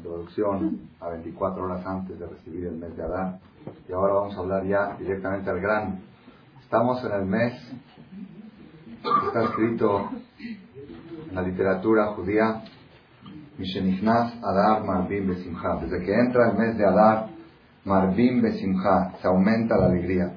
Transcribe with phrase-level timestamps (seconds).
[0.00, 3.38] introducción a 24 horas antes de recibir el mes de Adán.
[3.86, 6.00] Y ahora vamos a hablar ya directamente al gran.
[6.62, 7.52] Estamos en el mes,
[9.26, 10.08] está escrito
[11.28, 12.62] en la literatura judía,
[13.58, 15.76] Mishenichnas Adar Marbim Besimha.
[15.82, 17.28] Desde que entra el mes de Adar,
[17.84, 20.32] Marbim Besimha, se aumenta la alegría.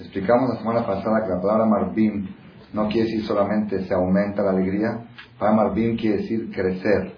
[0.00, 2.28] Explicamos la semana pasada que la palabra Marbim
[2.72, 5.04] no quiere decir solamente se aumenta la alegría,
[5.38, 7.12] para Marbim quiere decir crecer.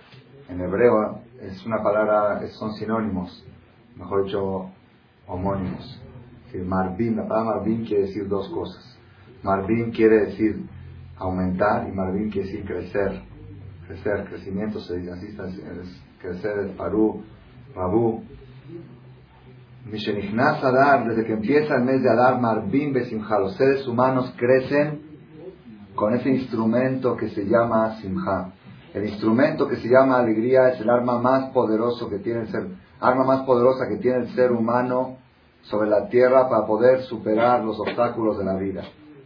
[0.49, 1.24] En hebreo
[1.55, 3.45] es una palabra, son sinónimos,
[3.97, 4.71] mejor dicho,
[5.27, 6.01] homónimos.
[6.63, 8.97] Marbim, la palabra Marbim quiere decir dos cosas.
[9.43, 10.65] Marbim quiere decir
[11.17, 13.23] aumentar y Marbim quiere decir crecer.
[13.89, 17.23] Crecer, crecimiento se dice así, es, crecer es Parú,
[17.75, 18.23] Rabú.
[19.91, 25.03] Mishenichnas Adar, desde que empieza el mes de Adar, Marbim Besimha, los seres humanos crecen
[25.95, 28.53] con ese instrumento que se llama Simha.
[28.95, 32.69] El instrumento que se llama alegría es el arma más poderoso que tiene el ser,
[33.01, 35.17] arma más poderosa que tiene el ser humano
[35.63, 38.85] sobre la tierra para poder superar los obstáculos de la vida.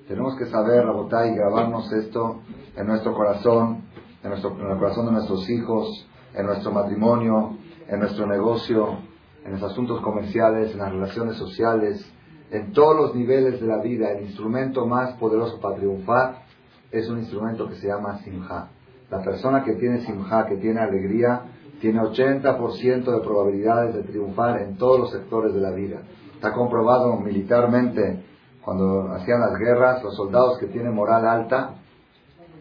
[0.08, 2.40] Tenemos que saber, Rabotay, y grabarnos esto
[2.76, 3.82] en nuestro corazón,
[4.22, 7.58] en, nuestro, en el corazón de nuestros hijos, en nuestro matrimonio,
[7.88, 9.00] en nuestro negocio,
[9.44, 12.10] en los asuntos comerciales, en las relaciones sociales,
[12.50, 14.12] en todos los niveles de la vida.
[14.12, 16.42] El instrumento más poderoso para triunfar
[16.90, 18.70] es un instrumento que se llama Simha.
[19.10, 21.42] La persona que tiene simja, que tiene alegría,
[21.80, 26.02] tiene 80% de probabilidades de triunfar en todos los sectores de la vida.
[26.34, 28.24] Está comprobado militarmente,
[28.62, 31.74] cuando hacían las guerras, los soldados que tienen moral alta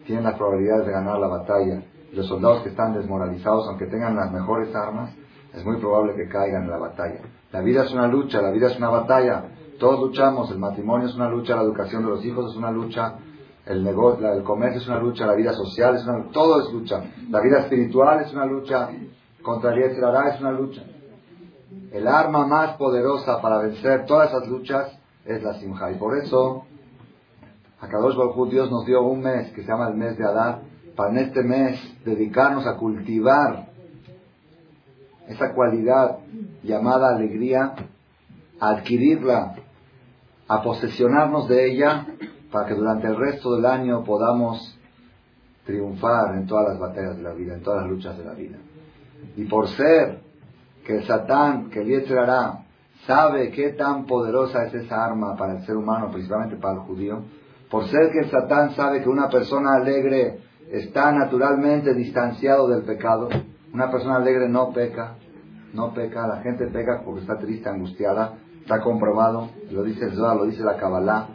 [0.06, 1.82] tienen las probabilidades de ganar la batalla.
[2.12, 5.14] Los soldados que están desmoralizados, aunque tengan las mejores armas,
[5.52, 7.20] es muy probable que caigan en la batalla.
[7.52, 9.44] La vida es una lucha, la vida es una batalla.
[9.78, 13.18] Todos luchamos, el matrimonio es una lucha, la educación de los hijos es una lucha,
[13.68, 16.72] el negocio, el comercio es una lucha, la vida social es una lucha, todo es
[16.72, 17.04] lucha.
[17.28, 18.88] La vida espiritual es una lucha,
[19.42, 20.82] contra el es una lucha.
[21.92, 25.92] El arma más poderosa para vencer todas esas luchas es la simja.
[25.92, 26.64] Y por eso,
[27.80, 30.62] a Kadosh Baruj Dios nos dio un mes que se llama el mes de Adar,
[30.96, 33.68] para en este mes dedicarnos a cultivar
[35.28, 36.20] esa cualidad
[36.62, 37.74] llamada alegría,
[38.58, 39.56] adquirirla,
[40.48, 42.06] a posesionarnos de ella
[42.50, 44.78] para que durante el resto del año podamos
[45.64, 48.56] triunfar en todas las batallas de la vida, en todas las luchas de la vida.
[49.36, 50.20] Y por ser
[50.84, 52.64] que el Satán, que el hará,
[53.06, 57.22] sabe qué tan poderosa es esa arma para el ser humano, principalmente para el judío,
[57.70, 63.28] por ser que el Satán sabe que una persona alegre está naturalmente distanciado del pecado,
[63.72, 65.16] una persona alegre no peca,
[65.74, 70.36] no peca, la gente peca porque está triste, angustiada, está comprobado, lo dice el Zohar,
[70.36, 71.28] lo dice la Kabbalah,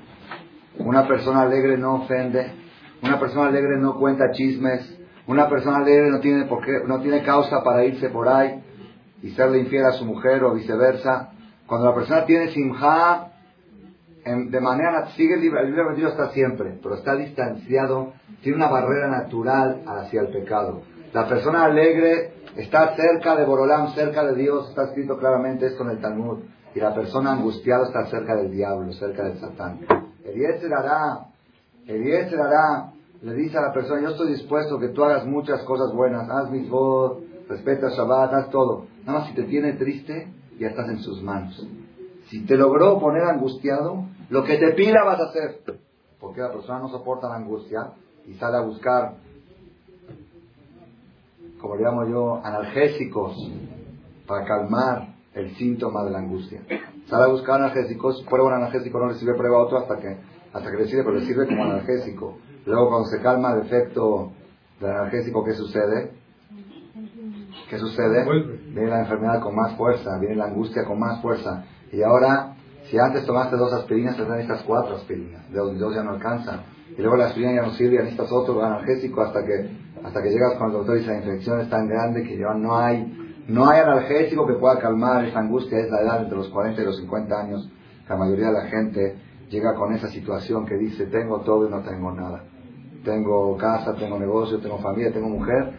[0.79, 2.51] una persona alegre no ofende.
[3.01, 4.99] Una persona alegre no cuenta chismes.
[5.27, 8.61] Una persona alegre no tiene, por no tiene causa para irse por ahí
[9.21, 11.31] y serle infiel a su mujer o viceversa.
[11.65, 13.29] Cuando la persona tiene simja,
[14.25, 19.07] de manera, sigue libre, el libre Dios está siempre, pero está distanciado, tiene una barrera
[19.07, 20.83] natural hacia el pecado.
[21.13, 25.91] La persona alegre está cerca de Borolam, cerca de Dios, está escrito claramente esto en
[25.91, 26.39] el Talmud.
[26.75, 29.79] Y la persona angustiada está cerca del diablo, cerca del Satán.
[30.25, 31.27] Eliezer hará,
[31.87, 32.91] Eliezer hará,
[33.21, 36.29] le dice a la persona, yo estoy dispuesto a que tú hagas muchas cosas buenas,
[36.29, 38.85] haz mis voz, respeta Shabbat, haz todo.
[39.05, 40.27] Nada más si te tiene triste,
[40.59, 41.65] ya estás en sus manos.
[42.29, 45.61] Si te logró poner angustiado, lo que te pida vas a hacer.
[46.19, 47.91] Porque la persona no soporta la angustia
[48.25, 49.15] y sale a buscar,
[51.59, 53.35] como le llamo yo, analgésicos
[54.25, 56.61] para calmar el síntoma de la angustia.
[57.13, 60.17] Sale a buscar analgésicos, prueba un analgésico, no le sirve, prueba otro hasta que,
[60.51, 62.39] hasta que le sirve, pero le sirve como analgésico.
[62.65, 64.31] Luego cuando se calma el efecto
[64.81, 66.11] del analgésico, ¿qué sucede?
[67.69, 68.25] ¿Qué sucede?
[68.73, 71.63] Viene la enfermedad con más fuerza, viene la angustia con más fuerza.
[71.91, 72.55] Y ahora,
[72.89, 75.43] si antes tomaste dos aspirinas, te dan estas cuatro aspirinas.
[75.53, 76.61] Dos, dos ya no alcanzan.
[76.97, 79.69] Y luego la aspirina ya no sirve, necesitas otro analgésico hasta que,
[80.03, 82.75] hasta que llegas con el doctor y la infección es tan grande que ya no
[82.75, 86.81] hay no hay analgésico que pueda calmar esa angustia, es la edad entre los 40
[86.81, 87.69] y los 50 años.
[88.07, 89.15] La mayoría de la gente
[89.49, 92.43] llega con esa situación que dice, tengo todo y no tengo nada.
[93.03, 95.73] Tengo casa, tengo negocio, tengo familia, tengo mujer.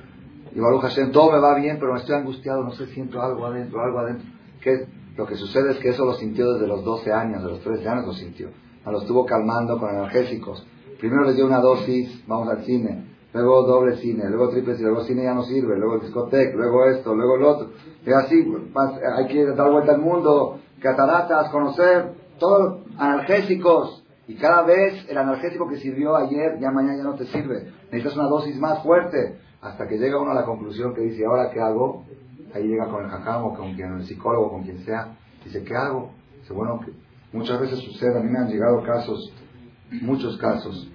[0.54, 3.46] Y Baruch Hashem, todo me va bien, pero me estoy angustiado, no sé, siento algo
[3.46, 4.26] adentro, algo adentro.
[5.16, 7.88] Lo que sucede es que eso lo sintió desde los 12 años, de los 13
[7.88, 8.50] años lo sintió.
[8.84, 10.66] Lo estuvo calmando con analgésicos.
[11.00, 15.04] Primero le dio una dosis, vamos al cine luego doble cine, luego triple cine, luego
[15.04, 17.70] cine ya no sirve, luego discoteca, luego esto, luego lo otro.
[18.06, 18.46] Y así,
[19.16, 24.04] hay que dar vuelta al mundo, cataratas, conocer, todos analgésicos.
[24.26, 27.72] Y cada vez el analgésico que sirvió ayer, ya mañana ya no te sirve.
[27.90, 29.38] Necesitas una dosis más fuerte.
[29.60, 32.04] Hasta que llega uno a la conclusión que dice, ¿ahora qué hago?
[32.54, 36.12] ahí llega con el jajam con quien, el psicólogo, con quien sea, dice, ¿qué hago?
[36.40, 36.80] Dice, bueno,
[37.32, 39.32] muchas veces sucede, a mí me han llegado casos,
[40.02, 40.88] muchos casos,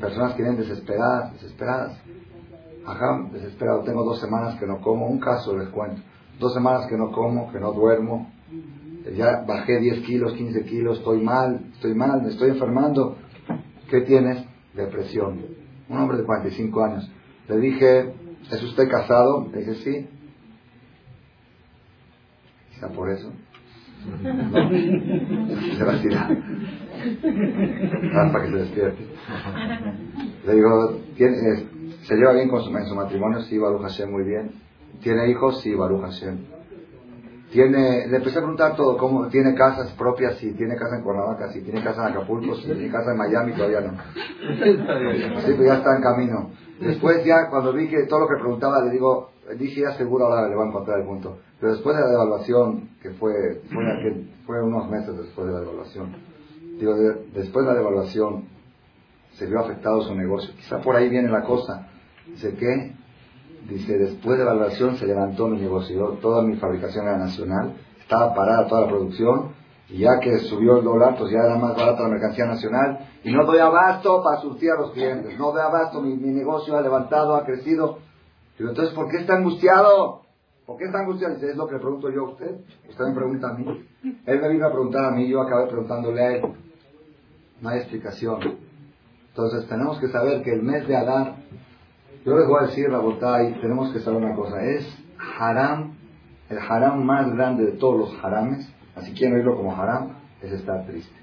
[0.00, 1.98] personas que vienen desesperadas, desesperadas.
[2.86, 6.02] Ajá, desesperado, tengo dos semanas que no como, un caso les cuento,
[6.38, 8.30] dos semanas que no como, que no duermo,
[9.16, 13.16] ya bajé 10 kilos, 15 kilos, estoy mal, estoy mal, me estoy enfermando.
[13.90, 14.44] ¿Qué tienes?
[14.74, 15.40] Depresión.
[15.88, 17.10] Un hombre de 45 años.
[17.48, 18.14] Le dije,
[18.50, 19.46] ¿es usted casado?
[19.52, 20.08] Le dije, sí.
[22.74, 23.30] Quizá por eso.
[25.76, 25.84] Se
[27.04, 28.32] va a tirar.
[28.32, 29.06] para que se despierte.
[30.46, 31.00] Le digo,
[32.02, 33.40] ¿se lleva bien con su, en su matrimonio?
[33.42, 34.52] Sí, Baruch Hashem, muy bien.
[35.02, 35.60] ¿Tiene hijos?
[35.60, 36.38] Sí, Baruch Hashem.
[37.50, 41.52] Tiene, le empecé a preguntar todo, cómo tiene casas propias, si tiene casa en Cuernavaca,
[41.52, 43.92] si tiene casa en Acapulco, si tiene casa en Miami, todavía no.
[45.42, 46.50] Sí, pues ya está en camino.
[46.80, 50.48] Después ya, cuando vi que todo lo que preguntaba, le digo, dije ya seguro ahora
[50.48, 51.38] le voy a encontrar el punto.
[51.60, 53.32] Pero después de la devaluación, que fue,
[53.72, 55.60] fue, fue unos meses después de la
[56.92, 58.44] devaluación, después de la devaluación,
[59.32, 60.54] se vio afectado su negocio.
[60.56, 61.88] Quizá por ahí viene la cosa.
[62.26, 62.94] Dice, ¿qué?
[63.68, 68.34] Dice, después de la evaluación se levantó mi negocio, toda mi fabricación era nacional, estaba
[68.34, 69.54] parada toda la producción,
[69.88, 73.32] y ya que subió el dólar, pues ya era más barata la mercancía nacional, y
[73.32, 77.36] no doy abasto para surtir a los clientes, no doy abasto, mi, negocio ha levantado,
[77.36, 77.98] ha crecido.
[78.58, 80.22] Digo, entonces, ¿por qué está angustiado?
[80.66, 81.34] ¿Por qué está angustiado?
[81.34, 83.64] Dice, es lo que le pregunto yo a usted, usted me pregunta a mí.
[84.26, 86.42] Él me vino a preguntar a mí, yo acabé preguntándole a él.
[87.64, 88.58] No hay explicación.
[89.30, 91.36] Entonces, tenemos que saber que el mes de Adar
[92.26, 94.62] yo les voy a decir, Rabotay, tenemos que saber una cosa.
[94.62, 94.86] Es
[95.38, 95.94] haram,
[96.50, 100.10] el haram más grande de todos los harames, así quieren oírlo como haram,
[100.42, 101.14] es estar triste.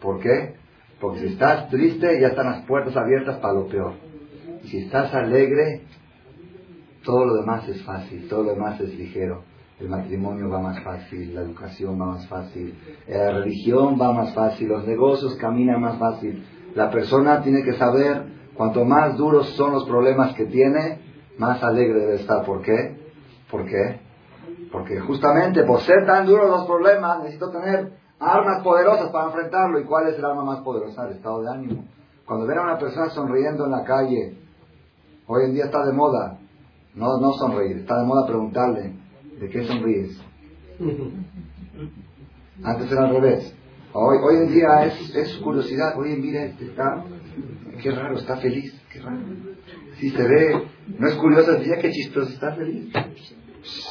[0.00, 0.54] ¿Por qué?
[1.00, 3.94] Porque si estás triste, ya están las puertas abiertas para lo peor.
[4.62, 5.82] Y si estás alegre,
[7.04, 9.42] todo lo demás es fácil, todo lo demás es ligero.
[9.80, 12.76] El matrimonio va más fácil, la educación va más fácil,
[13.06, 16.44] la religión va más fácil, los negocios caminan más fácil.
[16.74, 21.00] La persona tiene que saber Cuanto más duros son los problemas que tiene,
[21.38, 22.44] más alegre debe estar.
[22.44, 22.98] ¿Por qué?
[23.48, 24.00] ¿Por qué?
[24.72, 29.78] Porque justamente por ser tan duros los problemas, necesito tener armas poderosas para enfrentarlo.
[29.78, 31.06] ¿Y cuál es el arma más poderosa?
[31.06, 31.84] El estado de ánimo.
[32.26, 34.36] Cuando ven a una persona sonriendo en la calle,
[35.28, 36.38] hoy en día está de moda,
[36.96, 38.92] no, no sonreír, está de moda preguntarle,
[39.40, 40.20] ¿de qué sonríes?
[42.62, 43.54] Antes era al revés.
[43.92, 47.04] Hoy, hoy en día es, es curiosidad, oye, mira, este está
[47.82, 49.18] Qué raro, está feliz, qué raro.
[49.98, 50.62] Si se ve,
[50.98, 52.92] no es curioso, decía qué chistoso, está feliz.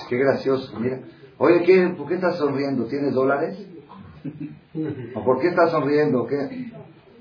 [0.09, 0.99] Qué gracioso, mira.
[1.37, 2.85] Oye, ¿qué, ¿por qué estás sonriendo?
[2.85, 3.57] ¿Tienes dólares?
[5.15, 6.25] ¿O por qué estás sonriendo?
[6.27, 6.71] ¿Qué?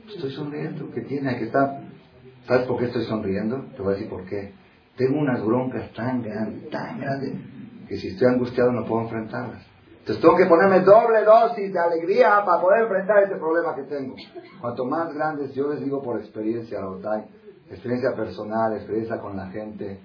[0.09, 1.37] Estoy sonriendo, ¿qué tiene?
[1.39, 1.83] ¿Qué está?
[2.47, 3.65] ¿Sabes por qué estoy sonriendo?
[3.77, 4.53] Te voy a decir por qué.
[4.97, 7.35] Tengo unas broncas tan grandes, tan grandes,
[7.89, 9.65] que si estoy angustiado no puedo enfrentarlas.
[10.07, 14.15] Entonces tengo que ponerme doble dosis de alegría para poder enfrentar este problema que tengo.
[14.61, 16.79] Cuanto más grandes, yo les digo por experiencia,
[17.69, 19.99] experiencia personal, experiencia con la gente,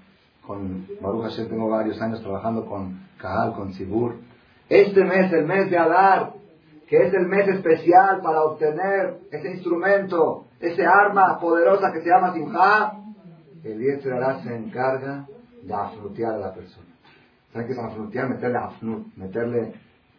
[0.45, 4.15] con Baruch Hashem tengo varios años trabajando con Kahal, con Sibur.
[4.67, 6.33] Este mes, el mes de Adar,
[6.87, 12.33] que es el mes especial para obtener ese instrumento, ese arma poderosa que se llama
[12.33, 12.93] Simha,
[13.63, 15.27] el Yetzirah se encarga
[15.61, 16.90] de afrutear a la persona.
[17.51, 18.29] ¿Saben qué es afrutear?
[18.29, 19.73] Meterle afnut, meterle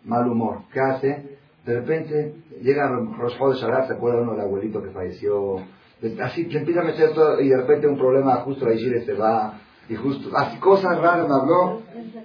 [0.05, 0.63] mal humor.
[0.73, 1.39] ¿Qué hace?
[1.65, 5.57] De repente llega Rosh de se acuerda uno del abuelito que falleció.
[6.23, 9.15] Así se empieza a meter todo y de repente un problema justo la Ishire se
[9.15, 9.61] va.
[9.89, 11.83] Y justo, así cosas raras me habló.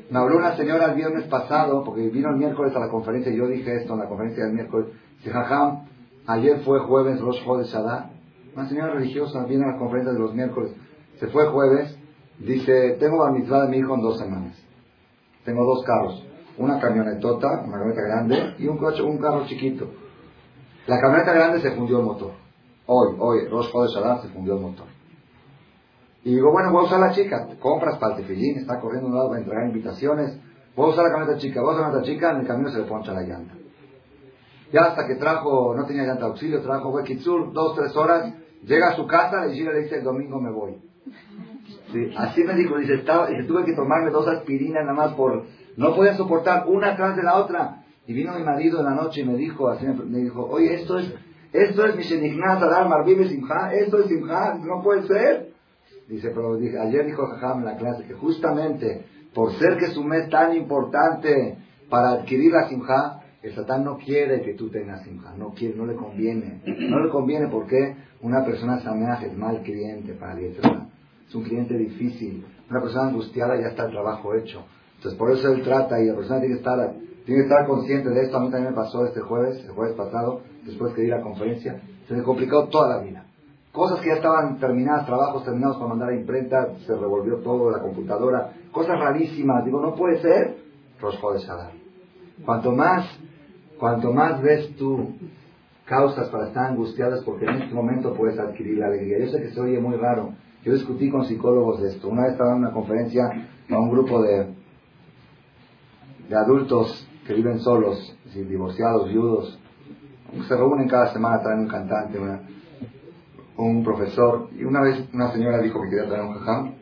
[0.09, 3.37] Me habló una señora el viernes pasado, porque vino el miércoles a la conferencia y
[3.37, 4.87] yo dije esto en la conferencia del miércoles.
[5.17, 5.85] Dice, jajam,
[6.25, 8.09] ayer fue jueves Rosh de.
[8.55, 10.71] Una señora religiosa viene a la conferencia de los miércoles.
[11.19, 11.97] Se fue jueves.
[12.39, 14.66] Dice, tengo la mitzvah de mi hijo en dos semanas.
[15.47, 16.27] Tengo dos carros
[16.57, 19.87] una camionetota, una camioneta grande y un coche, un carro chiquito.
[20.87, 22.31] La camioneta grande se fundió el motor.
[22.85, 24.87] Hoy, hoy, Rosh de Shabbat se fundió el motor.
[26.23, 27.47] Y digo, bueno, voy a usar la chica.
[27.59, 30.37] Compras para el está corriendo un lado para entregar invitaciones.
[30.75, 31.61] Voy a usar la camioneta chica.
[31.61, 33.53] Voy a usar la camioneta chica, en el camino se le poncha la llanta.
[34.73, 38.33] Ya hasta que trajo, no tenía llanta auxilio, trajo Wekitsur, dos, tres horas.
[38.63, 40.86] Llega a su casa, y le dice, el domingo me voy.
[42.17, 45.45] Así me dijo, dice, estaba, y tuve que tomarme dos aspirinas nada más por
[45.77, 47.83] no podía soportar una tras de la otra.
[48.07, 50.97] Y vino mi marido en la noche y me dijo, así me dijo, oye, esto
[50.97, 51.13] es,
[51.53, 55.49] esto es mi Shenignat Adar Marvive Simha, esto es Simha, no puede ser.
[56.07, 59.97] Dice, pero dije, ayer dijo Jajam en la clase que justamente por ser que es
[59.97, 61.57] un mes tan importante
[61.89, 65.85] para adquirir la Simha, el Satán no quiere que tú tengas Simha, no quiere, no
[65.85, 66.61] le conviene.
[66.65, 70.55] No le conviene porque una persona sameaje es mal cliente para el
[71.27, 72.45] Es un cliente difícil.
[72.69, 74.63] Una persona angustiada ya está el trabajo hecho.
[74.95, 76.93] Entonces por eso él trata y la persona tiene que estar,
[77.25, 78.37] tiene que estar consciente de esto.
[78.37, 81.81] A mí también me pasó este jueves, el jueves pasado, después que di la conferencia,
[82.07, 83.25] se me complicó toda la vida.
[83.71, 87.79] Cosas que ya estaban terminadas, trabajos terminados para mandar a imprenta, se revolvió todo, la
[87.79, 89.63] computadora, cosas rarísimas.
[89.65, 90.57] Digo, no puede ser.
[90.99, 91.73] Rosjo de Sadar.
[92.43, 93.05] Cuanto más,
[93.77, 95.13] cuanto más ves tú
[95.85, 99.19] causas para estar angustiadas porque en este momento puedes adquirir la alegría.
[99.19, 100.33] Yo sé que se oye muy raro.
[100.67, 102.09] Yo discutí con psicólogos de esto.
[102.09, 103.23] Una vez estaba en una conferencia
[103.69, 104.53] a un grupo de,
[106.27, 109.57] de adultos que viven solos, divorciados, viudos.
[110.45, 112.19] Se reúnen cada semana, traen un cantante,
[113.55, 114.49] un profesor.
[114.59, 116.73] Y una vez una señora dijo que quería traer un jajam.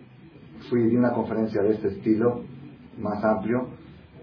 [0.68, 2.42] Fui y una conferencia de este estilo,
[2.98, 3.68] más amplio,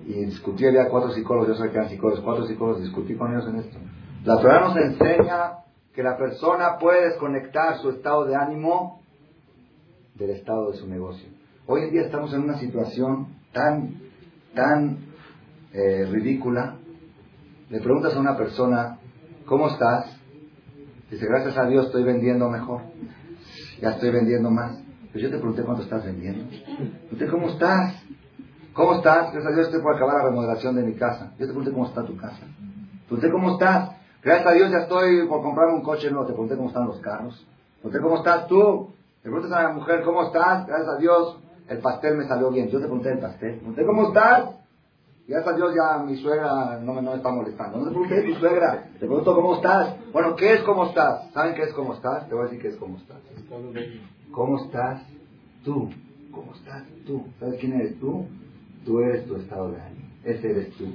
[0.05, 3.47] y discutí, había cuatro psicólogos, yo sé que eran psicólogos, cuatro psicólogos, discutí con ellos
[3.47, 3.79] en esto.
[4.25, 5.59] La Torah nos enseña
[5.95, 9.02] que la persona puede desconectar su estado de ánimo
[10.15, 11.29] del estado de su negocio.
[11.67, 13.95] Hoy en día estamos en una situación tan,
[14.55, 14.99] tan
[15.73, 16.77] eh, ridícula.
[17.71, 18.99] Le preguntas a una persona,
[19.47, 20.19] ¿cómo estás?
[21.11, 22.83] Dice, gracias a Dios estoy vendiendo mejor.
[23.81, 24.79] Ya estoy vendiendo más.
[25.13, 26.45] Pero yo te pregunté cuánto estás vendiendo.
[27.09, 28.03] Pregunté, ¿cómo estás?
[28.73, 29.33] ¿Cómo estás?
[29.33, 31.33] Gracias a Dios estoy por acabar la remodelación de mi casa.
[31.39, 32.47] Yo te pregunté cómo está tu casa.
[33.07, 33.91] Pregunté, ¿cómo estás?
[34.23, 36.27] Gracias a Dios ya estoy por comprarme un coche nuevo.
[36.27, 37.47] Te pregunté cómo están los carros.
[37.81, 38.95] Pregunté, ¿cómo estás tú?
[39.23, 40.67] Te preguntas a la mujer, ¿cómo estás?
[40.67, 41.39] Gracias a Dios
[41.69, 42.69] el pastel me salió bien.
[42.69, 43.57] Yo te pregunté el pastel.
[43.57, 44.57] Pregunté, ¿cómo estás?
[45.29, 47.79] Gracias a Dios ya mi suegra no me, no está molestando.
[47.79, 48.89] No te pregunté tu suegra.
[48.95, 49.95] Te pregunto, ¿cómo estás?
[50.13, 51.31] Bueno, ¿qué es cómo estás?
[51.33, 52.29] ¿Saben qué es cómo estás?
[52.29, 53.19] Te voy a decir qué es cómo estás.
[54.33, 55.03] ¿Cómo estás
[55.65, 55.89] tú?
[56.33, 57.25] ¿Cómo estás tú?
[57.39, 58.27] ¿Sabes quién eres tú?
[58.85, 60.09] Tú eres tu estado de ánimo.
[60.25, 60.87] Ese eres tú.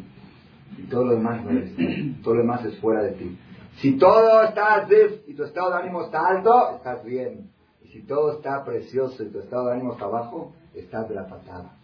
[0.78, 1.84] Y todo lo demás no eres tú.
[2.24, 3.40] Todo lo demás es fuera de ti.
[3.78, 4.86] Si todo está
[5.26, 7.57] y tu estado de ánimo está alto, estás bien.
[7.98, 11.78] Si todo está precioso y tu estado de ánimo está bajo, estás de la patada.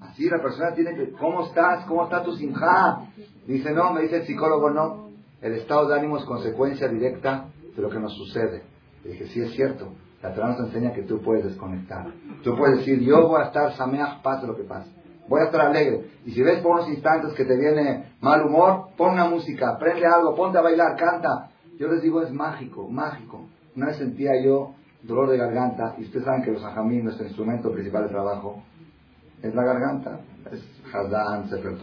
[0.00, 1.84] Así la persona tiene que, ¿cómo estás?
[1.84, 3.02] ¿Cómo está tu sinja?
[3.46, 5.10] Dice, no, me dice el psicólogo, no.
[5.42, 8.62] El estado de ánimo es consecuencia directa de lo que nos sucede.
[9.04, 9.92] Le dije, sí es cierto.
[10.22, 12.06] La Torah nos enseña que tú puedes desconectar.
[12.42, 14.90] Tú puedes decir, yo voy a estar sameach, pase lo que pase.
[15.28, 16.12] Voy a estar alegre.
[16.24, 20.06] Y si ves por unos instantes que te viene mal humor, pon una música, prende
[20.06, 21.50] algo, ponte a bailar, canta.
[21.78, 23.44] Yo les digo, es mágico, mágico.
[23.76, 27.72] Una vez sentía yo dolor de garganta, y ustedes saben que los ajamín, nuestro instrumento
[27.72, 28.62] principal de trabajo,
[29.42, 30.20] es la garganta.
[30.50, 31.76] Es Hazán, Sefer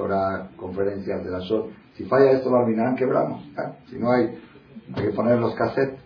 [0.55, 1.69] conferencias de la Shot.
[1.95, 3.43] Si falla esto, Barminán, quebramos.
[3.89, 4.39] Si no hay,
[4.93, 5.99] hay que poner los cassettes.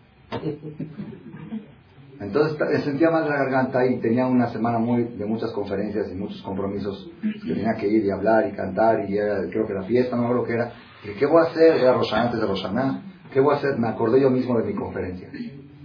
[2.19, 6.41] Entonces sentía mal la garganta y tenía una semana muy de muchas conferencias y muchos
[6.41, 10.15] compromisos que tenía que ir y hablar y cantar y era, creo que la fiesta,
[10.15, 10.71] no lo que era.
[11.19, 11.77] ¿Qué voy a hacer?
[11.77, 13.01] Era Rosana antes de Rosana.
[13.31, 13.77] ¿Qué voy a hacer?
[13.77, 15.29] Me acordé yo mismo de mi conferencia.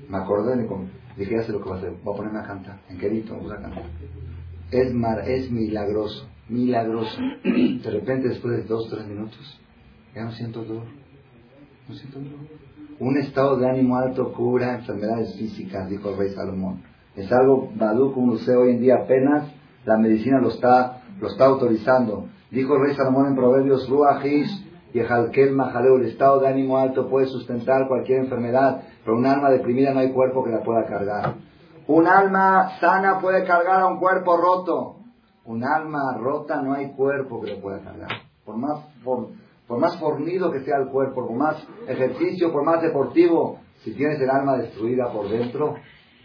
[0.09, 0.69] Me acordé de mi.
[1.17, 1.93] Dije, ya sé lo que voy a hacer.
[2.03, 2.81] Voy a ponerme a cantar.
[2.89, 3.85] En querido, vamos a cantar.
[4.71, 7.21] Es, mar, es milagroso, milagroso.
[7.43, 9.61] De repente, después de dos, tres minutos,
[10.15, 10.85] ya no siento dolor.
[11.89, 12.47] No siento dolor.
[13.01, 16.83] Un estado de ánimo alto cura enfermedades físicas, dijo el rey Salomón.
[17.15, 19.53] Es algo, Badú, como usted hoy en día apenas
[19.85, 22.27] la medicina lo está, lo está autorizando.
[22.51, 25.01] Dijo el rey Salomón en Proverbios, Ruajish y
[25.51, 30.01] Majaleo, el estado de ánimo alto puede sustentar cualquier enfermedad, pero un alma deprimida no
[30.01, 31.37] hay cuerpo que la pueda cargar.
[31.87, 34.97] Un alma sana puede cargar a un cuerpo roto.
[35.47, 38.11] Un alma rota no hay cuerpo que lo pueda cargar.
[38.45, 43.61] Por más, por, más fornido que sea el cuerpo, por más ejercicio, por más deportivo,
[43.83, 45.77] si tienes el alma destruida por dentro,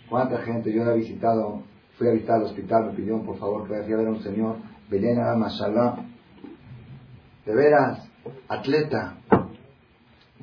[0.09, 0.73] ¿cuánta gente?
[0.73, 1.61] Yo he visitado,
[1.97, 4.21] fui a visitar el hospital, me pidió por favor que vaya a ver a un
[4.21, 4.57] señor,
[4.89, 6.05] Belén Mashallah.
[7.45, 8.11] De veras,
[8.49, 9.15] atleta,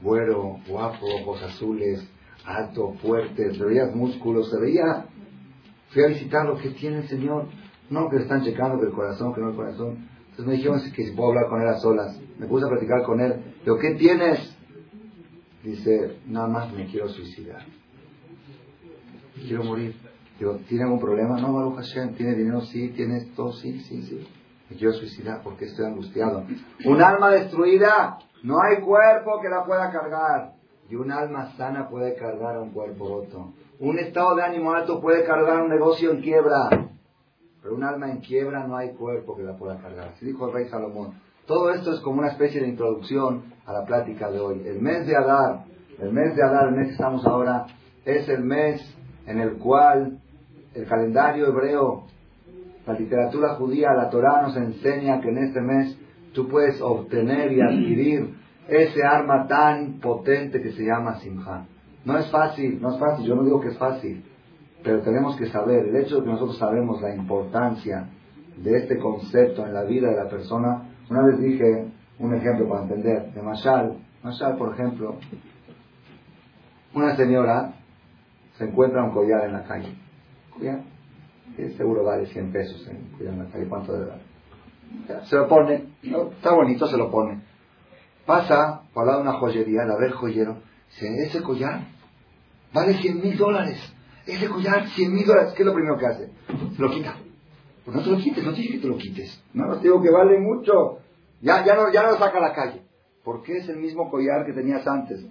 [0.02, 2.10] güero, guapo, ojos azules,
[2.44, 5.06] alto, fuerte, se veía músculos, se veía.
[5.90, 7.47] Fui a visitarlo, ¿qué tiene el Señor?
[7.90, 10.09] No, que le están checando que el corazón, que no el corazón.
[10.30, 12.20] Entonces me dijeron que si puedo hablar con él a solas.
[12.38, 13.56] Me puse a platicar con él.
[13.64, 14.56] Digo, ¿qué tienes?
[15.64, 17.64] Dice, nada más me quiero suicidar.
[19.35, 19.94] Quiero morir.
[20.38, 21.38] Digo, ¿tiene algún problema?
[21.38, 22.62] No, Baruch Hashem, ¿tiene dinero?
[22.62, 23.52] Sí, ¿tiene esto?
[23.52, 24.26] Sí, sí, sí.
[24.70, 26.47] Me quiero suicidar porque estoy angustiado.
[26.85, 30.60] Un alma destruida, no hay cuerpo que la pueda cargar.
[30.90, 33.52] Y un alma sana puede cargar a un cuerpo roto.
[33.78, 36.68] Un estado de ánimo alto puede cargar un negocio en quiebra.
[37.62, 40.09] Pero un alma en quiebra no hay cuerpo que la pueda cargar.
[40.09, 41.14] Así dijo el rey Salomón.
[41.47, 44.66] Todo esto es como una especie de introducción a la plática de hoy.
[44.66, 45.64] El mes de Adar,
[46.00, 47.66] el mes de Adar, el que estamos ahora,
[48.04, 48.82] es el mes
[49.26, 50.18] en el cual
[50.75, 52.04] el calendario hebreo,
[52.85, 55.97] la literatura judía, la Torah nos enseña que en este mes
[56.32, 58.40] tú puedes obtener y adquirir
[58.71, 61.67] ese arma tan potente que se llama Simha.
[62.05, 64.25] No es fácil, no es fácil, yo no digo que es fácil,
[64.83, 68.09] pero tenemos que saber, el hecho de que nosotros sabemos la importancia
[68.57, 72.83] de este concepto en la vida de la persona, una vez dije un ejemplo para
[72.83, 75.17] entender, de Mashal, Mashal por ejemplo,
[76.95, 77.73] una señora
[78.57, 79.95] se encuentra un collar en la calle,
[80.50, 80.81] collar,
[81.77, 85.25] seguro vale 100 pesos en en la calle, ¿cuánto debe dar?
[85.25, 87.50] Se lo pone, está bonito, se lo pone.
[88.31, 90.59] Pasa por de una joyería, la ve el joyero,
[90.89, 91.81] dice, ese collar
[92.73, 93.77] vale 100 mil dólares.
[94.25, 95.53] Ese collar, 100 mil dólares.
[95.57, 96.31] ¿Qué es lo primero que hace?
[96.77, 97.17] Se lo quita.
[97.85, 99.43] Pues no te lo quites, no te dije que te lo quites.
[99.53, 101.01] No, te digo que vale mucho.
[101.41, 102.83] Ya, ya, no, ya no lo saca a la calle.
[103.25, 105.27] Porque es el mismo collar que tenías antes.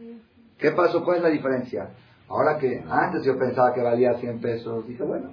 [0.57, 1.05] ¿Qué pasó?
[1.05, 1.91] ¿Cuál es la diferencia?
[2.27, 5.29] Ahora que antes yo pensaba que valía 100 pesos, dije, bueno,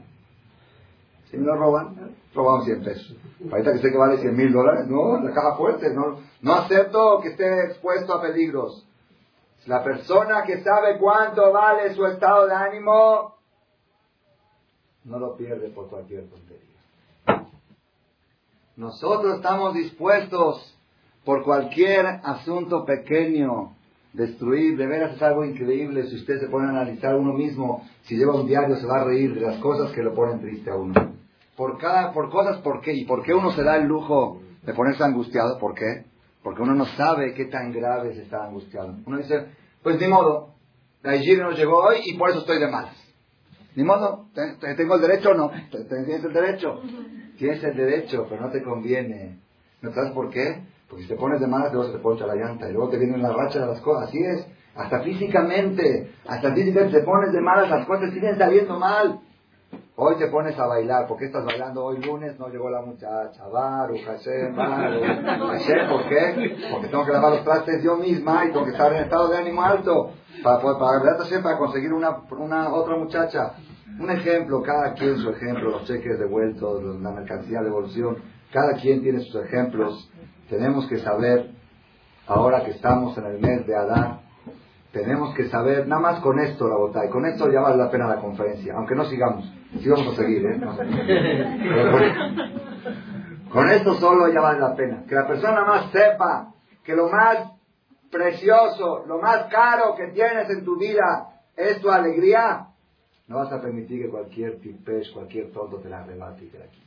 [1.30, 3.16] si me lo roban, robamos 100 pesos.
[3.50, 7.20] Ahorita que sé que vale 100 mil dólares, no, la caja fuerte, no, no acepto
[7.20, 8.86] que esté expuesto a peligros.
[9.66, 13.34] La persona que sabe cuánto vale su estado de ánimo,
[15.04, 17.46] no lo pierde por cualquier tontería.
[18.76, 20.76] Nosotros estamos dispuestos
[21.24, 23.74] por cualquier asunto pequeño
[24.12, 28.16] destruir, de veras es algo increíble si usted se pone a analizar uno mismo, si
[28.16, 30.76] lleva un diario se va a reír de las cosas que lo ponen triste a
[30.76, 31.15] uno
[31.56, 32.92] por cada, por cosas, ¿por qué?
[32.92, 35.58] ¿Y por qué uno se da el lujo de ponerse angustiado?
[35.58, 36.04] ¿Por qué?
[36.42, 38.94] Porque uno no sabe qué tan grave se está angustiado.
[39.06, 39.46] Uno dice,
[39.82, 40.54] pues ni modo,
[41.02, 42.96] la higiene no llegó hoy y por eso estoy de malas.
[43.74, 44.26] Ni modo,
[44.76, 45.50] ¿tengo el derecho o no?
[45.70, 46.80] ¿Tienes el derecho?
[47.38, 49.38] Tienes el derecho, pero no te conviene.
[49.82, 50.62] ¿No sabes por qué?
[50.88, 52.98] Porque si te pones de malas, luego se te poncha la llanta y luego te
[52.98, 54.08] vienen la racha de las cosas.
[54.08, 54.46] Así es.
[54.74, 59.20] Hasta físicamente, hasta físicamente te pones de malas, las cosas siguen saliendo mal.
[59.98, 62.38] Hoy te pones a bailar, ¿por qué estás bailando hoy lunes?
[62.38, 65.00] No llegó la muchacha, Baru, Hashem, Baru,
[65.48, 66.56] Hashem, ¿por qué?
[66.70, 69.38] Porque tengo que lavar los trastes yo misma y tengo que estar en estado de
[69.38, 73.54] ánimo alto para, para, para, para conseguir una, una otra muchacha.
[73.98, 78.18] Un ejemplo, cada quien su ejemplo, los cheques devueltos, la mercancía de devolución,
[78.52, 80.10] cada quien tiene sus ejemplos.
[80.50, 81.52] Tenemos que saber,
[82.26, 84.25] ahora que estamos en el mes de Adán,
[84.96, 87.90] tenemos que saber, nada más con esto, la bota, y con esto ya vale la
[87.90, 89.44] pena la conferencia, aunque no sigamos,
[89.78, 90.58] sí vamos a seguir, ¿eh?
[93.52, 97.52] con, esto solo ya vale la pena, que la persona más sepa que lo más
[98.10, 102.68] precioso, lo más caro que tienes en tu vida es tu alegría,
[103.28, 106.66] no vas a permitir que cualquier tipesh, cualquier tonto te la arrebate y te la
[106.66, 106.86] quite.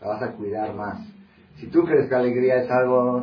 [0.00, 0.98] La vas a cuidar más.
[1.56, 3.22] Si tú crees que alegría es algo,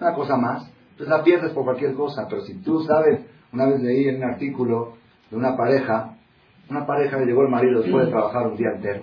[0.00, 3.20] una cosa más, entonces la pierdes por cualquier cosa, pero si tú sabes,
[3.52, 4.94] una vez leí un artículo
[5.30, 6.16] de una pareja,
[6.70, 9.02] una pareja le llegó el marido después de trabajar un día entero,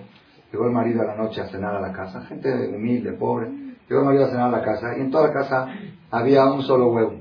[0.50, 3.48] llegó el marido a la noche a cenar a la casa, gente humilde, pobre,
[3.88, 5.68] llegó el marido a cenar a la casa y en toda la casa
[6.10, 7.14] había un solo huevo,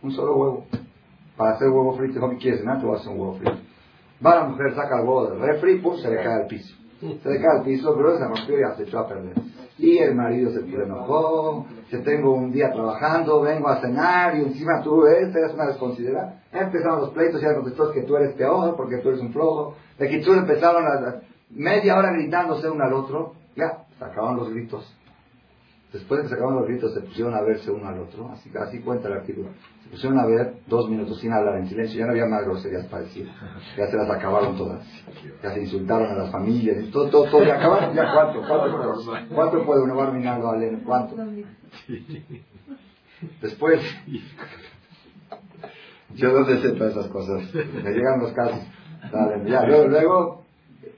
[0.00, 0.66] un solo huevo.
[1.36, 2.78] Para hacer huevo frito, ¿qué quieres cenar?
[2.78, 3.56] Te voy a hacer un huevo frito.
[4.24, 6.76] Va la mujer, saca el huevo del refri, pum, se le cae al piso.
[7.02, 9.34] Se cae al piso, pero y ya se echó a perder.
[9.76, 14.80] Y el marido se enojó, se tengo un día trabajando, vengo a cenar y encima
[14.82, 16.40] tú eres, eres una desconsiderada.
[16.52, 19.74] Empezaron los pleitos y ya contestó que tú eres peor porque tú eres un flojo.
[19.98, 24.50] De que tú empezaron a media hora gritándose uno al otro, ya, se acabaron los
[24.50, 24.96] gritos.
[25.92, 28.50] Después de que se acabaron los gritos, se pusieron a verse uno al otro, así,
[28.56, 29.50] así cuenta el artículo.
[29.84, 32.86] Se pusieron a ver dos minutos sin hablar, en silencio, ya no había más groserías
[32.86, 33.28] para decir.
[33.76, 34.86] Ya se las acabaron todas.
[35.42, 37.44] Ya se insultaron a las familias, y todo, todo, todo.
[37.44, 41.16] Ya acabaron, ya cuánto, cuánto, cuánto puede uno barminarlo a cuánto.
[43.42, 43.80] Después,
[46.14, 47.54] yo no sé todas esas cosas.
[47.54, 48.60] Me llegan los casos.
[49.44, 50.42] Ya, luego,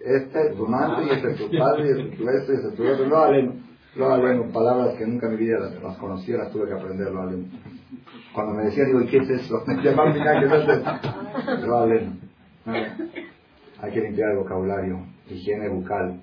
[0.01, 2.57] este es tu madre, y este es tu padre, y este es tu este, y
[2.57, 3.07] este es tu otro.
[3.07, 3.55] No,
[3.97, 7.23] lo aleno, palabras que nunca en mi vida las, conocía, las tuve que aprender, lo
[7.23, 7.45] aleno.
[8.33, 9.63] Cuando me decía, digo, ¿y qué es eso?
[9.65, 11.67] ¿qué es eso?
[11.67, 12.13] Lo aleno.
[13.81, 16.21] Hay que limpiar el vocabulario, higiene bucal.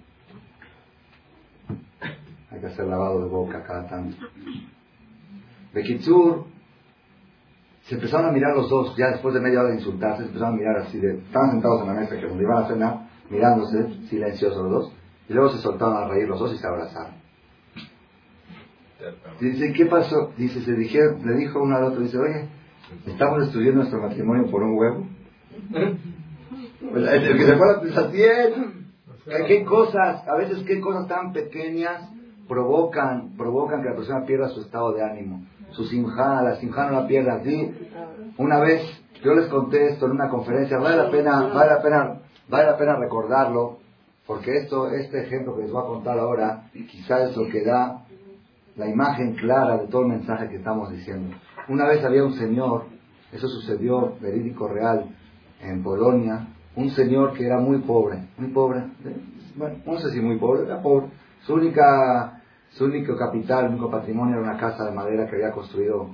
[2.51, 4.17] Hay que hacer lavado de boca cada tanto.
[5.73, 6.45] Bekitsur,
[7.83, 10.55] se empezaron a mirar los dos, ya después de media hora de insultarse, se empezaron
[10.55, 14.07] a mirar así, de, estaban sentados en la mesa que donde iban a cenar, mirándose,
[14.09, 14.93] silenciosos los dos,
[15.29, 17.20] y luego se soltaron a reír los dos y se abrazaron.
[19.39, 20.31] Dice, ¿qué pasó?
[20.37, 22.47] Dice, se dijeron, le dijo uno al otro, dice, oye,
[23.07, 25.07] estamos destruyendo nuestro matrimonio por un huevo.
[26.81, 32.09] Pues, el que se fue a ¿Qué cosas, a veces qué cosas tan pequeñas
[32.47, 35.45] provocan, provocan que la persona pierda su estado de ánimo?
[35.69, 37.35] Su simja, la simja no la pierda.
[37.35, 37.71] así
[38.37, 38.81] Una vez,
[39.23, 42.77] yo les conté esto en una conferencia, vale la pena, vale la pena, vale la
[42.77, 43.77] pena recordarlo,
[44.25, 48.05] porque esto, este ejemplo que les voy a contar ahora, quizás es lo que da
[48.75, 51.35] la imagen clara de todo el mensaje que estamos diciendo.
[51.67, 52.85] Una vez había un señor,
[53.31, 55.15] eso sucedió, verídico real,
[55.61, 58.83] en Polonia, un señor que era muy pobre, muy pobre,
[59.55, 61.07] bueno, no sé si muy pobre, era pobre,
[61.45, 66.09] Su única, su único capital, único patrimonio era una casa de madera que había construido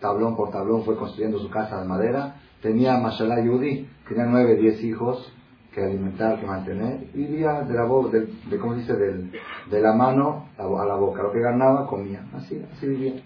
[0.00, 2.36] tablón por tablón, fue construyendo su casa de madera.
[2.62, 5.32] Tenía Mashallah Yudi, tenía nueve, diez hijos
[5.72, 7.06] que alimentar, que mantener.
[7.14, 8.94] Vivía de la boca, de, de, ¿cómo dice?
[8.94, 9.30] Del,
[9.70, 11.22] de la mano a la boca.
[11.22, 12.24] Lo que ganaba, comía.
[12.34, 13.22] Así, así vivía.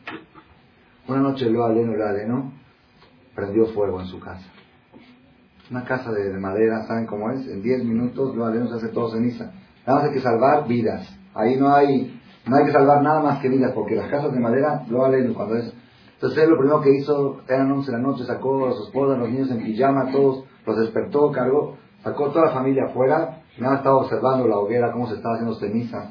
[1.08, 2.52] Una noche lo aleno, lo aleno,
[3.34, 4.46] prendió fuego en su casa.
[5.70, 7.46] Una casa de, madera, ¿saben cómo es?
[7.46, 9.52] En 10 minutos lo aleno se hace todo ceniza.
[9.86, 11.08] Nada más hay que salvar vidas.
[11.34, 14.40] Ahí no hay, no hay que salvar nada más que vidas, porque las casas de
[14.40, 15.72] madera lo aleno cuando es.
[16.14, 19.28] Entonces lo primero que hizo, eran 11 de la noche, sacó a sus esposas, los
[19.28, 24.46] niños en pijama, todos, los despertó, cargó, sacó toda la familia afuera, nada estaba observando
[24.46, 26.10] la hoguera, cómo se estaba haciendo ceniza,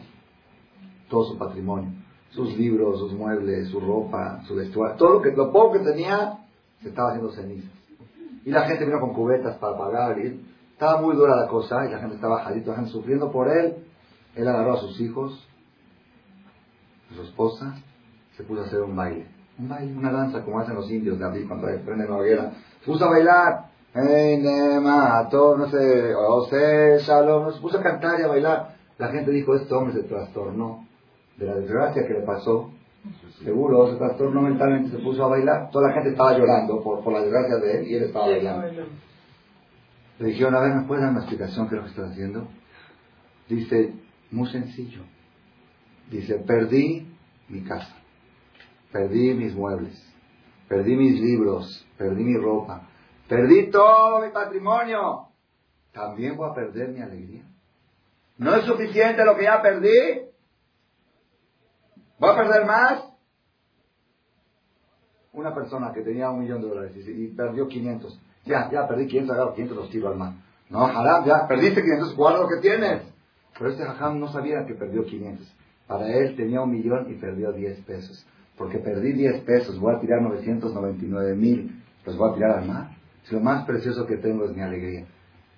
[1.08, 1.91] todo su patrimonio,
[2.32, 6.39] sus libros, sus muebles, su ropa, su vestuario, todo lo que, lo poco que tenía,
[6.82, 7.69] se estaba haciendo ceniza.
[8.43, 11.91] Y la gente vino con cubetas para pagar, y estaba muy dura la cosa, y
[11.91, 13.86] la gente estaba jadito, la gente sufriendo por él.
[14.36, 15.47] Él agarró a sus hijos,
[17.12, 17.75] a su esposa,
[18.36, 19.27] se puso a hacer un baile.
[19.60, 22.51] Un baile, una danza como hacen los indios de abril cuando prenden la hoguera.
[22.79, 23.72] Se puso a bailar.
[25.29, 28.75] Todo, no sé, o sea, Shalom, se puso a cantar y a bailar.
[28.97, 30.88] La gente dijo, este hombre se trastornó
[31.38, 32.71] de la desgracia que le pasó.
[33.43, 35.69] Seguro, se trastornó mentalmente, se puso a bailar.
[35.71, 38.67] Toda la gente estaba llorando por, por la desgracia de él y él estaba bailando.
[40.19, 42.47] Le dijeron, a ver, ¿me puedes dar una explicación de lo que estás haciendo?
[43.49, 43.93] Dice,
[44.32, 45.01] muy sencillo.
[46.10, 47.08] Dice, perdí
[47.49, 47.95] mi casa,
[48.91, 50.01] perdí mis muebles,
[50.67, 52.88] perdí mis libros, perdí mi ropa,
[53.27, 55.27] perdí todo mi patrimonio.
[55.91, 57.43] También voy a perder mi alegría.
[58.38, 60.21] ¿No es suficiente lo que ya perdí?
[62.19, 63.03] ¿Voy a perder más?
[65.33, 68.19] Una persona que tenía un millón de dólares y perdió 500.
[68.45, 70.33] Ya, ya perdí 500, agarro 500 los tiro al mar.
[70.69, 73.03] No, haram, ya perdiste 500, guarda lo que tienes.
[73.57, 75.47] Pero este hajam no sabía que perdió 500.
[75.88, 78.25] Para él tenía un millón y perdió 10 pesos.
[78.57, 82.89] Porque perdí 10 pesos, voy a tirar 999 mil, los voy a tirar al mar.
[83.31, 85.05] Lo más precioso que tengo es mi alegría.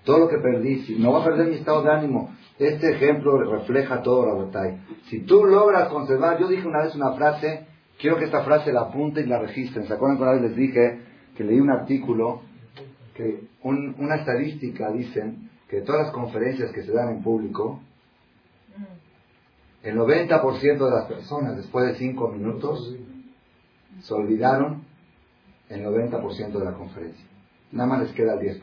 [0.04, 2.34] Todo lo que perdí, si no voy a perder mi estado de ánimo.
[2.60, 4.78] Este ejemplo refleja todo la batalla.
[5.10, 7.66] Si tú logras conservar, yo dije una vez una frase,
[8.00, 9.88] quiero que esta frase la apunte y la registren.
[9.88, 11.02] ¿Se acuerdan vez les dije
[11.36, 12.42] que leí un artículo
[13.16, 17.82] que una estadística dicen que todas las conferencias que se dan en público,
[19.82, 22.96] el 90% de las personas después de 5 minutos
[24.02, 24.84] se olvidaron
[25.70, 27.26] el 90% de la conferencia.
[27.72, 28.62] Nada más les queda el 10%.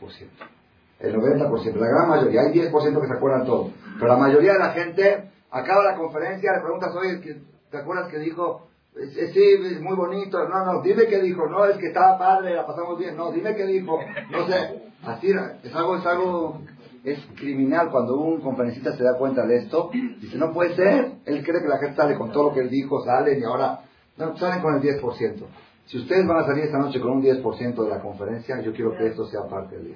[0.99, 4.59] El 90%, la gran mayoría, hay 10% que se acuerdan todo, pero la mayoría de
[4.59, 9.95] la gente acaba la conferencia, le preguntas, oye, ¿te acuerdas que dijo Sí, es muy
[9.95, 10.47] bonito.
[10.47, 11.47] No, no, dime qué dijo.
[11.47, 13.17] No, es que estaba padre, la pasamos bien.
[13.17, 13.99] No, dime qué dijo.
[14.29, 14.83] No sé.
[15.03, 15.31] Así
[15.63, 16.61] es algo, es algo,
[17.03, 19.89] es criminal cuando un conferencista se da cuenta de esto.
[20.21, 21.11] Dice, no puede ser.
[21.25, 23.81] Él cree que la gente sale con todo lo que él dijo, salen y ahora,
[24.17, 25.43] no, salen con el 10%.
[25.85, 28.95] Si ustedes van a salir esta noche con un 10% de la conferencia, yo quiero
[28.95, 29.95] que esto sea parte del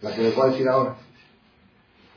[0.00, 0.96] La que les voy a decir ahora.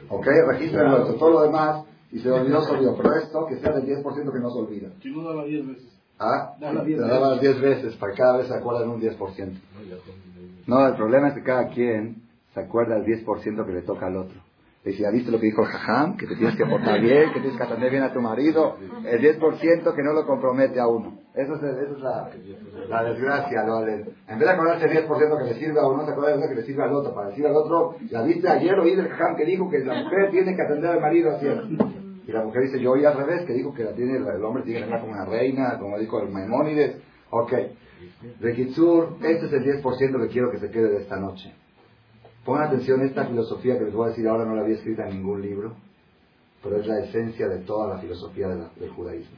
[0.09, 0.25] ¿Ok?
[0.47, 1.13] Regístrenlo.
[1.15, 2.95] Todo lo demás y se olvidó, se olvidó.
[2.95, 4.89] Pero esto, que sea del 10% que no se olvida.
[5.01, 5.95] Si no daba 10 veces.
[6.17, 9.17] Ah, te daba 10 veces, para cada vez se acuerdan un 10%.
[10.65, 14.15] No, el problema es que cada quien se acuerda del 10% que le toca al
[14.15, 14.39] otro.
[14.85, 17.57] Ya viste lo que dijo el jajam, que te tienes que portar bien, que tienes
[17.57, 21.17] que atender bien a tu marido, el 10% que no lo compromete a uno.
[21.33, 22.29] Eso es, eso es la,
[22.87, 23.63] la, desgracia.
[23.65, 26.47] Lo, en vez de acordarse el 10% que le sirve a uno, se acuerda de
[26.47, 27.15] que le sirve al otro.
[27.15, 30.29] Para decir al otro, ya viste ayer oí del jajam que dijo que la mujer
[30.29, 31.47] tiene que atender al marido así.
[32.27, 34.63] Y la mujer dice, yo oí al revés, que dijo que la tiene, el hombre
[34.63, 36.97] tiene que estar como una reina, como dijo el Maimónides.
[37.31, 37.53] Ok.
[38.39, 41.53] De Kitsur, este es el 10% que quiero que se quede de esta noche.
[42.45, 45.15] Pongan atención, esta filosofía que les voy a decir ahora no la había escrita en
[45.15, 45.73] ningún libro,
[46.61, 49.35] pero es la esencia de toda la filosofía del judaísmo.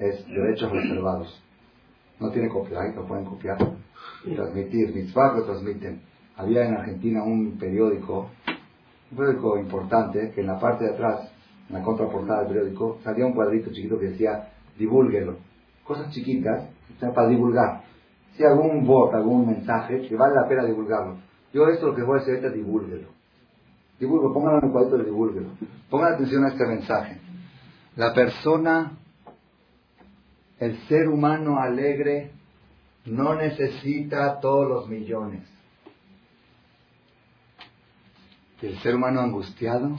[0.00, 1.40] Es derechos reservados.
[2.18, 3.58] No tiene copyright, lo pueden copiar
[4.24, 4.92] transmitir.
[4.92, 6.02] Mitzvah lo transmiten.
[6.36, 8.30] Había en Argentina un periódico,
[9.12, 11.30] un periódico importante, que en la parte de atrás,
[11.68, 15.36] en la contraportada del periódico, salía un cuadrito chiquito que decía, divúlguelo.
[15.84, 16.68] Cosas chiquitas,
[17.14, 17.82] para divulgar.
[18.36, 22.18] Si algún voto, algún mensaje, que vale la pena divulgarlo yo esto lo que voy
[22.18, 23.08] a hacer es divúlguelo.
[23.98, 25.48] Divulgo, pónganlo en el cuadrito de divúlguelo.
[25.90, 27.18] Pongan atención a este mensaje.
[27.96, 28.92] La persona,
[30.58, 32.32] el ser humano alegre,
[33.04, 35.42] no necesita todos los millones.
[38.62, 39.98] el ser humano angustiado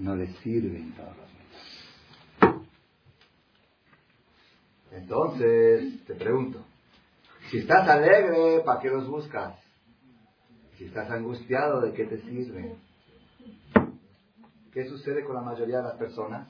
[0.00, 1.28] no le sirven todos los
[2.42, 2.64] millones.
[4.90, 6.64] Entonces, te pregunto,
[7.50, 9.63] si estás alegre, ¿para qué los buscas?
[10.84, 12.76] Si estás angustiado, ¿de qué te sirve?
[14.70, 16.46] ¿qué sucede con la mayoría de las personas?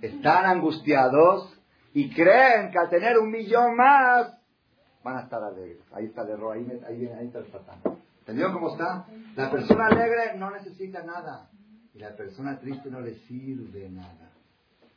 [0.00, 1.54] Están angustiados
[1.92, 4.38] y creen que al tener un millón más
[5.02, 5.82] van a estar alegres.
[5.92, 7.78] Ahí está el error, ahí, viene, ahí está el satán.
[8.20, 9.04] ¿Entendieron cómo está?
[9.36, 11.50] La persona alegre no necesita nada
[11.92, 14.30] y la persona triste no le sirve nada.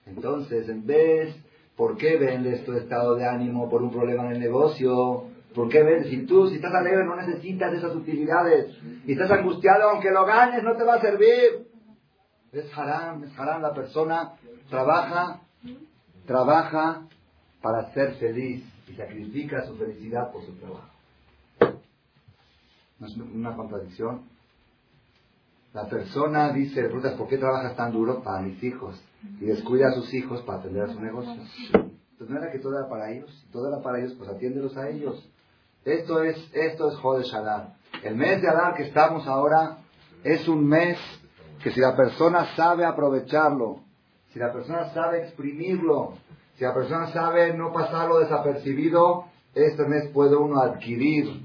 [0.05, 1.35] Entonces, en vez,
[1.75, 5.35] ¿por qué vendes tu estado de ánimo por un problema en el negocio?
[5.53, 6.09] ¿Por qué vendes?
[6.09, 8.77] Si tú, si estás alegre, no necesitas esas utilidades.
[9.05, 11.67] Y estás angustiado, aunque lo ganes, no te va a servir.
[12.51, 13.61] Es haram, es haram.
[13.61, 14.33] La persona
[14.69, 15.41] trabaja,
[16.25, 17.07] trabaja
[17.61, 20.89] para ser feliz y sacrifica su felicidad por su trabajo.
[22.99, 24.23] ¿No es una contradicción?
[25.73, 28.23] La persona dice, ¿por qué trabajas tan duro?
[28.23, 28.99] Para mis hijos.
[29.39, 31.33] Y descuida a sus hijos para atender a su negocio.
[31.33, 33.45] Entonces no era que todo era para ellos.
[33.51, 35.29] Todo era para ellos, pues atiéndelos a ellos.
[35.87, 37.33] Esto es, esto es Jodesh
[38.03, 39.77] El mes de Adar que estamos ahora
[40.21, 40.97] es un mes
[41.63, 43.83] que si la persona sabe aprovecharlo,
[44.33, 46.15] si la persona sabe exprimirlo,
[46.57, 51.41] si la persona sabe no pasarlo desapercibido, este mes puede uno adquirir,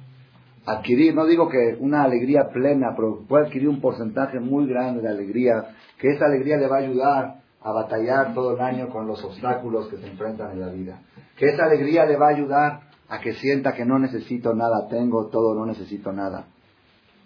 [0.66, 5.08] adquirir, no digo que una alegría plena, pero puede adquirir un porcentaje muy grande de
[5.08, 9.22] alegría, que esa alegría le va a ayudar a batallar todo el año con los
[9.22, 11.00] obstáculos que se enfrentan en la vida.
[11.36, 15.26] Que esa alegría le va a ayudar a que sienta que no necesito nada, tengo
[15.26, 16.46] todo, no necesito nada.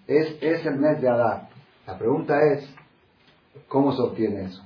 [0.06, 1.48] Es, es el mes de Adar.
[1.86, 2.68] La pregunta es,
[3.68, 4.62] ¿cómo se obtiene eso?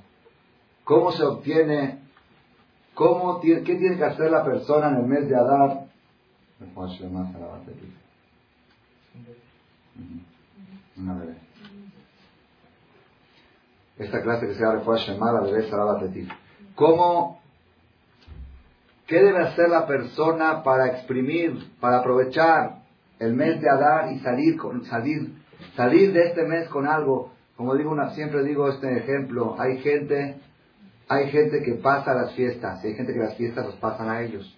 [0.83, 2.01] ¿Cómo se obtiene
[2.93, 5.85] ¿Cómo, ¿Qué tiene que hacer la persona en el mes de Adar?
[10.97, 11.35] Una bebé.
[13.97, 16.31] Esta clase que se llama Refuah Shema, la bebé Sarabatetif.
[16.75, 17.40] ¿Cómo,
[19.11, 22.77] qué debe hacer la persona para exprimir, para aprovechar
[23.19, 24.55] el mes de Adar y salir,
[24.89, 25.33] salir,
[25.75, 27.33] salir de este mes con algo?
[27.57, 30.37] Como digo, una, siempre digo este ejemplo, hay gente
[31.09, 34.21] hay gente que pasa las fiestas y hay gente que las fiestas los pasan a
[34.21, 34.57] ellos.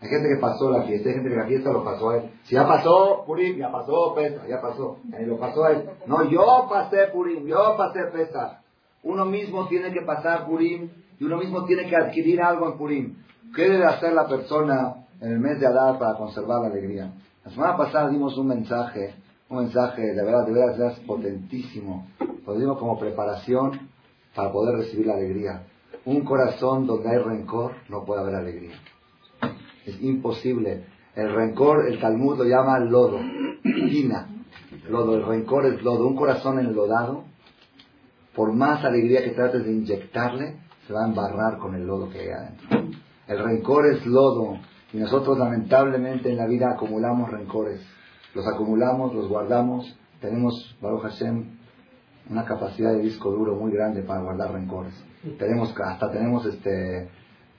[0.00, 2.30] Hay gente que pasó la fiesta, hay gente que la fiesta lo pasó a él.
[2.42, 5.90] Si ya pasó Purim, ya pasó Pesa, ya pasó, y lo pasó a él.
[6.06, 8.62] No, yo pasé Purim, yo pasé Pesa.
[9.04, 13.14] Uno mismo tiene que pasar Purim y uno mismo tiene que adquirir algo en Purim.
[13.54, 17.12] ¿Qué debe hacer la persona en el mes de Adar para conservar la alegría?
[17.44, 19.14] La semana pasada dimos un mensaje,
[19.48, 22.06] un mensaje de verdad, de verdad, es potentísimo.
[22.46, 23.88] Lo dimos como preparación
[24.36, 25.64] para poder recibir la alegría.
[26.04, 28.76] Un corazón donde hay rencor no puede haber alegría.
[29.84, 30.84] Es imposible.
[31.16, 33.18] El rencor, el Talmud lo llama lodo,
[33.62, 34.28] tina.
[34.88, 36.06] Lodo, el rencor es lodo.
[36.06, 37.24] Un corazón enlodado,
[38.36, 42.20] por más alegría que trates de inyectarle, se va a embarrar con el lodo que
[42.20, 42.99] hay adentro.
[43.30, 44.58] El rencor es lodo
[44.92, 47.80] y nosotros lamentablemente en la vida acumulamos rencores.
[48.34, 49.96] Los acumulamos, los guardamos.
[50.20, 51.44] Tenemos, Baruch Hashem,
[52.28, 54.94] una capacidad de disco duro muy grande para guardar rencores.
[55.38, 57.08] Tenemos, hasta tenemos este,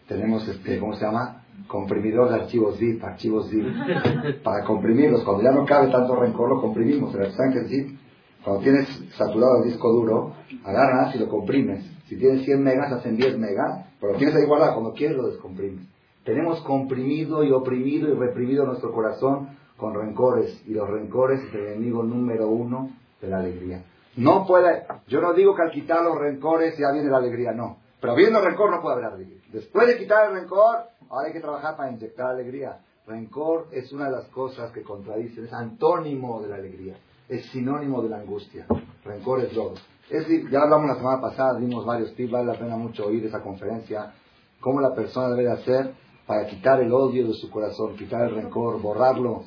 [0.10, 1.46] tenemos este, ¿cómo se llama?
[1.68, 3.64] Comprimidor de archivos zip, archivos zip,
[4.44, 5.24] para comprimirlos.
[5.24, 7.14] Cuando ya no cabe tanto rencor, lo comprimimos.
[7.14, 7.98] ¿Saben que zip?
[8.44, 10.34] Cuando tienes saturado el disco duro,
[10.66, 11.86] agarras y lo comprimes.
[12.08, 14.74] Si tienes 100 megas, hacen 10 megas, pero tienes ahí guardado.
[14.74, 15.86] Cuando quieres, lo descomprimes.
[16.26, 20.62] Tenemos comprimido y oprimido y reprimido nuestro corazón con rencores.
[20.68, 22.90] Y los rencores es el enemigo número uno
[23.22, 23.84] de la alegría.
[24.18, 27.78] No puede, yo no digo que al quitar los rencores ya viene la alegría, no.
[28.02, 29.42] Pero viendo rencor no puede haber alegría.
[29.54, 32.80] Después de quitar el rencor, ahora hay que trabajar para inyectar alegría.
[33.08, 36.96] Rencor es una de las cosas que contradicen, es antónimo de la alegría,
[37.30, 38.66] es sinónimo de la angustia.
[39.06, 39.76] Rencor es lodo.
[40.12, 43.26] Es decir, ya hablamos la semana pasada, dimos varios tips, vale la pena mucho oír
[43.26, 44.14] esa conferencia,
[44.60, 45.94] cómo la persona debe hacer
[46.28, 49.44] para quitar el odio de su corazón, quitar el rencor, borrarlo.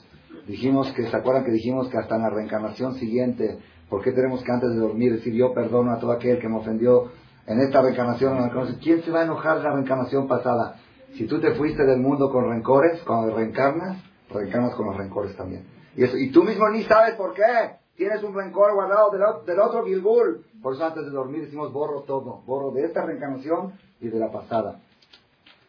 [0.46, 4.42] Dijimos que, ¿se acuerdan que dijimos que hasta en la reencarnación siguiente ¿Por qué tenemos
[4.42, 7.12] que antes de dormir decir yo perdono a todo aquel que me ofendió
[7.46, 8.50] en esta reencarnación?
[8.82, 10.76] ¿Quién se va a enojar de la reencarnación pasada?
[11.16, 15.66] Si tú te fuiste del mundo con rencores, cuando reencarnas, reencarnas con los rencores también.
[15.96, 17.76] Y, eso, y tú mismo ni sabes por qué.
[17.96, 20.44] Tienes un rencor guardado del, otro Gilgul.
[20.62, 22.42] Por eso antes de dormir decimos borro todo.
[22.46, 24.80] Borro de esta reencarnación y de la pasada.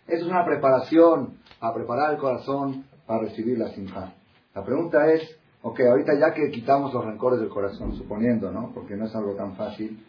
[0.07, 4.13] Eso es una preparación a preparar el corazón para recibir la sinja.
[4.53, 8.71] La pregunta es, Ok, ahorita ya que quitamos los rencores del corazón, suponiendo, ¿no?
[8.71, 9.99] Porque no es algo tan fácil.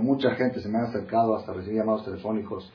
[0.00, 2.72] Mucha gente se me ha acercado hasta recibir llamados telefónicos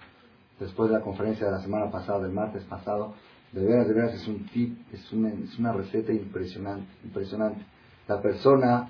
[0.60, 3.16] después de la conferencia de la semana pasada, del martes pasado.
[3.52, 7.66] De veras, de veras es un tip, es una, es una receta impresionante, impresionante.
[8.08, 8.90] La persona,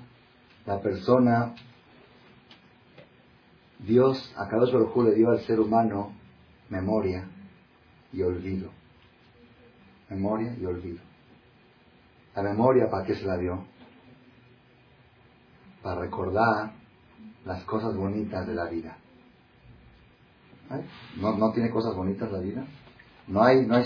[0.66, 1.54] la persona,
[3.78, 6.12] Dios, a cada uno le dio al ser humano
[6.68, 7.28] memoria
[8.12, 8.70] y olvido.
[10.08, 11.00] Memoria y olvido.
[12.34, 13.64] La memoria, ¿para qué se la dio?
[15.82, 16.72] Para recordar
[17.44, 18.96] las cosas bonitas de la vida.
[21.16, 22.64] ¿No, ¿No tiene cosas bonitas la vida?
[23.26, 23.84] No hay, no hay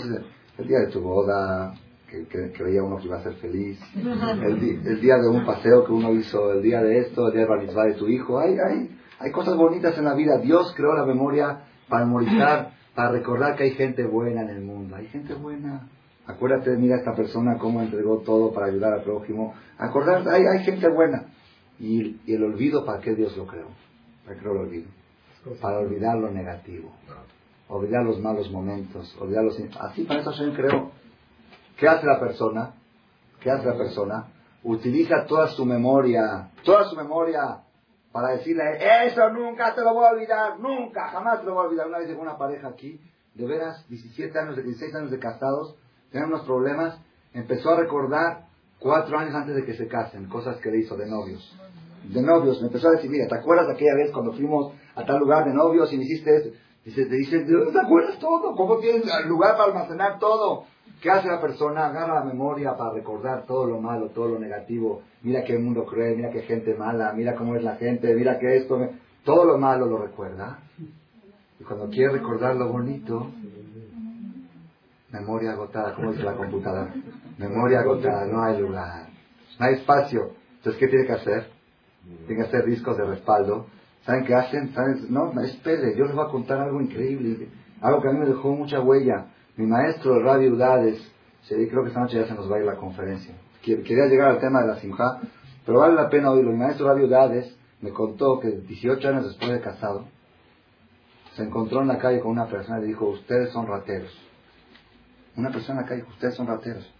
[0.57, 1.73] el día de tu boda,
[2.09, 5.91] que, que, creía uno que iba a ser feliz, el, día de un paseo que
[5.91, 8.39] uno hizo, el día de esto, el día de de tu hijo.
[8.39, 10.37] Hay, hay, hay cosas bonitas en la vida.
[10.37, 14.95] Dios creó la memoria para memorizar, para recordar que hay gente buena en el mundo.
[14.95, 15.87] Hay gente buena.
[16.25, 19.53] Acuérdate, mira esta persona cómo entregó todo para ayudar al prójimo.
[19.77, 21.27] Acordarte, hay, hay gente buena.
[21.79, 23.67] Y, el olvido, ¿para qué Dios lo creó?
[24.25, 24.87] ¿Para qué el olvido?
[25.61, 26.91] Para olvidar lo negativo.
[27.69, 29.15] Olvidar los malos momentos.
[29.19, 29.57] Olvidar los...
[29.79, 30.91] Así para eso se creó.
[31.77, 32.73] ¿Qué hace la persona?
[33.39, 34.27] ¿Qué hace la persona?
[34.63, 37.61] Utiliza toda su memoria, toda su memoria
[38.11, 38.63] para decirle,
[39.05, 41.87] eso nunca te lo voy a olvidar, nunca, jamás te lo voy a olvidar.
[41.87, 42.99] Una vez llegó una pareja aquí,
[43.35, 45.75] de veras, 17 años, 16 años de casados,
[46.11, 46.99] tenían unos problemas,
[47.33, 48.45] empezó a recordar
[48.79, 51.55] cuatro años antes de que se casen, cosas que le hizo de novios.
[52.05, 55.05] De novios, me empezó a decir, mira, ¿te acuerdas de aquella vez cuando fuimos a
[55.05, 56.49] tal lugar de novios y me hiciste eso?
[56.83, 58.55] Dice, te dice, ¿te acuerdas todo?
[58.55, 60.65] ¿Cómo tienes lugar para almacenar todo?
[61.01, 61.87] ¿Qué hace la persona?
[61.87, 65.03] Agarra la memoria para recordar todo lo malo, todo lo negativo.
[65.21, 68.57] Mira qué mundo cruel, mira qué gente mala, mira cómo es la gente, mira que
[68.57, 68.79] esto,
[69.23, 70.59] todo lo malo lo recuerda.
[71.59, 73.27] Y cuando quiere recordar lo bonito,
[75.11, 76.93] memoria agotada, ¿cómo dice la computadora?
[77.37, 79.07] Memoria agotada, no hay lugar,
[79.59, 80.31] no hay espacio.
[80.57, 81.47] Entonces, ¿qué tiene que hacer?
[82.25, 83.67] Tiene que hacer discos de respaldo.
[84.05, 84.73] ¿Saben qué hacen?
[84.73, 85.05] ¿Saben?
[85.09, 87.49] No, espere, yo les voy a contar algo increíble,
[87.81, 89.27] algo que a mí me dejó mucha huella.
[89.57, 91.01] Mi maestro, Radio Udades,
[91.47, 93.33] creo que esta noche ya se nos va a ir la conferencia.
[93.63, 95.19] Quería llegar al tema de la simja,
[95.65, 96.51] pero vale la pena oírlo.
[96.51, 100.05] Mi maestro Radio Udades me contó que 18 años después de casado,
[101.35, 104.15] se encontró en la calle con una persona y le dijo, ustedes son rateros.
[105.35, 106.93] Una persona en la calle dijo, ustedes son rateros.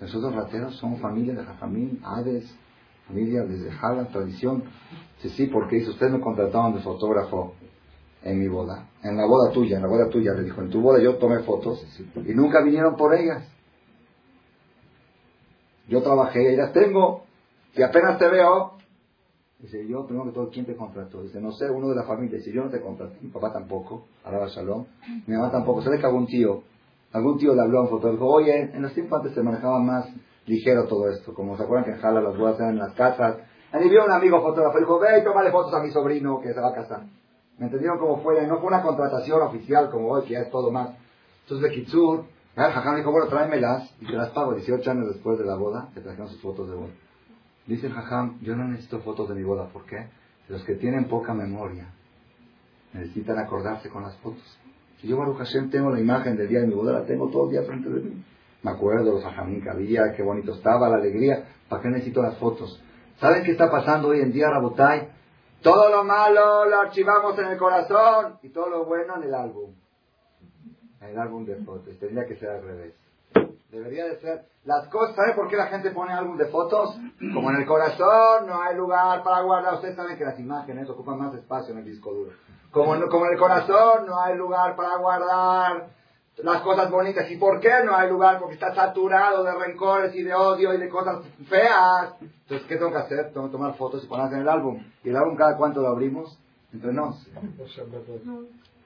[0.00, 2.50] Nosotros rateros somos familia de Jafamín, Hades,
[3.06, 4.64] familia desde Jala, tradición.
[5.18, 7.56] Sí, sí, porque dice, ustedes me contrataron de fotógrafo
[8.22, 10.80] en mi boda, en la boda tuya, en la boda tuya, le dijo, en tu
[10.80, 13.48] boda yo tomé fotos y nunca vinieron por ellas.
[15.88, 17.24] Yo trabajé y las tengo
[17.74, 18.74] y apenas te veo.
[19.58, 21.22] Dice, yo primero que todo, ¿quién te contrató?
[21.22, 22.38] Dice, no sé, uno de la familia.
[22.38, 24.86] Dice, yo no te contraté, mi papá tampoco, Alaba Shalom,
[25.26, 25.82] mi mamá tampoco.
[25.82, 26.62] Se ve que algún tío,
[27.12, 30.08] algún tío le habló a un fotógrafo, oye, en los tiempos antes se manejaba más
[30.46, 33.38] ligero todo esto, como se acuerdan que en Jala las bodas eran en las casas.
[33.72, 36.60] Y vio un amigo fotógrafo, dijo, ve y tómale fotos a mi sobrino que se
[36.60, 37.02] va a casar.
[37.60, 38.46] ¿Me entendieron cómo fue?
[38.46, 40.96] No fue una contratación oficial como hoy, que ya es todo más.
[41.42, 42.24] Entonces de Kitsur,
[42.56, 44.54] el Jajam dijo, bueno, tráemelas y te las pago.
[44.54, 46.92] 18 años después de la boda, te trajeron sus fotos de boda.
[47.66, 49.68] Dice el Jajam, yo no necesito fotos de mi boda.
[49.68, 50.08] ¿Por qué?
[50.48, 51.86] Los que tienen poca memoria
[52.94, 54.58] necesitan acordarse con las fotos.
[55.02, 57.44] Si yo, Baruch Hashem, tengo la imagen del día de mi boda, la tengo todo
[57.44, 58.24] el día frente de mí.
[58.62, 61.44] Me acuerdo los Jajamín que había, qué bonito estaba, la alegría.
[61.68, 62.82] ¿Para qué necesito las fotos?
[63.18, 65.19] ¿Saben qué está pasando hoy en día, Rabotai?
[65.62, 69.74] Todo lo malo lo archivamos en el corazón y todo lo bueno en el álbum.
[71.00, 71.98] En el álbum de fotos.
[71.98, 72.94] Tendría que ser al revés.
[73.70, 74.46] Debería de ser.
[74.64, 76.96] Las cosas, ¿sabe por qué la gente pone álbum de fotos?
[77.32, 79.74] Como en el corazón no hay lugar para guardar.
[79.74, 82.32] Ustedes saben que las imágenes ocupan más espacio en el disco duro.
[82.70, 85.88] Como, como en el corazón no hay lugar para guardar
[86.42, 87.30] las cosas bonitas.
[87.30, 88.38] ¿Y por qué no hay lugar?
[88.38, 92.14] Porque está saturado de rencores y de odio y de cosas feas.
[92.20, 93.32] Entonces, ¿qué tengo que hacer?
[93.32, 94.82] Tengo que tomar fotos y ponerlas en el álbum.
[95.04, 96.38] ¿Y el álbum cada cuánto lo abrimos?
[96.72, 97.26] Entre nos.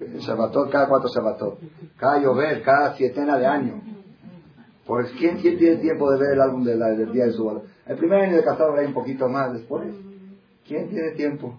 [0.01, 1.59] Shabbatot, cada cuánto Shabbatot.
[1.97, 3.83] Cada llover, cada sietena de año.
[4.87, 7.62] Pues, ¿quién, ¿quién, tiene tiempo de ver el álbum de del día de su boda?
[7.87, 9.95] El primer año de casado hay un poquito más después.
[10.67, 11.59] ¿Quién tiene tiempo?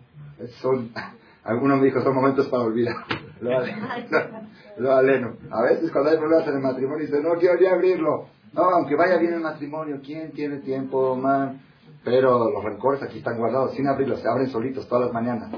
[0.62, 0.92] Son,
[1.44, 2.96] algunos me dijo, son momentos para olvidar.
[4.78, 5.38] Lo aleno.
[5.52, 8.28] A veces cuando hay problemas en el matrimonio dice, no quiero ya abrirlo.
[8.54, 11.62] No, aunque vaya bien el matrimonio, ¿quién tiene tiempo, man?
[12.04, 15.52] Pero los rencores aquí están guardados sin abrirlos, se abren solitos todas las mañanas.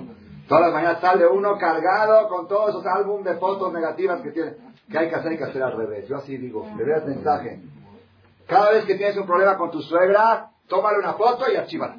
[0.47, 4.53] Todas las mañanas sale uno cargado con todos esos álbumes de fotos negativas que tiene.
[4.89, 5.32] ¿Qué hay que hacer?
[5.32, 6.08] Hay que hacer al revés.
[6.08, 7.60] Yo así digo, le veas mensaje.
[8.47, 11.97] Cada vez que tienes un problema con tu suegra, tómale una foto y archívala.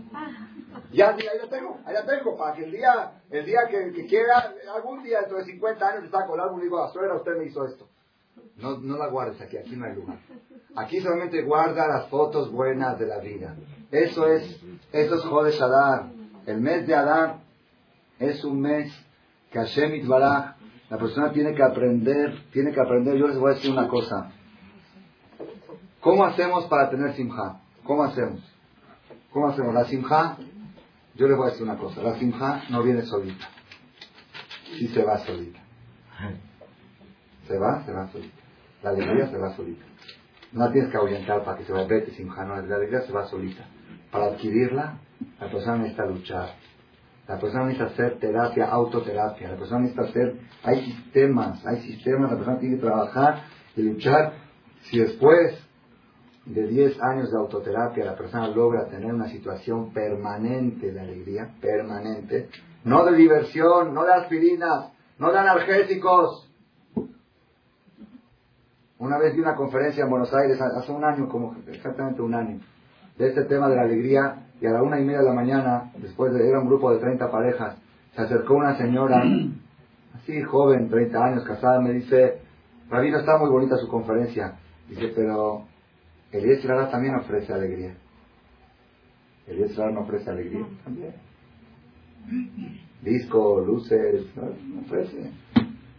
[0.92, 4.54] Ya, ahí la tengo, ahí la tengo, para que el día, el día que, quiera,
[4.74, 7.36] algún día dentro de 50 años te saco el álbum y digo, a suegra, usted
[7.36, 7.86] me hizo esto.
[8.56, 10.18] No, no la guardes aquí, aquí no hay lugar.
[10.74, 13.54] Aquí solamente guarda las fotos buenas de la vida.
[13.90, 14.60] Eso es,
[14.92, 16.10] eso es Jodesh Adar.
[16.46, 17.40] El mes de Adar
[18.18, 18.92] es un mes
[19.50, 20.56] que Hashem Itbaraj,
[20.90, 23.16] la persona tiene que aprender, tiene que aprender.
[23.16, 24.32] Yo les voy a decir una cosa.
[26.00, 27.60] ¿Cómo hacemos para tener simja?
[27.84, 28.40] ¿Cómo hacemos?
[29.32, 29.74] ¿Cómo hacemos?
[29.74, 30.36] La simja,
[31.18, 32.00] yo les voy a decir una cosa.
[32.00, 33.48] La simja no viene solita.
[34.78, 35.58] Si se va solita.
[37.48, 38.36] Se va, se va solita.
[38.82, 39.84] La alegría se va solita.
[40.52, 43.26] No tienes que orientar para que se vaya, vete simja, no, la alegría se va
[43.26, 43.64] solita.
[44.12, 44.98] Para adquirirla,
[45.40, 46.50] la persona necesita luchar.
[47.26, 49.48] La persona necesita hacer terapia, autoterapia.
[49.50, 53.42] La persona necesita hacer, hay sistemas, hay sistemas, la persona tiene que trabajar
[53.76, 54.34] y luchar.
[54.82, 55.67] Si después
[56.48, 62.48] de 10 años de autoterapia la persona logra tener una situación permanente de alegría, permanente,
[62.84, 66.50] no de diversión, no de aspirinas, no de analgésicos.
[68.98, 72.60] Una vez di una conferencia en Buenos Aires, hace un año, como exactamente un año,
[73.16, 75.92] de este tema de la alegría, y a la una y media de la mañana,
[75.98, 77.76] después de, era un grupo de 30 parejas,
[78.16, 79.22] se acercó una señora,
[80.14, 82.40] así joven, 30 años, casada, me dice,
[82.88, 84.54] Rabino, está muy bonita su conferencia.
[84.88, 85.67] Dice, pero
[86.32, 87.94] el Yetzirah también ofrece alegría.
[89.46, 91.14] El Yetzirah no ofrece alegría también.
[93.02, 95.30] Disco, luces, no, ofrece.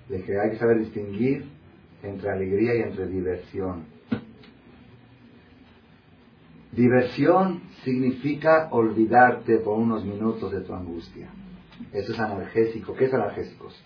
[0.08, 1.46] De que hay que saber distinguir
[2.04, 3.86] entre alegría y entre diversión.
[6.72, 11.30] Diversión significa olvidarte por unos minutos de tu angustia.
[11.92, 12.94] Eso es analgésico.
[12.94, 13.82] ¿Qué es analgésicos?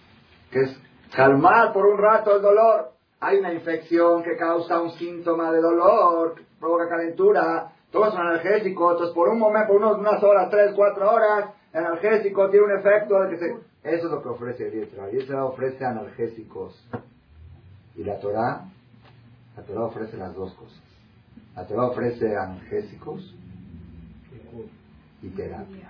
[0.51, 0.81] ¿Qué es
[1.15, 2.92] calmar por un rato el dolor?
[3.23, 8.91] Hay una infección que causa un síntoma de dolor, provoca calentura, todo es un analgésico,
[8.91, 12.79] entonces por un momento, por unos, unas horas, tres, cuatro horas, el analgésico tiene un
[12.79, 13.45] efecto de que se...
[13.83, 15.09] Eso es lo que ofrece el Yisra.
[15.09, 16.87] El ofrece analgésicos.
[17.95, 18.65] Y la Torah,
[19.55, 20.81] la Torah ofrece las dos cosas.
[21.55, 23.35] La Torah ofrece analgésicos
[25.21, 25.89] y terapia.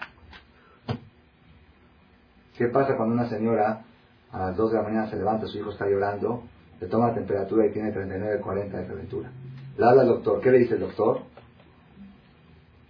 [2.57, 3.83] ¿Qué pasa cuando una señora
[4.31, 6.43] a las 2 de la mañana se levanta, su hijo está llorando
[6.79, 9.31] se toma la temperatura y tiene 39, 40 de calentura.
[9.77, 10.41] Le habla al doctor.
[10.41, 11.21] ¿Qué le dice el doctor?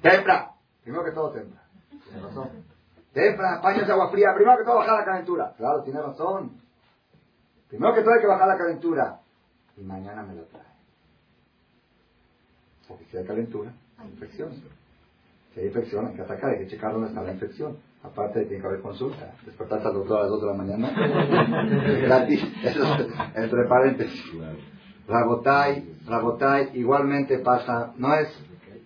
[0.01, 0.51] Tempra.
[0.83, 1.61] Primero que todo tempra.
[1.89, 2.49] Tiene razón.
[3.13, 4.33] Tempra, paños de agua fría.
[4.35, 5.53] Primero que todo bajar la calentura.
[5.57, 6.51] Claro, tiene razón.
[7.69, 9.19] Primero que todo hay que bajar la calentura.
[9.77, 10.63] Y mañana me lo trae.
[12.87, 14.51] Porque si hay calentura, hay infección.
[15.53, 17.77] Si hay infección, hay que atacar, hay que checar dónde está la infección.
[18.03, 19.33] Aparte tiene que haber consulta.
[19.45, 20.91] Despertarse al doctor a las 2 de la mañana.
[22.01, 22.43] gratis.
[22.63, 22.83] Eso
[23.33, 24.23] entre paréntesis.
[25.07, 27.93] Rabotai, Rabotai, igualmente pasa.
[27.97, 28.27] No es,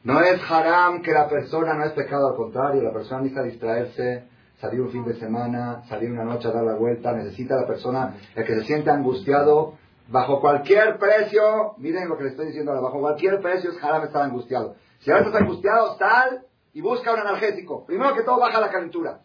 [0.03, 2.83] no es haram que la persona, no es pecado, al contrario.
[2.83, 4.27] La persona necesita distraerse,
[4.61, 7.11] salir un fin de semana, salir una noche a dar la vuelta.
[7.13, 9.73] Necesita la persona, el que se siente angustiado,
[10.09, 14.03] bajo cualquier precio, miren lo que le estoy diciendo ahora, bajo cualquier precio es haram
[14.03, 14.75] estar angustiado.
[14.99, 16.46] Si ahora estás angustiado, tal
[16.77, 17.83] y busca un analgésico.
[17.87, 19.21] Primero que todo, baja la calentura.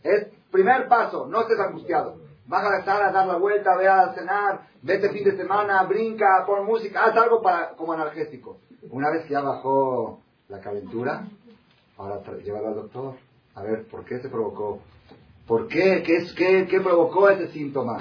[0.00, 2.20] Es primer paso, no estés angustiado.
[2.46, 6.64] Baja la sala, dar la vuelta, ve a cenar, vete fin de semana, brinca, pon
[6.64, 8.58] música, haz algo para, como analgésico.
[8.90, 11.26] Una vez que ya bajó la calentura,
[11.96, 13.14] ahora llévalo al doctor.
[13.56, 14.78] A ver, ¿por qué se provocó?
[15.48, 16.04] ¿Por qué?
[16.06, 17.98] ¿Qué, es, qué, ¿Qué provocó ese síntoma?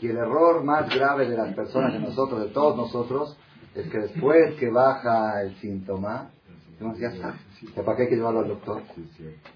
[0.00, 3.38] Y el error más grave de las personas, de nosotros, de todos nosotros,
[3.76, 6.32] es que después que baja el síntoma,
[6.98, 7.38] ya está.
[7.74, 8.82] ¿Para qué hay que llevarlo al doctor?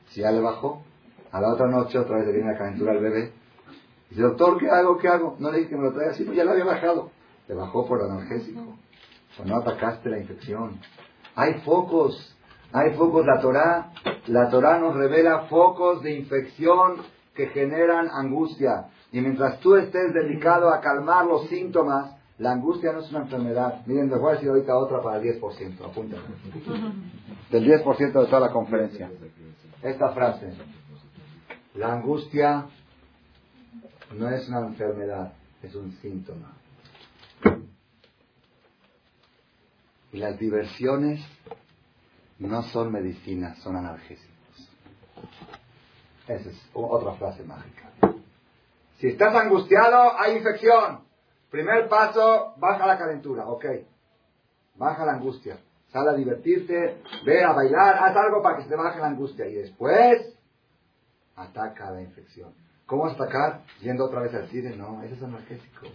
[0.09, 0.83] Si ya le bajó,
[1.33, 3.33] a la otra noche otra vez le viene la calentura al bebé.
[4.09, 4.99] Dice, doctor, ¿qué hago?
[4.99, 5.37] ¿Qué hago?
[5.39, 7.11] No le dije que me lo traiga así, pues ya lo había bajado.
[7.47, 8.77] Le bajó por analgésico.
[9.39, 10.81] O no atacaste la infección.
[11.37, 12.37] Hay focos,
[12.73, 13.25] hay focos.
[13.25, 13.93] La Torah,
[14.27, 16.97] la Torah nos revela focos de infección
[17.35, 18.89] que generan angustia.
[19.13, 23.83] Y mientras tú estés dedicado a calmar los síntomas, la angustia no es una enfermedad.
[23.85, 26.25] Miren, les voy a decir ahorita otra para el 10%, apúntenme.
[27.51, 29.11] Del 10% de toda la conferencia.
[29.83, 30.55] Esta frase.
[31.75, 32.67] La angustia
[34.17, 36.57] no es una enfermedad, es un síntoma.
[40.13, 41.21] Y las diversiones
[42.39, 44.71] no son medicinas, son analgésicos.
[46.27, 47.91] Esa es otra frase mágica.
[48.99, 51.10] Si estás angustiado, hay infección.
[51.51, 53.65] Primer paso, baja la calentura, ok.
[54.77, 55.59] Baja la angustia.
[55.93, 59.47] Sal a divertirte, ve a bailar, haz algo para que se te baje la angustia.
[59.47, 60.35] Y después,
[61.35, 62.53] ataca la infección.
[62.87, 63.63] ¿Cómo atacar?
[63.81, 64.77] Yendo otra vez al cine.
[64.77, 65.87] No, ese es analgésico.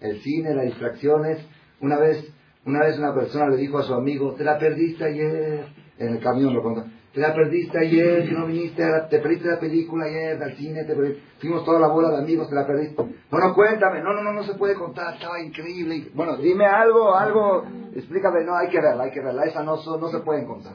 [0.00, 1.44] El cine, las distracciones.
[1.80, 2.26] Una vez,
[2.66, 5.66] una vez una persona le dijo a su amigo, te la perdiste ayer.
[5.98, 6.84] En el camión lo contó.
[7.12, 10.94] Te la perdiste ayer, que no viniste, te perdiste la película ayer, al cine, te
[11.38, 13.04] fuimos toda la bola de amigos, te la perdiste.
[13.30, 16.10] Bueno, cuéntame, no, no, no, no se puede contar, estaba increíble.
[16.14, 20.08] Bueno, dime algo, algo, explícame, no, hay que verla, hay que verla, esa no, no
[20.08, 20.72] se pueden contar.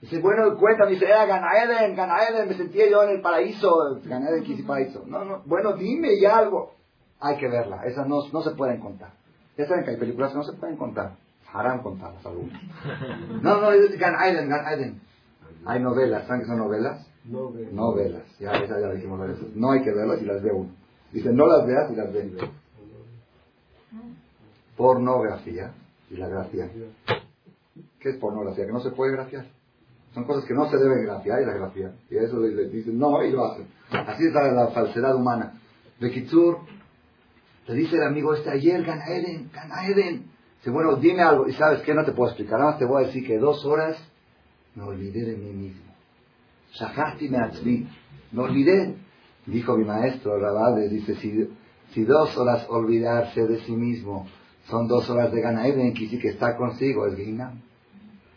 [0.00, 4.62] Dice, bueno, cuéntame, dice, era Ganaeden, Ganaeden, me sentía yo en el paraíso, Ganaeden, Kisi
[4.62, 5.02] Paraíso.
[5.06, 6.74] No, no, bueno, dime ya algo.
[7.18, 9.10] Hay que verla, esas no, no se pueden contar.
[9.56, 11.14] Ya saben que hay películas que no se pueden contar.
[11.52, 12.62] Harán contarlas algunas.
[13.42, 15.07] No, no, Ganaeden, Ganaeden.
[15.68, 17.06] Hay novelas, ¿saben qué son novelas?
[17.26, 17.72] Novelas.
[17.74, 19.54] Novelas, ya, ya, ya dijimos veces.
[19.54, 20.70] No hay que verlas y las ve uno.
[21.12, 22.38] Dice, no las veas y las ve.
[24.78, 25.74] Pornografía
[26.08, 26.70] y la gracia.
[28.00, 28.64] ¿Qué es pornografía?
[28.64, 29.44] Que no se puede graciar.
[30.14, 31.92] Son cosas que no se deben grafiar y la grafía.
[32.08, 33.66] Y a eso le, dicen no y lo hacen.
[33.90, 35.60] Así es la, falsedad humana.
[36.00, 36.60] De Kitsur,
[37.66, 40.30] le dice el amigo este ayer, Ganaeden, Ganaeden.
[40.60, 41.46] Dice, bueno, dime algo.
[41.46, 42.58] Y sabes qué, no te puedo explicar.
[42.58, 43.98] Nada más te voy a decir que dos horas
[44.74, 45.92] me olvidé de mí mismo.
[46.72, 47.38] Shahati me
[48.32, 48.96] Me olvidé.
[49.46, 51.48] Dijo mi maestro, Rabades, dice, si,
[51.92, 54.26] si dos horas olvidarse de sí mismo
[54.68, 57.54] son dos horas de Ganaeden, que que estar consigo es Gina.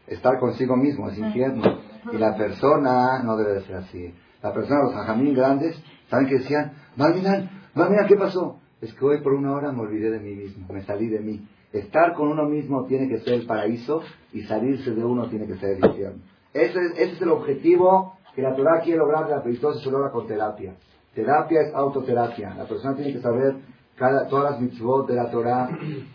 [0.08, 1.80] Estar consigo mismo es infierno.
[2.12, 4.14] Y la persona no debe de ser así.
[4.42, 5.78] La persona, los jajamín grandes,
[6.10, 6.74] ¿saben qué decían?
[6.96, 8.60] Malminan, Malminan, ¿qué pasó?
[8.82, 11.48] Es que hoy por una hora me olvidé de mí mismo, me salí de mí.
[11.74, 14.02] Estar con uno mismo tiene que ser el paraíso
[14.34, 16.22] y salirse de uno tiene que ser el infierno.
[16.54, 20.76] Ese es, el objetivo que la Torah quiere lograr, la peristalsis se logra con terapia.
[21.16, 22.54] Terapia es autoterapia.
[22.56, 23.56] La persona tiene que saber
[23.96, 25.70] cada, todas las mitzvot de la Torah,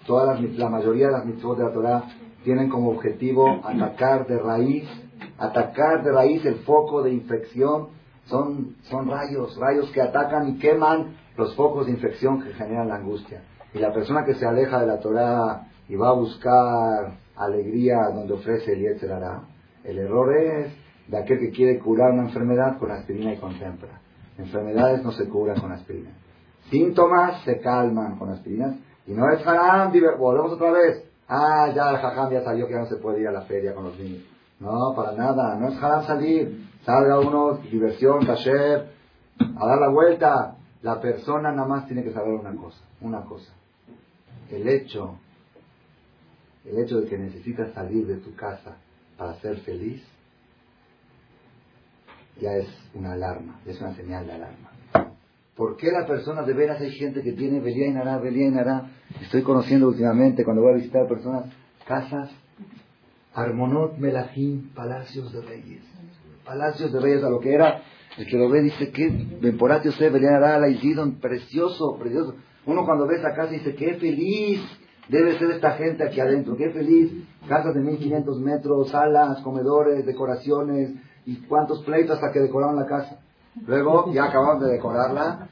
[0.06, 2.04] todas las, la mayoría de las mitzvot de la Torah
[2.44, 4.88] tienen como objetivo atacar de raíz,
[5.38, 7.88] atacar de raíz el foco de infección.
[8.26, 12.96] Son, son rayos, rayos que atacan y queman los focos de infección que generan la
[12.96, 13.42] angustia.
[13.76, 18.32] Y la persona que se aleja de la Torah y va a buscar alegría donde
[18.32, 19.42] ofrece el Yetzerara,
[19.84, 20.72] el error es
[21.08, 24.00] de aquel que quiere curar una enfermedad con aspirina y con tempra.
[24.38, 26.08] Enfermedades no se curan con aspirina.
[26.70, 28.76] Síntomas se calman con aspirinas.
[29.06, 31.04] Y no es haram, volvemos otra vez.
[31.28, 33.74] Ah, ya el jajam ya salió que ya no se puede ir a la feria
[33.74, 34.24] con los niños.
[34.58, 35.54] No, para nada.
[35.56, 36.66] No es haram salir.
[36.82, 38.86] Salga uno, diversión, taller,
[39.38, 40.56] a dar la vuelta.
[40.80, 43.52] La persona nada más tiene que saber una cosa, una cosa.
[44.50, 45.18] El hecho,
[46.64, 48.76] el hecho de que necesitas salir de tu casa
[49.16, 50.02] para ser feliz,
[52.40, 54.72] ya es una alarma, es una señal de alarma.
[55.56, 58.50] ¿Por qué la persona de veras hay gente que tiene Belía y Nará, Belía y
[58.50, 58.90] Nará?
[59.22, 61.46] Estoy conociendo últimamente cuando voy a visitar personas,
[61.86, 62.30] casas,
[63.32, 65.82] Armonot Melahim, palacios de reyes.
[66.44, 67.82] Palacios de reyes, a lo que era,
[68.18, 69.08] el que lo ve dice, que
[69.40, 72.34] Benporatio usted, Belía Nará, la hicieron precioso, precioso.
[72.66, 74.60] Uno cuando ve esa casa dice, qué feliz
[75.08, 77.12] debe ser esta gente aquí adentro, qué feliz.
[77.48, 80.90] Casas de 1500 metros, salas, comedores, decoraciones,
[81.26, 83.18] y cuántos pleitos hasta que decoraron la casa.
[83.66, 85.48] Luego ya acabaron de decorarla,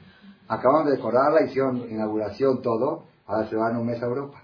[0.47, 4.41] acabaron de decorarla, hicieron inauguración, todo, ahora se van un mes a Europa.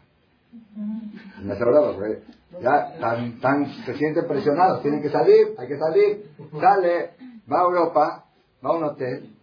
[0.53, 2.23] Un mes a Europa, porque
[2.61, 7.11] ya tan, tan, se sienten presionados, tienen que salir, hay que salir, sale,
[7.51, 8.25] va a Europa,
[8.63, 9.33] va a un hotel,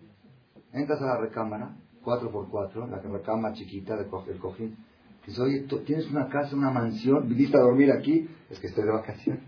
[0.73, 1.71] entras a la recámara,
[2.09, 4.77] 4x4, la recámara chiquita del cojín,
[5.27, 8.85] dice, oye, ¿tú tienes una casa, una mansión, viniste a dormir aquí, es que estoy
[8.85, 9.43] de vacaciones.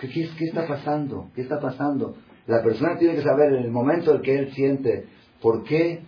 [0.00, 1.28] ¿Qué, qué, está pasando?
[1.34, 2.16] ¿Qué está pasando?
[2.46, 5.06] La persona tiene que saber en el momento en que él siente
[5.40, 6.02] por qué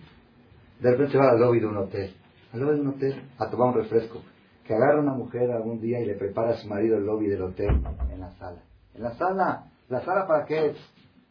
[0.79, 2.13] de repente va al lobby de un hotel,
[2.53, 4.21] al lobby de un hotel a tomar un refresco,
[4.65, 7.41] que agarra una mujer algún día y le prepara a su marido el lobby del
[7.41, 7.69] hotel
[8.11, 8.61] en la sala.
[8.95, 10.77] En la sala, ¿la sala para qué es?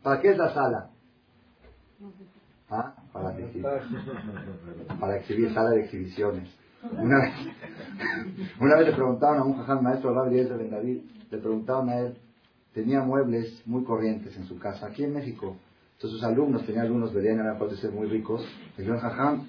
[0.02, 0.90] ¿Para qué es la sala?
[2.70, 2.94] ¿Ah?
[3.12, 3.66] Para exhibir.
[5.00, 6.48] Para exhibir, sala de exhibiciones.
[6.82, 7.34] Una vez,
[8.60, 10.98] una vez le preguntaban a un jaján maestro, Rabbi Ben David,
[11.30, 12.16] le preguntaban a él,
[12.72, 15.56] tenía muebles muy corrientes en su casa, aquí en México.
[15.94, 18.42] Entonces sus alumnos, tenían alumnos, verían a de ser muy ricos,
[18.78, 19.48] dijeron, jajam,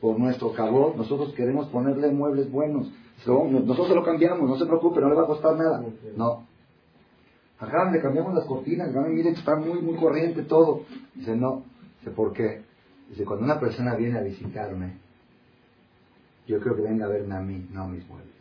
[0.00, 2.90] por nuestro cabot, nosotros queremos ponerle muebles buenos.
[3.24, 5.82] Nosotros se lo cambiamos, no se preocupe, no le va a costar nada.
[6.16, 6.46] No.
[7.58, 10.82] Jajam, le cambiamos las cortinas, mire está muy, muy corriente todo.
[11.14, 11.62] Dice, no.
[12.00, 12.62] Dice, ¿por qué?
[13.08, 14.98] Dice, cuando una persona viene a visitarme,
[16.46, 18.32] yo creo que venga a verme a mí, no a mis muebles.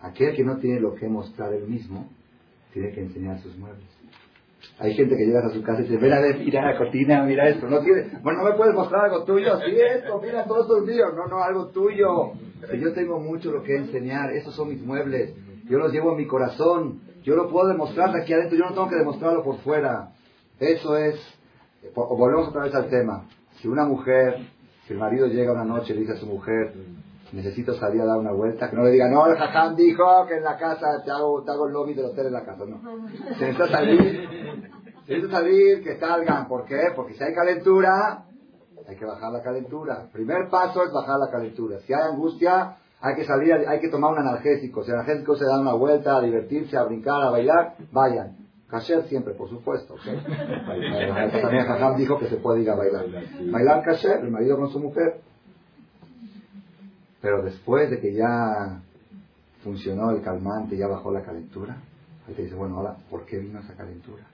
[0.00, 2.08] Aquel que no tiene lo que mostrar él mismo,
[2.72, 3.94] tiene que enseñar sus muebles.
[4.78, 7.48] Hay gente que llega a su casa y dice, ven a mira la cortina, mira
[7.48, 7.68] esto.
[7.68, 9.58] No tiene, bueno, no me puedes mostrar algo tuyo.
[9.60, 11.04] Sí, esto, mira, todo esto es mío.
[11.14, 12.32] No, no, algo tuyo.
[12.80, 14.32] yo tengo mucho lo que enseñar.
[14.32, 15.34] Esos son mis muebles.
[15.68, 17.00] Yo los llevo en mi corazón.
[17.22, 18.58] Yo lo puedo demostrar de aquí adentro.
[18.58, 20.10] Yo no tengo que demostrarlo por fuera.
[20.58, 21.16] Eso es,
[21.94, 23.26] volvemos otra vez al tema.
[23.64, 24.46] Si una mujer,
[24.86, 26.74] si el marido llega una noche y le dice a su mujer,
[27.32, 30.36] necesito salir a dar una vuelta, que no le diga, no, el jajam dijo que
[30.36, 32.78] en la casa te hago, te hago el lobby del hotel en la casa, no.
[33.38, 34.28] Se necesita salir,
[35.06, 36.92] se necesita salir, que salgan, ¿por qué?
[36.94, 38.26] Porque si hay calentura,
[38.86, 40.08] hay que bajar la calentura.
[40.12, 41.78] Primer paso es bajar la calentura.
[41.86, 44.84] Si hay angustia, hay que salir, hay que tomar un analgésico.
[44.84, 48.43] Si el analgésico se da una vuelta, a divertirse, a brincar, a bailar, vayan.
[48.74, 49.94] Kasher siempre, por supuesto.
[50.04, 53.06] También Jajam dijo que se puede ir a bailar.
[53.48, 55.20] Bailar kasher, el marido con su mujer.
[57.20, 58.80] Pero después de que ya
[59.62, 61.76] funcionó el calmante, ya bajó la calentura,
[62.26, 64.24] ahí te dice, bueno, ahora, ¿por qué vino esa calentura?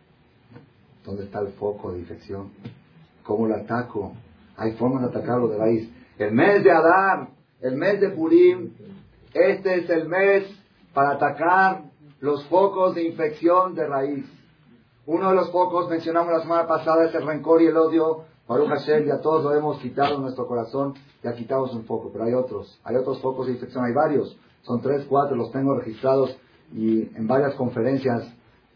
[1.05, 2.51] ¿Dónde está el foco de infección?
[3.22, 4.14] ¿Cómo lo ataco?
[4.57, 5.91] Hay formas de atacarlo de raíz.
[6.16, 7.28] El mes de Adán,
[7.61, 8.72] el mes de Purim,
[9.34, 10.45] este es el mes
[10.95, 14.24] para atacar los focos de infección de raíz.
[15.06, 18.24] Uno de los pocos, mencionamos la semana pasada, es el rencor y el odio.
[18.46, 22.24] Baruch Hashem, ya todos lo hemos quitado en nuestro corazón, ya quitamos un poco, pero
[22.24, 26.36] hay otros, hay otros focos de infección, hay varios, son tres, cuatro, los tengo registrados
[26.74, 28.24] y en varias conferencias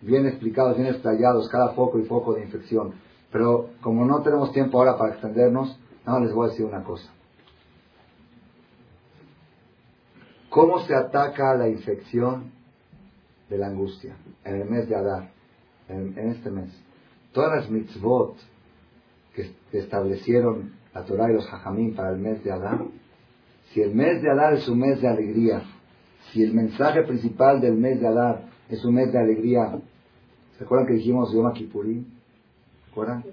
[0.01, 2.95] bien explicados, bien explayados, cada foco y foco de infección.
[3.32, 5.76] Pero como no tenemos tiempo ahora para extendernos,
[6.07, 7.11] nada les voy a decir una cosa.
[10.51, 12.53] ¿Cómo se ataca la infección
[13.49, 15.30] de la angustia en el mes de Adar,
[15.88, 16.70] en, este mes?
[17.32, 18.36] Todas las mitzvot
[19.34, 22.84] que, establecieron la Torah y los Jajamín para el mes de Adar,
[23.72, 25.62] si el mes de Adar es un mes de alegría,
[26.32, 29.78] si el mensaje principal del mes de Adar es un mes de alegría,
[30.57, 32.05] ¿se acuerdan que dijimos Yom Kippurim?
[32.84, 33.24] ¿Se acuerdan?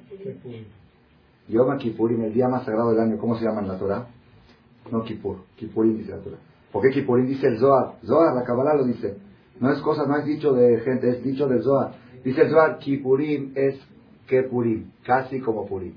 [1.47, 4.07] Yom Kippurim, el día más sagrado del año, ¿cómo se llama en la Torah?
[4.91, 6.37] No Kippur, Kippurim dice la Torah.
[6.71, 7.95] ¿Por qué Kipurín dice el Zohar?
[8.05, 9.17] Zohar, la Kabbalah lo dice.
[9.61, 11.93] No es cosa, no es dicho de gente, es dicho del Zohar.
[12.23, 13.79] Dice el Zohar, Kipurim es
[14.27, 15.93] que Purim, casi como Purim.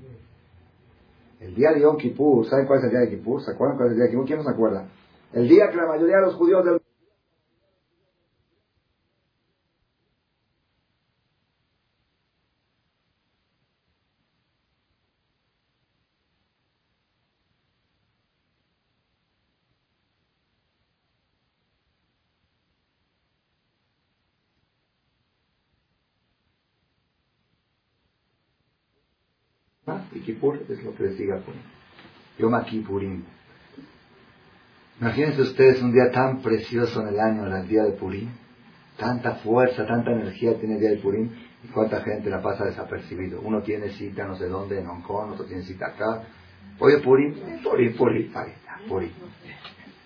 [1.39, 3.41] El día de Yom Kippur, ¿saben cuál es el día de Kippur?
[3.41, 4.25] ¿Se acuerdan cuál es el día de Kippur?
[4.25, 4.87] ¿Quién no se acuerda?
[5.33, 6.79] El día que la mayoría de los judíos del
[30.15, 31.61] y es lo que le sigue a poner.
[32.37, 33.23] Yom Kippurim.
[34.99, 38.29] Imagínense ustedes un día tan precioso en el año, el día de Purim.
[38.97, 41.29] Tanta fuerza, tanta energía tiene el día de Purim
[41.63, 43.41] y cuánta gente la pasa desapercibido.
[43.41, 46.23] Uno tiene cita no sé dónde, en Hong Kong, otro tiene cita acá.
[46.79, 48.31] Oye, Purim, Purim, Purim,
[48.87, 49.11] Purim.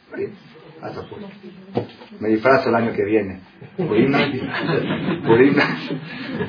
[0.09, 0.31] Purim.
[2.19, 3.41] Me disfrazo el año que viene.
[3.77, 4.83] Purim no es disfraces.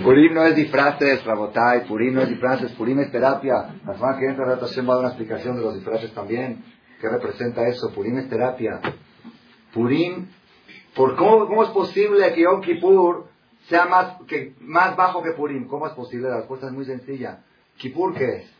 [0.03, 1.21] Purim, no es disfraces.
[1.87, 2.73] Purim no es disfraces.
[2.73, 3.75] Purim es terapia.
[3.85, 6.65] La semana que entra, Hashem va a dar una explicación de los disfraces también.
[7.01, 7.91] ¿Qué representa eso?
[7.93, 8.81] Purim es terapia.
[9.73, 10.27] Purim,
[10.95, 13.29] ¿por cómo, ¿cómo es posible que Yom Kippur
[13.69, 15.67] sea más, que, más bajo que Purim?
[15.67, 16.29] ¿Cómo es posible?
[16.29, 17.45] La respuesta es muy sencilla.
[17.77, 18.55] ¿Kippur qué es?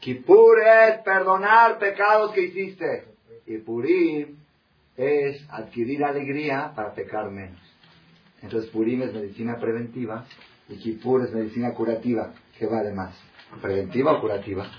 [0.00, 3.04] Kippur es perdonar pecados que hiciste.
[3.46, 4.43] Y Purim
[4.96, 7.60] es adquirir alegría para pecar menos.
[8.42, 10.26] Entonces Purim es medicina preventiva
[10.68, 12.32] y Kippur es medicina curativa.
[12.58, 13.14] ¿Qué vale más?
[13.60, 14.70] ¿Preventiva o curativa?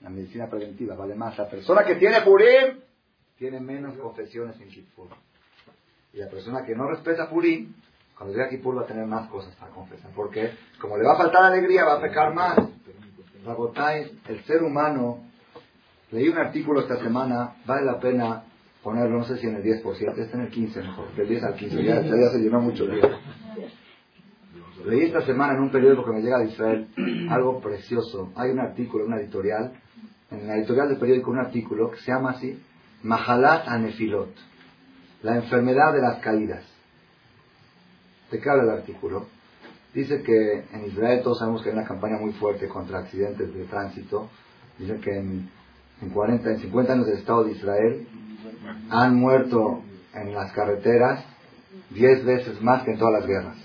[0.00, 1.36] La medicina preventiva vale más.
[1.38, 2.80] La persona que tiene Purim
[3.36, 5.08] tiene menos confesiones en Kippur.
[6.12, 7.72] Y la persona que no respeta Purim,
[8.16, 10.10] cuando llega a Kippur va a tener más cosas para confesar.
[10.16, 12.58] Porque como le va a faltar alegría, va a pecar más.
[14.28, 15.29] el ser humano
[16.12, 18.42] Leí un artículo esta semana, vale la pena
[18.82, 21.54] ponerlo, no sé si en el 10%, está en el 15 mejor, del 10 al
[21.54, 22.84] 15, ya, se llenó mucho.
[24.86, 26.88] Leí esta semana en un periódico que me llega de Israel
[27.30, 28.32] algo precioso.
[28.34, 29.72] Hay un artículo, una editorial,
[30.30, 32.60] en la editorial del periódico un artículo que se llama así,
[33.02, 34.34] Mahalat Anefilot,
[35.22, 36.64] la enfermedad de las caídas.
[38.30, 39.26] ¿De qué habla el artículo?
[39.92, 43.64] Dice que en Israel todos sabemos que hay una campaña muy fuerte contra accidentes de
[43.64, 44.28] tránsito.
[44.78, 45.50] Dice que en
[46.02, 48.08] en 40, en 50 años del Estado de Israel,
[48.90, 49.82] han muerto
[50.14, 51.24] en las carreteras
[51.90, 53.56] 10 veces más que en todas las guerras.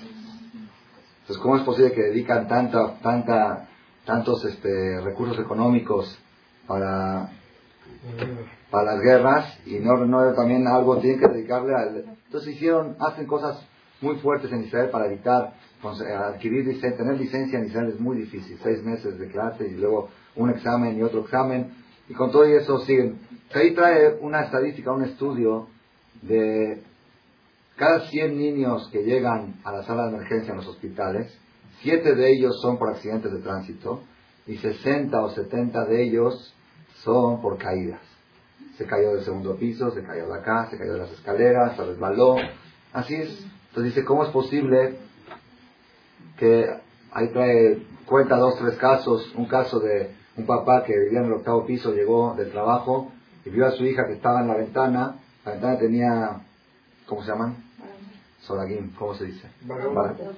[1.21, 3.67] Entonces, ¿cómo es posible que dedican tanta, tanta,
[4.05, 6.19] tantos este, recursos económicos
[6.67, 7.29] para,
[8.69, 12.17] para las guerras y no, no también algo tienen que dedicarle al...
[12.25, 13.59] Entonces hicieron, hacen cosas
[14.01, 18.59] muy fuertes en Israel para evitar adquirir licencia, tener licencia en Israel es muy difícil,
[18.63, 22.79] seis meses de clase y luego un examen y otro examen y con todo eso
[22.85, 23.19] siguen.
[23.53, 25.67] Ahí trae una estadística, un estudio
[26.21, 26.81] de
[27.75, 31.37] cada 100 niños que llegan a la sala de emergencia en los hospitales,
[31.81, 34.01] 7 de ellos son por accidentes de tránsito
[34.47, 36.53] y 60 o 70 de ellos
[37.03, 38.01] son por caídas.
[38.77, 41.85] Se cayó del segundo piso, se cayó de acá, se cayó de las escaleras, se
[41.85, 42.35] resbaló.
[42.93, 43.45] Así es.
[43.69, 44.95] Entonces dice, ¿cómo es posible
[46.37, 46.65] que
[47.11, 51.33] ahí trae, cuenta dos, tres casos, un caso de un papá que vivía en el
[51.33, 53.11] octavo piso llegó del trabajo
[53.45, 55.15] y vio a su hija que estaba en la ventana.
[55.45, 56.41] La ventana tenía,
[57.05, 57.55] ¿cómo se llaman?
[58.41, 59.47] Soraguín, ¿cómo se dice?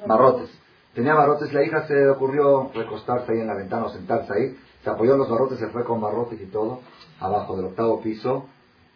[0.06, 0.50] Barrotes.
[0.94, 1.52] Tenía barrotes.
[1.54, 4.58] La hija se le ocurrió recostarse ahí en la ventana o sentarse ahí.
[4.84, 6.82] Se apoyó en los barrotes, se fue con barrotes y todo,
[7.20, 8.46] abajo del octavo piso.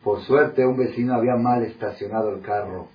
[0.04, 2.88] Por suerte, un vecino había mal estacionado el carro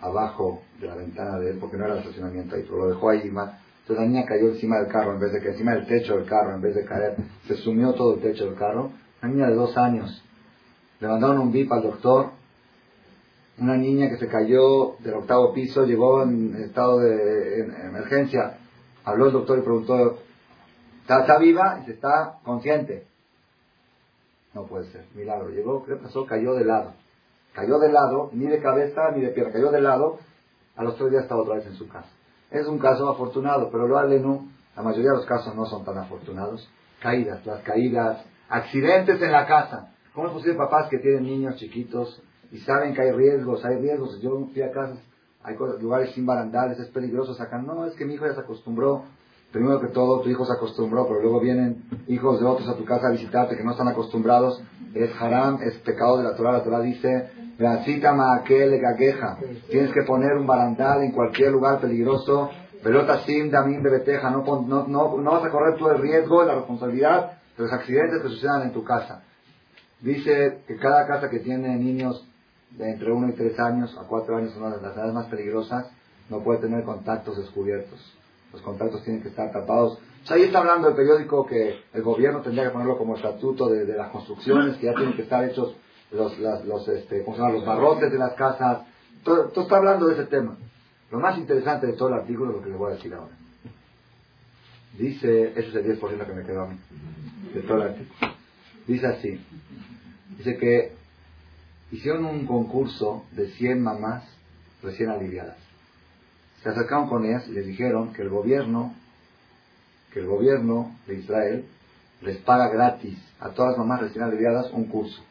[0.00, 3.10] abajo de la ventana de él, porque no era el estacionamiento ahí, pero lo dejó
[3.10, 3.61] ahí más
[3.92, 6.26] entonces la niña cayó encima del carro en vez de que encima del techo del
[6.26, 7.16] carro, en vez de caer,
[7.46, 8.90] se sumió todo el techo del carro.
[9.22, 10.22] Una niña de dos años.
[11.00, 12.30] Le mandaron un VIP al doctor.
[13.58, 18.58] una niña que se cayó del octavo piso, llegó en estado de emergencia,
[19.04, 20.18] habló el doctor y preguntó,
[21.02, 21.80] ¿está, viva?
[21.82, 23.06] Y se está consciente.
[24.54, 25.50] No puede ser, milagro.
[25.50, 26.26] Llegó, ¿qué pasó?
[26.26, 26.94] Cayó de lado.
[27.52, 30.18] Cayó de lado, ni de cabeza ni de pierna, cayó de lado,
[30.76, 32.08] a los tres días está otra vez en su casa.
[32.52, 35.96] Es un caso afortunado, pero lo alenu, la mayoría de los casos no son tan
[35.96, 36.68] afortunados.
[37.00, 39.92] Caídas, las caídas, accidentes en la casa.
[40.14, 44.20] ¿Cómo es posible papás que tienen niños chiquitos y saben que hay riesgos, hay riesgos?
[44.20, 44.98] Yo fui a casas,
[45.42, 47.62] hay lugares sin barandales, es peligroso sacar.
[47.64, 49.04] No, es que mi hijo ya se acostumbró.
[49.50, 52.84] Primero que todo, tu hijo se acostumbró, pero luego vienen hijos de otros a tu
[52.84, 54.62] casa a visitarte que no están acostumbrados.
[54.94, 56.52] Es haram, es pecado de la Torah.
[56.52, 57.30] La Torah dice,
[59.70, 62.50] Tienes que poner un barandal en cualquier lugar peligroso.
[62.82, 64.30] Pelota sim, damín, bebeteja.
[64.30, 68.22] No, no, no, no vas a correr tú el riesgo, la responsabilidad de los accidentes
[68.22, 69.22] que sucedan en tu casa.
[70.00, 72.26] Dice que cada casa que tiene niños
[72.76, 75.90] de entre 1 y 3 años a 4 años, son las edades más peligrosas,
[76.28, 78.00] no puede tener contactos descubiertos.
[78.52, 79.98] Los contactos tienen que estar tapados.
[80.28, 84.10] ahí está hablando el periódico que el gobierno tendría que ponerlo como estatuto de, las
[84.10, 85.76] construcciones, que ya tienen que estar hechos
[86.12, 88.82] los, los, este, los barrotes de las casas.
[89.24, 90.56] Todo, todo, está hablando de ese tema.
[91.10, 93.32] Lo más interesante de todo el artículo es lo que les voy a decir ahora.
[94.98, 96.78] Dice, ese es el 10% que me quedó a mí,
[97.54, 98.32] de todo el artículo.
[98.86, 99.40] Dice así,
[100.36, 100.92] dice que
[101.92, 104.24] hicieron un concurso de 100 mamás
[104.82, 105.56] recién aliviadas.
[106.62, 108.94] Se acercaron con ellas y les dijeron que el gobierno,
[110.12, 111.64] que el gobierno de Israel
[112.20, 115.22] les paga gratis a todas las mamás recién aliviadas un curso.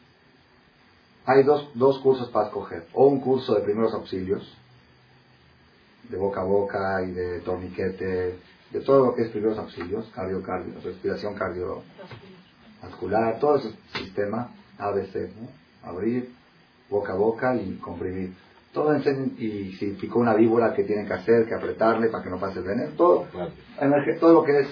[1.24, 2.88] Hay dos, dos cursos para escoger.
[2.94, 4.42] O un curso de primeros auxilios,
[6.08, 8.38] de boca a boca y de torniquete,
[8.70, 15.30] de todo lo que es primeros auxilios, cardio, cardio, respiración cardiovascular, todo ese sistema, ABC,
[15.82, 16.32] abrir,
[16.90, 18.34] boca a boca y comprimir.
[18.72, 21.46] Todo y si picó una víbora, que tienen que hacer?
[21.46, 22.92] que apretarle para que no pase el veneno?
[22.96, 23.26] Todo,
[24.18, 24.68] todo lo que es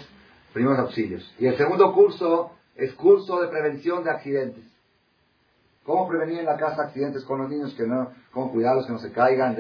[0.55, 1.31] primeros auxilios.
[1.39, 4.70] Y el segundo curso es curso de prevención de accidentes.
[5.85, 7.75] ¿Cómo prevenir en la casa accidentes con los niños?
[7.75, 9.57] Que no, ¿Cómo cuidarlos que no se caigan?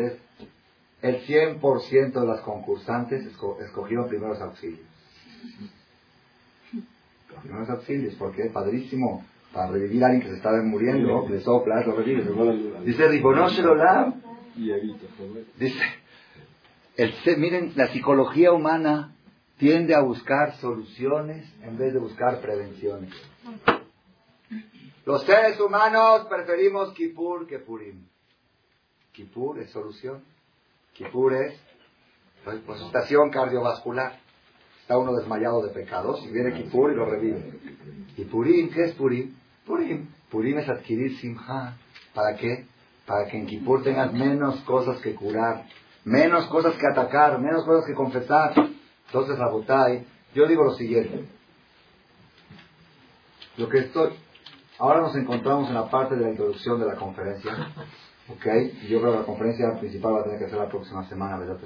[1.02, 4.86] El 100% de las concursantes escogieron primeros auxilios.
[7.42, 11.86] Primeros auxilios, porque es padrísimo para revivir a alguien que se estaba muriendo, le soplas,
[11.86, 12.26] lo revives.
[12.84, 14.22] Dice, Ribonoshelolam.
[15.58, 15.82] Dice,
[16.96, 19.14] el, miren, la psicología humana
[19.56, 23.10] tiende a buscar soluciones en vez de buscar prevenciones.
[25.04, 28.06] Los seres humanos preferimos Kippur que Purim.
[29.12, 30.22] Kippur es solución.
[30.92, 31.60] Kippur es
[32.86, 34.18] estación cardiovascular.
[34.82, 37.60] Está uno desmayado de pecados y viene Kippur y lo revive.
[38.16, 38.70] ¿Y Purim?
[38.70, 39.34] ¿Qué es Purim?
[39.64, 40.08] Purim.
[40.30, 41.78] Purim es adquirir simha.
[42.14, 42.66] ¿Para qué?
[43.06, 45.66] Para que en Kippur tengas menos cosas que curar,
[46.04, 48.52] menos cosas que atacar, menos cosas que confesar.
[49.06, 51.24] Entonces, Rabotai, yo digo lo siguiente.
[53.56, 54.10] Lo que estoy,
[54.80, 57.52] ahora nos encontramos en la parte de la introducción de la conferencia.
[58.28, 58.46] ¿Ok?
[58.88, 61.58] Yo creo que la conferencia principal va a tener que ser la próxima semana, ¿verdad?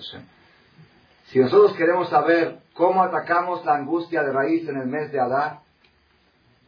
[1.26, 5.60] Si nosotros queremos saber cómo atacamos la angustia de raíz en el mes de Adar,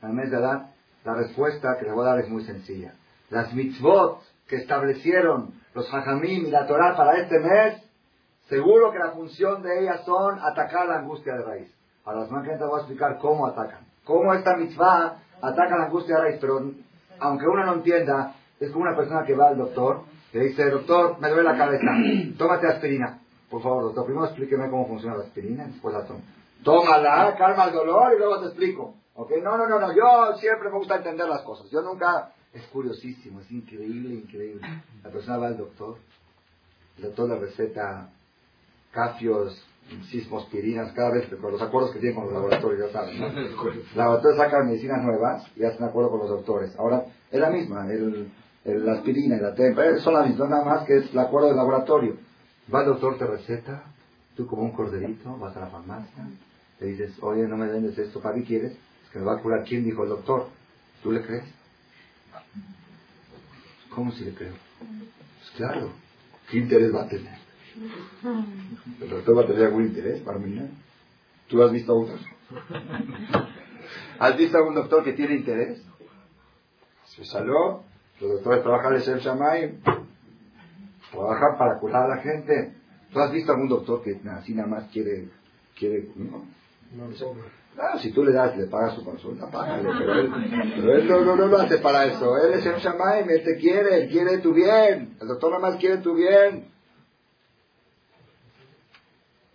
[0.03, 0.66] en el mes de Adar,
[1.05, 2.94] la respuesta que les voy a dar es muy sencilla.
[3.30, 7.82] Las mitzvot que establecieron los hajamim y la Torah para este mes,
[8.49, 11.74] seguro que la función de ellas son atacar la angustia de raíz.
[12.05, 13.84] Ahora, las te voy a explicar cómo atacan.
[14.05, 16.61] Cómo esta mitzvah ataca la angustia raíz, pero
[17.18, 21.18] aunque uno no entienda, es como una persona que va al doctor, le dice, doctor,
[21.20, 21.87] me duele la cabeza,
[22.39, 23.20] tómate aspirina.
[23.51, 26.20] Por favor, doctor, primero explíqueme cómo funciona la aspirina y después la tomo.
[26.62, 28.95] Tómala, calma el dolor y luego te explico.
[29.14, 29.30] ¿Ok?
[29.43, 31.70] No, no, no, no, yo siempre me gusta entender las cosas.
[31.70, 34.66] Yo nunca, es curiosísimo, es increíble, increíble.
[35.03, 35.97] La persona va al doctor,
[36.99, 38.11] el doctor le receta
[38.91, 39.64] cafios,
[40.11, 43.20] sismospirinas, cada vez con los acuerdos que tiene con los laboratorios, ya saben.
[43.20, 43.28] ¿no?
[43.64, 46.76] Los laboratorios sacan medicinas nuevas y hacen acuerdo con los doctores.
[46.78, 48.30] Ahora, es la misma, el,
[48.64, 51.57] la aspirina y la tempa, son la misma, nada más que es el acuerdo del
[51.57, 52.16] laboratorio.
[52.72, 53.84] Va el doctor, te receta,
[54.37, 56.28] tú como un corderito, vas a la farmacia,
[56.80, 58.76] le dices, oye, no me vendes esto, ¿para qué quieres?
[59.16, 59.64] que me va a curar.
[59.64, 60.49] ¿Quién dijo el doctor?
[61.03, 61.45] ¿Tú le crees?
[63.95, 64.53] ¿Cómo si le creo?
[64.78, 65.93] Pues claro,
[66.51, 67.45] ¿qué interés va a tener?
[69.00, 70.68] ¿El doctor va a tener algún interés, Barmina?
[71.48, 72.14] ¿Tú has visto a uno?
[74.18, 75.82] ¿Has visto a un doctor que tiene interés?
[77.04, 77.82] Se salió,
[78.20, 79.78] los doctores trabajan en el Shamay,
[81.10, 82.74] trabajan para curar a la gente.
[83.12, 85.28] ¿Tú has visto a algún doctor que así nada más quiere,
[85.78, 86.44] quiere, no?
[87.78, 90.32] Ah, si tú le das, le pagas su consulta, págale, pero él,
[90.76, 92.38] pero él no, no, no, lo hace para eso.
[92.38, 95.16] Él es el Shamaim, él te quiere, él quiere tu bien.
[95.20, 96.75] El doctor nada más quiere tu bien.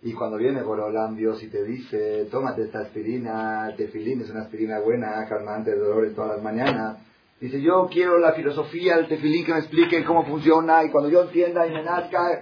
[0.04, 4.80] Y cuando viene Borolam Dios y te dice, tómate esta aspirina, tefilín es una aspirina
[4.80, 6.98] buena, calmante de dolores todas las mañanas.
[7.40, 11.22] Dice, yo quiero la filosofía del tefilín que me explique cómo funciona y cuando yo
[11.22, 12.40] entienda y me nazca.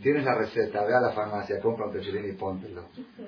[0.00, 2.84] Tienes la receta, ve a la farmacia, compra un tefilín y póntelo.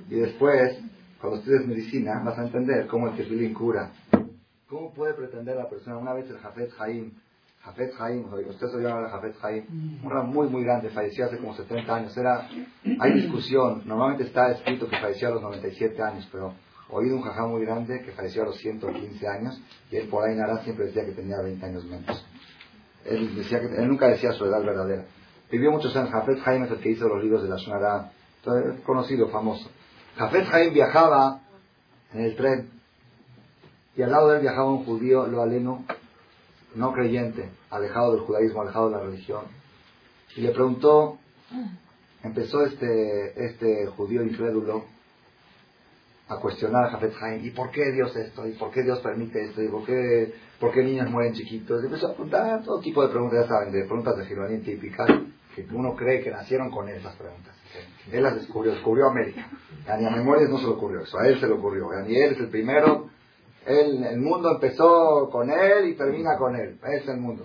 [0.09, 0.79] Y después,
[1.21, 3.91] cuando estudies medicina, vas a entender cómo el tefilín cura.
[4.69, 5.99] ¿Cómo puede pretender la persona?
[5.99, 7.15] Una vez el Jafet Jaim,
[7.65, 9.67] Jafet Jaim, ustedes oyeron a Jafet Jaim,
[10.03, 12.17] un ramo muy, muy grande, falleció hace como 70 años.
[12.17, 12.49] Era,
[12.99, 16.55] hay discusión, normalmente está escrito que falleció a los 97 años, pero
[16.89, 20.35] oído un jajá muy grande que falleció a los 115 años y él por ahí
[20.37, 22.27] nada siempre decía que tenía 20 años menos.
[23.05, 25.05] Él, decía que, él nunca decía su edad verdadera.
[25.51, 26.11] Vivió muchos años.
[26.11, 28.13] Jafet Jaim es el que hizo los libros de la Shonara.
[28.85, 29.71] Conocido, famoso.
[30.17, 31.41] Jafet Jaim viajaba
[32.13, 32.71] en el tren.
[33.97, 35.85] Y al lado de él viajaba un judío, lo aleno,
[36.75, 39.45] no creyente, alejado del judaísmo, alejado de la religión.
[40.37, 41.19] Y le preguntó,
[42.23, 44.85] empezó este, este judío incrédulo
[46.29, 48.47] a cuestionar a Jafet Haim, ¿y por qué Dios esto?
[48.47, 49.63] ¿Y por qué Dios permite esto?
[49.63, 51.83] ¿Y por qué, por qué niños mueren chiquitos?
[51.83, 55.09] Y empezó a preguntar todo tipo de preguntas, ya saben, de preguntas de Gironín típicas
[55.55, 57.55] que uno cree que nacieron con esas preguntas.
[58.13, 59.49] Él las descubrió, descubrió América.
[59.99, 61.89] ni a Memorias no se le ocurrió eso, a él se le ocurrió.
[62.07, 63.10] Y él es el primero,
[63.67, 66.79] el mundo empezó con él y termina con él.
[66.93, 67.45] Es el mundo.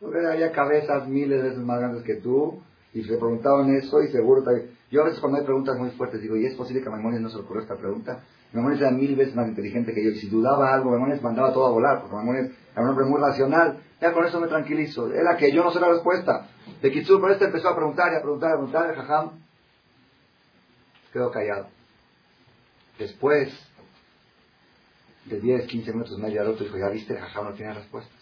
[0.00, 2.62] Porque había cabezas miles de veces más grandes que tú
[2.92, 4.44] y se preguntaban eso y seguro...
[4.90, 7.20] Yo a veces cuando hay preguntas muy fuertes digo, ¿y es posible que a Memorias
[7.20, 8.20] no se le ocurrió esta pregunta?
[8.52, 11.66] Memorias era mil veces más inteligente que yo y si dudaba algo, Memorias mandaba todo
[11.66, 13.78] a volar, porque Memorias era un hombre muy racional.
[14.00, 15.12] Ya con eso me tranquilizo.
[15.12, 16.48] Era que yo no sé la respuesta.
[16.80, 18.94] De Kitsur, pero este empezó a preguntar y a preguntar y a preguntar.
[18.94, 19.30] Jajam
[21.12, 21.66] quedó callado.
[22.98, 23.48] Después
[25.26, 28.20] de 10, 15 minutos, media hora, dijo, ya viste, el no tiene respuestas.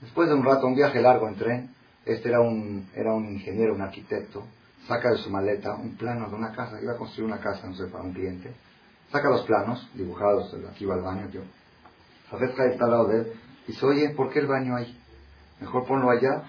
[0.00, 1.74] Después de un rato, un viaje largo en tren,
[2.04, 4.44] este era un, era un ingeniero, un arquitecto,
[4.86, 7.74] saca de su maleta un plano de una casa, iba a construir una casa, no
[7.74, 8.52] sé, para un cliente,
[9.10, 11.42] saca los planos dibujados, aquí va el baño, tío.
[12.30, 13.32] Jafet está al lado de él,
[13.66, 14.96] dice, oye, ¿por qué el baño ahí?
[15.60, 16.44] Mejor ponlo allá.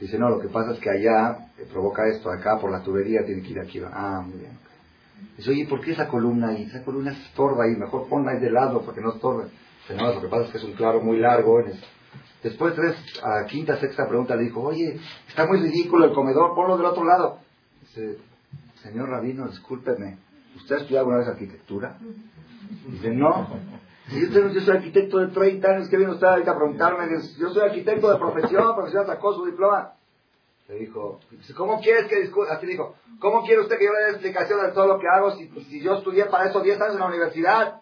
[0.00, 3.24] Dice, no, lo que pasa es que allá eh, provoca esto, acá por la tubería
[3.24, 3.80] tiene que ir aquí.
[3.84, 4.67] Ah, muy bien.
[5.36, 6.64] Dice, oye, ¿por qué esa columna ahí?
[6.64, 9.50] Esa columna estorba ahí, mejor ponla ahí de lado porque no estorbe.
[9.82, 11.62] Dice, no, lo que pasa es que es un claro muy largo.
[12.42, 14.98] Después, tres, a quinta, sexta pregunta le dijo, oye,
[15.28, 17.38] está muy ridículo el comedor, ponlo del otro lado.
[17.80, 18.18] Dice,
[18.82, 20.18] señor Rabino, discúlpeme,
[20.56, 21.98] ¿usted ha estudiado alguna vez arquitectura?
[22.88, 23.48] Dice, no.
[24.10, 27.06] Yo, soy arquitecto de 30 años, ¿qué viene usted ahorita a preguntarme?
[27.38, 29.92] Yo soy arquitecto de profesión, profesión sacó su diploma.
[30.68, 31.18] Le dijo,
[31.56, 32.52] ¿cómo quieres que discuta?
[32.54, 35.30] Así dijo, ¿cómo quiere usted que yo le dé explicación de todo lo que hago
[35.32, 37.80] si, si yo estudié para eso 10 años en la universidad?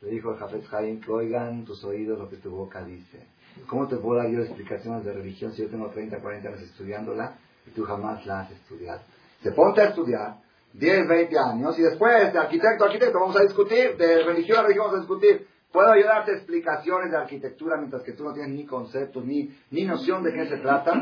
[0.00, 3.28] Le dijo el Jafet Jaim, que oigan tus oídos lo que tu boca dice.
[3.68, 7.38] ¿Cómo te puedo dar yo explicaciones de religión si yo tengo 30, 40 años estudiándola
[7.66, 9.00] y tú jamás la has estudiado?
[9.42, 10.38] Se ponte a estudiar
[10.72, 14.62] 10, 20 años y después de arquitecto a arquitecto vamos a discutir, de religión a
[14.62, 15.46] religión vamos a discutir.
[15.72, 20.22] Puedo ayudarte explicaciones de arquitectura mientras que tú no tienes ni conceptos, ni, ni noción
[20.22, 21.00] de qué se trata.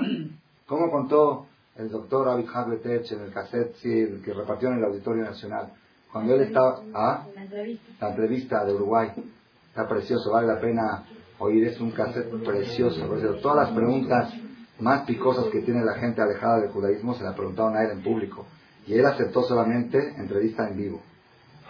[0.67, 1.47] Como contó
[1.77, 5.73] el doctor Avi Betech en el cassette que repartió en el Auditorio Nacional.
[6.11, 6.81] Cuando él estaba...
[6.95, 7.27] ¿ah?
[8.01, 9.13] La entrevista de Uruguay.
[9.69, 11.05] Está precioso, vale la pena
[11.39, 11.67] oír.
[11.67, 13.07] Es un cassette precioso.
[13.43, 14.33] Todas las preguntas
[14.79, 18.03] más picosas que tiene la gente alejada del judaísmo se la preguntaron a él en
[18.03, 18.47] público.
[18.87, 21.03] Y él aceptó solamente entrevista en vivo.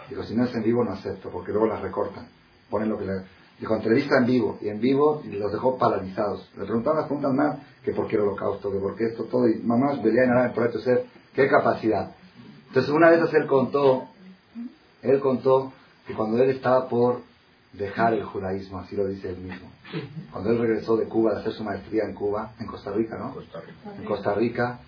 [0.09, 2.27] Dijo, si no es en vivo no acepto, porque luego las recortan.
[2.69, 3.13] Ponen lo que le...
[3.59, 4.57] Dijo, entrevista en vivo.
[4.61, 6.49] Y en vivo y los dejó paralizados.
[6.57, 9.47] Le preguntaban las preguntas más que por qué el holocausto, que por qué esto, todo.
[9.47, 12.11] Y mamás veían en el proyecto ser, qué capacidad.
[12.67, 14.07] Entonces una vez él contó,
[15.01, 15.71] él contó
[16.05, 17.21] que cuando él estaba por
[17.73, 19.69] dejar el judaísmo, así lo dice él mismo.
[20.31, 23.35] Cuando él regresó de Cuba a hacer su maestría en Cuba, en Costa Rica, ¿no?
[23.97, 24.79] En Costa Rica,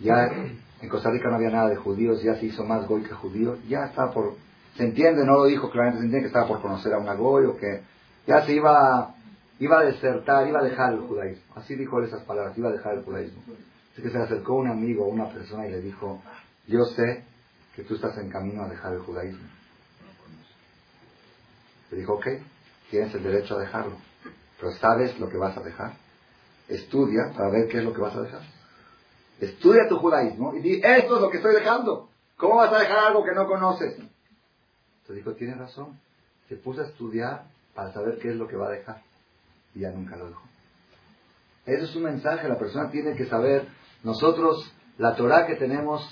[0.00, 0.28] ya
[0.80, 3.56] en Costa Rica no había nada de judíos, ya se hizo más goy que judío,
[3.68, 4.34] ya estaba por,
[4.76, 7.46] se entiende, no lo dijo claramente, se entiende que estaba por conocer a una goy
[7.46, 7.82] o que
[8.26, 9.14] ya se iba,
[9.58, 11.54] iba a desertar, iba a dejar el judaísmo.
[11.54, 13.42] Así dijo esas palabras, iba a dejar el judaísmo.
[13.92, 16.22] Así que se acercó un amigo, una persona y le dijo,
[16.66, 17.24] yo sé
[17.74, 19.46] que tú estás en camino a dejar el judaísmo.
[21.90, 22.26] Le dijo, ok,
[22.90, 23.96] tienes el derecho a dejarlo,
[24.58, 25.92] pero ¿sabes lo que vas a dejar?
[26.68, 28.42] Estudia para ver qué es lo que vas a dejar.
[29.40, 32.08] Estudia tu judaísmo y di, esto es lo que estoy dejando.
[32.36, 33.94] ¿Cómo vas a dejar algo que no conoces?
[33.94, 35.98] Entonces dijo, tienes razón.
[36.48, 37.44] Se puso a estudiar
[37.76, 39.02] para saber qué es lo que va a dejar.
[39.74, 40.42] Y ya nunca lo dejó.
[41.66, 43.68] Eso es un mensaje, la persona tiene que saber,
[44.02, 46.02] nosotros, la Torah que tenemos,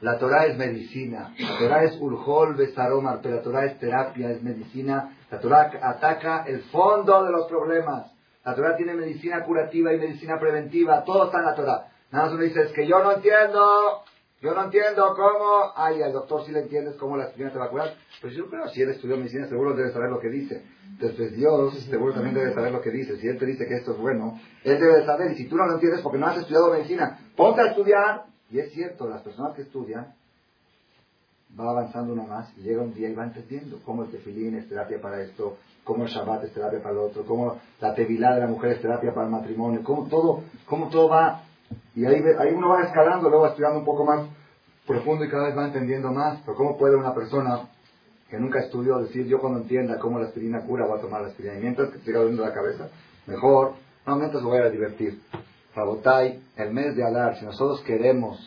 [0.00, 1.32] La Torah es medicina.
[1.38, 5.16] La Torah es urjol, besaromar, pero la Torah es terapia, es medicina.
[5.30, 8.12] La Torah ataca el fondo de los problemas.
[8.44, 11.04] La Torah tiene medicina curativa y medicina preventiva.
[11.04, 11.86] Todo está en la Torah.
[12.10, 14.02] Nada más uno dice, es que yo no entiendo.
[14.40, 15.72] Yo no entiendo cómo.
[15.76, 17.94] Ay, al doctor si le entiendes cómo la aspirina te va a curar.
[18.20, 20.62] Pues yo creo, si él estudió medicina, seguro debe saber lo que dice.
[20.90, 23.16] Entonces Dios seguro también debe saber lo que dice.
[23.16, 25.32] Si él te dice que esto es bueno, él debe saber.
[25.32, 28.26] Y si tú no lo entiendes porque no has estudiado medicina, ponte a estudiar.
[28.50, 30.14] Y es cierto, las personas que estudian,
[31.58, 34.68] va avanzando uno más y llega un día y va entendiendo cómo el tefilín es
[34.68, 38.40] terapia para esto, cómo el Shabbat es terapia para lo otro, cómo la tevilá de
[38.40, 41.42] la mujer es terapia para el matrimonio, cómo todo, cómo todo va.
[41.94, 44.26] Y ahí, ahí uno va escalando, luego estudiando un poco más
[44.86, 46.40] profundo y cada vez va entendiendo más.
[46.44, 47.68] Pero ¿cómo puede una persona
[48.28, 51.28] que nunca estudió decir yo cuando entienda cómo la aspirina cura voy a tomar la
[51.28, 51.58] aspirina?
[51.58, 52.88] Y mientras que siga doliendo la cabeza,
[53.26, 53.74] mejor,
[54.06, 55.20] no, mientras voy a divertir.
[55.74, 58.38] Rabotai, el mes de Alar, si nosotros queremos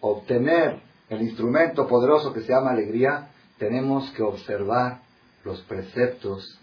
[0.00, 3.28] obtener el instrumento poderoso que se llama alegría,
[3.58, 5.00] tenemos que observar
[5.44, 6.58] los preceptos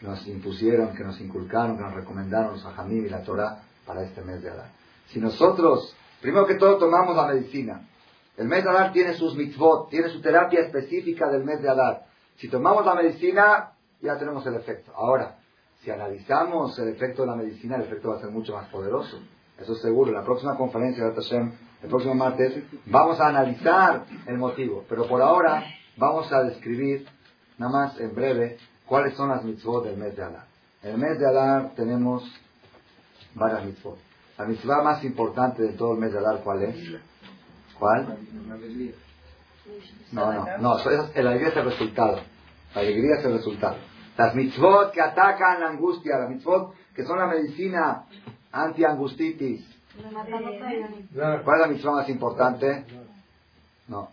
[0.00, 4.02] que nos impusieron, que nos inculcaron, que nos recomendaron los Ajamim y la Torah para
[4.02, 4.75] este mes de Adar.
[5.06, 7.86] Si nosotros, primero que todo, tomamos la medicina,
[8.36, 12.06] el mes de Adar tiene sus mitzvot, tiene su terapia específica del mes de Adar.
[12.36, 14.92] Si tomamos la medicina, ya tenemos el efecto.
[14.94, 15.38] Ahora,
[15.82, 19.20] si analizamos el efecto de la medicina, el efecto va a ser mucho más poderoso.
[19.58, 20.10] Eso es seguro.
[20.10, 21.52] En la próxima conferencia de Hashem,
[21.82, 24.84] el próximo martes, vamos a analizar el motivo.
[24.88, 25.64] Pero por ahora,
[25.96, 27.06] vamos a describir,
[27.56, 30.46] nada más en breve, cuáles son las mitzvot del mes de Adar.
[30.82, 32.22] En el mes de Adar tenemos
[33.34, 34.05] varias mitzvot.
[34.38, 36.76] La mitzvah más importante de todo el mes de Adar, ¿cuál es?
[37.78, 38.18] ¿Cuál?
[40.12, 42.20] No, no, no, la alegría es el resultado.
[42.74, 43.76] La alegría es el resultado.
[44.16, 48.04] Las mitzvot que atacan la angustia, las mitzvot que son la medicina
[48.52, 49.66] anti-angustitis.
[51.44, 52.84] ¿Cuál es la mitzvah más importante?
[53.88, 54.10] No.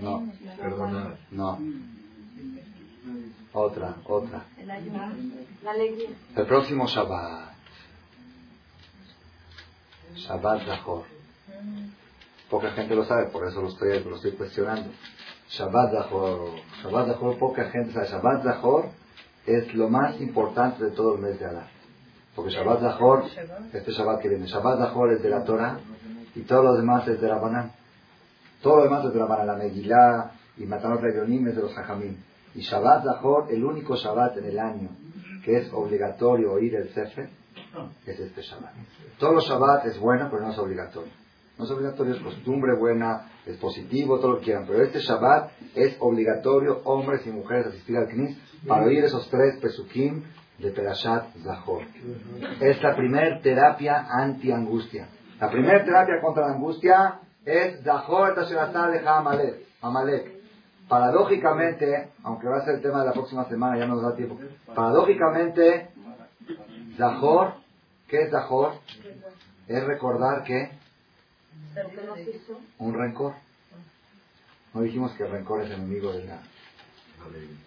[0.00, 0.38] No.
[1.30, 1.58] No.
[3.52, 4.44] Otra, otra.
[4.66, 6.08] La alegría.
[6.36, 7.53] El próximo Shabbat.
[10.16, 11.04] Shabbat Zahor.
[12.50, 14.90] Poca gente lo sabe, por eso lo estoy, lo estoy cuestionando.
[15.50, 16.50] Shabbat Zahor.
[16.82, 18.08] Shabbat Zahor, poca gente sabe.
[18.08, 18.86] Shabbat Zahor
[19.46, 21.68] es lo más importante de todo el mes de Adar.
[22.34, 23.24] Porque Shabbat Zahor,
[23.72, 25.78] este Shabbat que viene, Shabbat Zahor es de la Torah
[26.34, 27.72] y todo lo demás es de la Banán.
[28.62, 31.76] Todo lo demás es de la Banán, la Megilá y Matanot Leonim es de los
[31.76, 32.16] Hajamim.
[32.54, 34.88] Y Shabbat Zahor, el único Shabbat en el año
[35.44, 37.28] que es obligatorio oír el Sefer,
[38.06, 38.72] es este Shabbat.
[39.18, 41.12] Todos los Shabbat es bueno, pero no es obligatorio.
[41.58, 44.66] No es obligatorio, es costumbre buena, es positivo, todo lo que quieran.
[44.66, 49.56] Pero este Shabbat es obligatorio, hombres y mujeres, asistir al Knis para oír esos tres
[49.60, 50.24] Pesukim
[50.58, 51.82] de Perashat Zahor.
[52.60, 55.08] Es la primera terapia anti-angustia.
[55.40, 59.66] La primera terapia contra la angustia es Zahor de Amalek.
[59.80, 60.34] Amalek.
[60.88, 64.16] Paradójicamente, aunque va a ser el tema de la próxima semana, ya no nos da
[64.16, 64.38] tiempo.
[64.74, 65.88] Paradójicamente,
[66.96, 67.54] Zahor,
[68.14, 68.74] ¿qué es Zahor?
[69.66, 70.70] Es recordar que
[72.78, 73.32] un rencor.
[74.72, 76.38] No dijimos que el rencor es enemigo de la,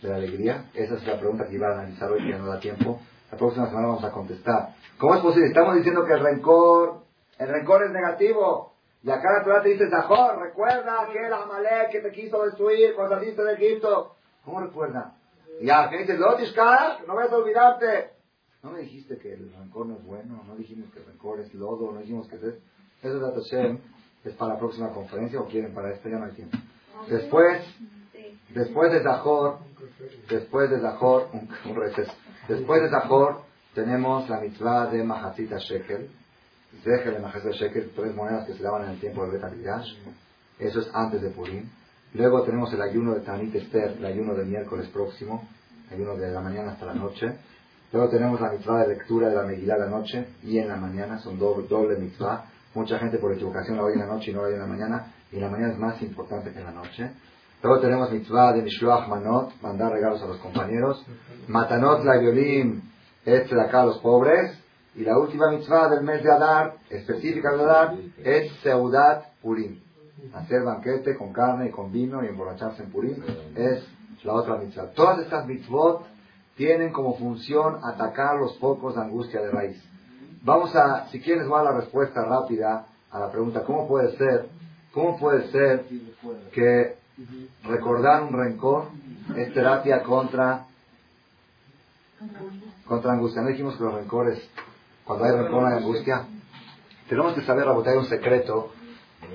[0.01, 0.65] de la alegría.
[0.73, 3.01] Esa es la pregunta que iba a analizar hoy, que ya no da tiempo.
[3.29, 4.69] La próxima semana vamos a contestar.
[4.97, 5.47] ¿Cómo es posible?
[5.47, 7.01] Estamos diciendo que el rencor,
[7.39, 8.73] el rencor es negativo.
[9.03, 12.95] Y acá la Torah te dice, Zahor, recuerda que el Amalek que te quiso destruir
[12.95, 14.15] cuando saliste de Egipto.
[14.45, 15.13] ¿Cómo recuerda?
[15.59, 18.16] Y acá dice, no no vayas a olvidarte.
[18.63, 21.53] No me dijiste que el rencor no es bueno, no dijimos que el rencor es
[21.53, 22.41] lodo, no dijimos que es...
[22.41, 23.79] Eso es la Hashem
[24.27, 26.57] es para la próxima conferencia o quieren para esto, ya no hay tiempo.
[27.09, 27.63] Después,
[28.53, 29.59] después de Zahor,
[30.29, 31.49] después de Zahor, un,
[32.47, 33.41] después de Zahor
[33.73, 36.09] tenemos la mitzvah de Mahasita Shekel,
[36.83, 39.87] Zecher de Mahasita Shekel, tres monedas que se daban en el tiempo del Betamidash,
[40.59, 41.69] eso es antes de Purim.
[42.13, 45.47] Luego tenemos el ayuno de Tanit Esther, el ayuno del miércoles próximo,
[45.91, 47.27] ayuno de la mañana hasta la noche.
[47.91, 51.19] Luego tenemos la mitzvah de lectura de la Megillah la noche y en la mañana,
[51.19, 52.45] son doble, doble mitzvah.
[52.73, 54.67] Mucha gente por equivocación la oye en la noche y no la oye en la
[54.67, 57.11] mañana, y la mañana es más importante que en la noche.
[57.63, 61.03] Luego tenemos mitzvah de Mishloach Manot, mandar regalos a los compañeros.
[61.47, 62.81] Matanot la Yolim,
[63.25, 64.57] es acá a los pobres.
[64.95, 69.79] Y la última mitzvah del mes de Adar, específica de Adar, es Seudat Purim.
[70.33, 73.23] Hacer banquete con carne y con vino y emborracharse en Purim
[73.55, 73.83] es
[74.23, 74.91] la otra mitzvah.
[74.93, 76.05] Todas estas mitzvot
[76.57, 79.81] tienen como función atacar los pocos de angustia de raíz.
[80.41, 84.49] Vamos a, si quieres, va la respuesta rápida a la pregunta, ¿cómo puede ser,
[84.91, 85.85] cómo puede ser
[86.51, 86.95] que
[87.63, 88.85] recordar un rencor
[89.35, 90.65] es terapia contra,
[92.85, 93.41] contra angustia?
[93.43, 94.49] No dijimos que los rencores,
[95.05, 96.25] cuando hay rencor hay angustia.
[97.07, 98.73] Tenemos que saber, hay un secreto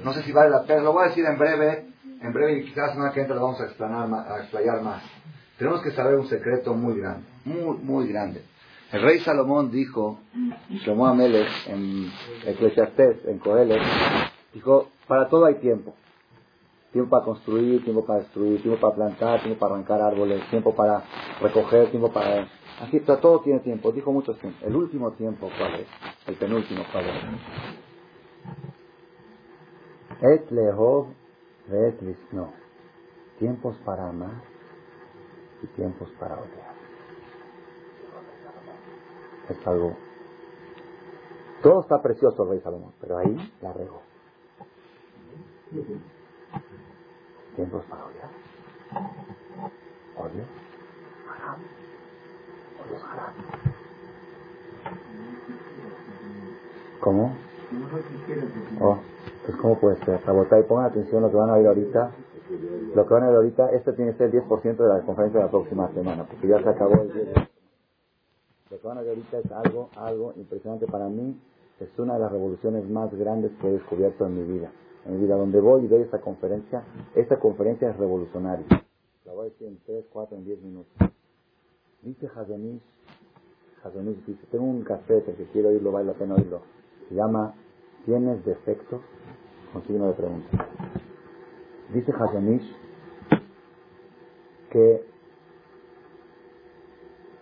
[0.04, 1.86] No sé si vale la pena, lo voy a decir en breve,
[2.20, 5.02] en breve y quizás una que entra lo vamos a, a explayar más.
[5.62, 8.42] Tenemos que saber un secreto muy grande, muy, muy grande.
[8.90, 10.18] El rey Salomón dijo,
[10.68, 12.10] Shlomo Amelech, en
[12.44, 13.80] Eclesiastés, en Coelet,
[14.52, 15.94] dijo, para todo hay tiempo.
[16.90, 21.04] Tiempo para construir, tiempo para destruir, tiempo para plantar, tiempo para arrancar árboles, tiempo para
[21.40, 22.48] recoger, tiempo para...
[22.80, 23.92] Así, todo tiene tiempo.
[23.92, 24.60] Dijo muchos tiempos.
[24.64, 25.86] El último tiempo, ¿cuál es?
[26.26, 27.14] El penúltimo, ¿cuál es?
[30.22, 31.06] Et lehov
[31.70, 32.02] et
[32.32, 32.52] no.
[33.38, 34.51] Tiempos para amar
[35.62, 36.72] y tiempos para odiar.
[39.48, 39.96] Es algo...
[41.62, 44.02] Todo está precioso, Rey Salomón, pero ahí la regó
[47.56, 48.30] tiempos para odiar.
[50.16, 50.44] Odio,
[51.28, 51.60] haram.
[52.80, 53.34] Odio es haram.
[57.00, 57.36] ¿Cómo?
[58.80, 58.98] Oh,
[59.46, 60.20] pues ¿cómo puede ser?
[60.60, 62.12] y pongan atención lo que van a oír ahorita.
[62.94, 65.40] Lo que van a oír ahorita, este tiene que ser el 10% de la conferencia
[65.40, 67.48] de la próxima semana, porque ya se acabó el 10%.
[68.70, 71.40] Lo que van a oír ahorita es algo, algo impresionante para mí.
[71.80, 74.70] Es una de las revoluciones más grandes que he descubierto en mi vida
[75.04, 75.36] en mi vida.
[75.36, 76.84] Donde voy y doy esta conferencia,
[77.14, 78.66] esta conferencia es revolucionaria.
[79.24, 80.92] La voy a decir en 3, 4, en 10 minutos.
[82.02, 82.82] Dice Hazonish,
[83.84, 86.62] Hazonish dice, tengo un cassette que quiero oírlo, vale la pena oírlo.
[87.08, 87.54] Se llama
[88.04, 89.00] ¿Tienes defectos?
[89.72, 91.01] Con signo de pregunta.
[91.92, 92.74] Dice Hazonish
[94.70, 95.04] que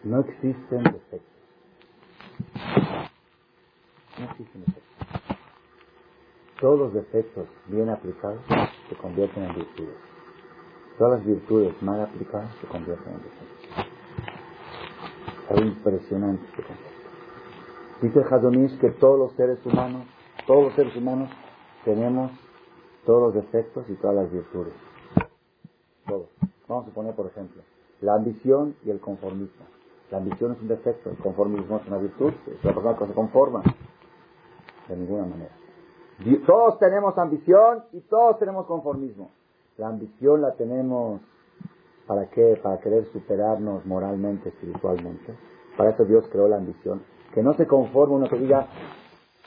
[0.02, 1.20] no existen defectos.
[4.18, 4.90] No existen defectos.
[6.60, 8.40] Todos los defectos bien aplicados
[8.88, 9.96] se convierten en virtudes.
[10.98, 13.86] Todas las virtudes mal aplicadas se convierten en defectos.
[15.50, 16.90] Es impresionante este concepto.
[18.02, 20.06] Dice Jadonish que todos los seres humanos,
[20.46, 21.30] todos los seres humanos
[21.84, 22.32] tenemos
[23.04, 24.74] todos los defectos y todas las virtudes.
[26.06, 26.28] Todos.
[26.68, 27.62] Vamos a poner, por ejemplo,
[28.00, 29.66] la ambición y el conformismo.
[30.10, 33.12] La ambición es un defecto, el conformismo es una virtud, es una persona que se
[33.12, 33.62] conforma.
[34.88, 35.50] De ninguna manera.
[36.46, 39.30] Todos tenemos ambición y todos tenemos conformismo.
[39.78, 41.20] La ambición la tenemos
[42.06, 42.58] para qué?
[42.62, 45.34] Para querer superarnos moralmente, espiritualmente.
[45.76, 47.02] Para eso Dios creó la ambición.
[47.32, 48.66] Que no se conforme uno que diga,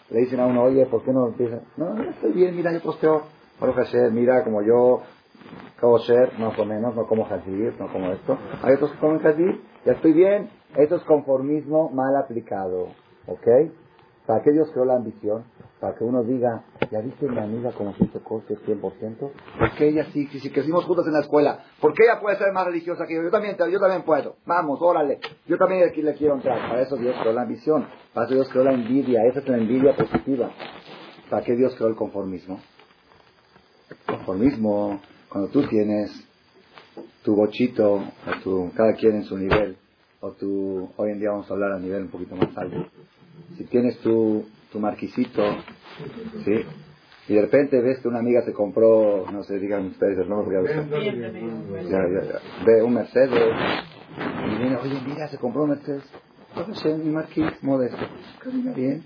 [0.10, 1.60] le dicen a uno, oye, ¿por qué no empieza?
[1.76, 3.24] No, estoy bien, mira, yo posteo,
[3.72, 5.02] por hacer, mira, como yo
[5.80, 8.38] como ser, más o menos, no como jazir, no como esto.
[8.62, 10.50] Hay otros que comen jazir, ya estoy bien.
[10.76, 12.90] Eso es conformismo mal aplicado,
[13.26, 13.48] ¿ok?
[14.26, 15.46] ¿Para qué Dios creó la ambición?
[15.80, 19.32] Para que uno diga, ¿ya viste mi amiga como se hizo coche 100%?
[19.60, 22.52] Porque ella sí, si, si crecimos juntos en la escuela, ¿por qué ella puede ser
[22.52, 23.24] más religiosa que yo?
[23.24, 24.36] Yo también, yo también puedo.
[24.46, 25.20] Vamos, órale.
[25.48, 26.58] Yo también aquí le quiero entrar.
[26.70, 27.86] Para eso Dios creó la ambición.
[28.14, 29.24] Para eso Dios creó la envidia.
[29.26, 30.50] Esa es la envidia positiva.
[31.30, 32.60] ¿Para qué Dios creó el conformismo?
[34.06, 36.12] Conformismo, cuando tú tienes
[37.24, 39.78] tu bochito, o tu, cada quien en su nivel,
[40.20, 42.88] o tu, hoy en día vamos a hablar a nivel un poquito más alto
[43.58, 45.42] si tienes tu, tu marquisito,
[46.44, 46.52] ¿sí?
[47.28, 50.60] Y de repente ves que una amiga se compró, no sé, digan ustedes el nombre
[50.60, 50.74] porque
[51.90, 53.54] ya, ya, ya, ve un Mercedes
[54.46, 56.04] y viene, oye, mira, se compró un Mercedes.
[56.82, 57.98] sé, mi marquis modesto.
[58.44, 59.04] Camina bien.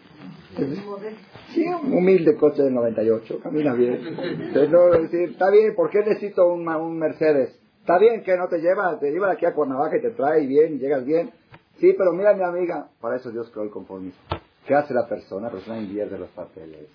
[1.53, 3.99] Sí, un humilde coche del 98, camina bien.
[4.05, 7.59] Entonces, no, decir, está bien, ¿por qué necesito un, un Mercedes?
[7.79, 10.45] Está bien que no te lleva, te lleva de aquí a Cuernavaca y te trae
[10.45, 11.31] bien llegas bien.
[11.79, 14.19] Sí, pero mira mi amiga, para eso Dios creó el conformismo.
[14.65, 15.47] ¿Qué hace la persona?
[15.47, 16.89] La persona invierte los papeles.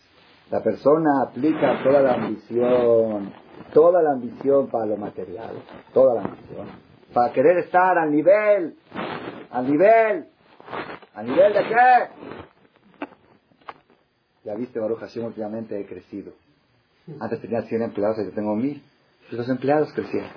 [0.51, 3.33] La persona aplica toda la ambición,
[3.73, 5.55] toda la ambición para lo material,
[5.95, 6.67] toda la ambición,
[7.15, 8.77] para querer estar al nivel,
[9.51, 10.27] al nivel,
[11.15, 12.52] al nivel de qué?
[14.45, 16.33] Ya viste, Baruch Hashem, últimamente he crecido.
[17.21, 18.83] Antes tenía 100 empleados yo tengo 1000.
[19.31, 20.31] Los empleados crecieron.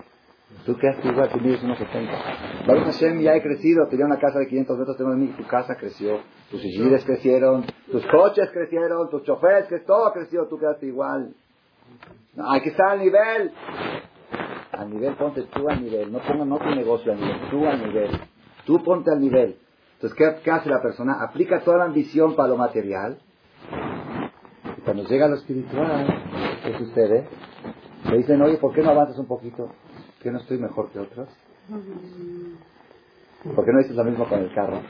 [0.65, 2.11] Tú quedaste igual, tú vives unos 70.
[2.67, 5.75] Baruch Hashem, ya he crecido, tenía una casa de 500 metros, tengo mí, tu casa
[5.75, 6.19] creció,
[6.49, 11.33] tus sigilles crecieron, tus coches crecieron, tus choferes, que todo creció, tú quedaste igual.
[12.35, 13.51] No, hay que estar al nivel.
[14.71, 16.11] Al nivel, ponte tú al nivel.
[16.11, 18.11] No ponga no tu negocio al nivel, tú al nivel.
[18.65, 19.57] Tú ponte al nivel.
[19.95, 21.23] Entonces, ¿qué, ¿qué, hace la persona?
[21.23, 23.19] Aplica toda la ambición para lo material.
[24.85, 26.05] Cuando llega lo espiritual,
[26.63, 27.27] ¿qué sucede?
[28.09, 29.71] Le dicen, oye, ¿por qué no avanzas un poquito?
[30.21, 31.29] qué no estoy mejor que otros?
[33.55, 34.81] ¿Por qué no dices lo mismo con el carro?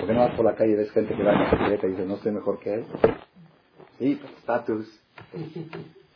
[0.00, 1.86] ¿Por qué no vas por la calle y ves gente que va en la bicicleta
[1.86, 2.84] y dices, no estoy mejor que él?
[3.98, 5.00] Sí, estatus.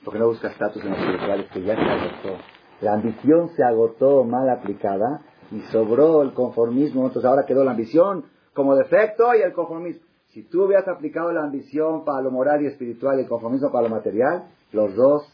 [0.04, 2.38] ¿Por qué no buscas estatus en los espirituales que ya se agotó?
[2.80, 5.22] La ambición se agotó mal aplicada
[5.52, 7.06] y sobró el conformismo.
[7.06, 10.05] Entonces ahora quedó la ambición como defecto y el conformismo.
[10.36, 13.88] Si tú hubieras aplicado la ambición para lo moral y espiritual y el conformismo para
[13.88, 15.26] lo material, los dos,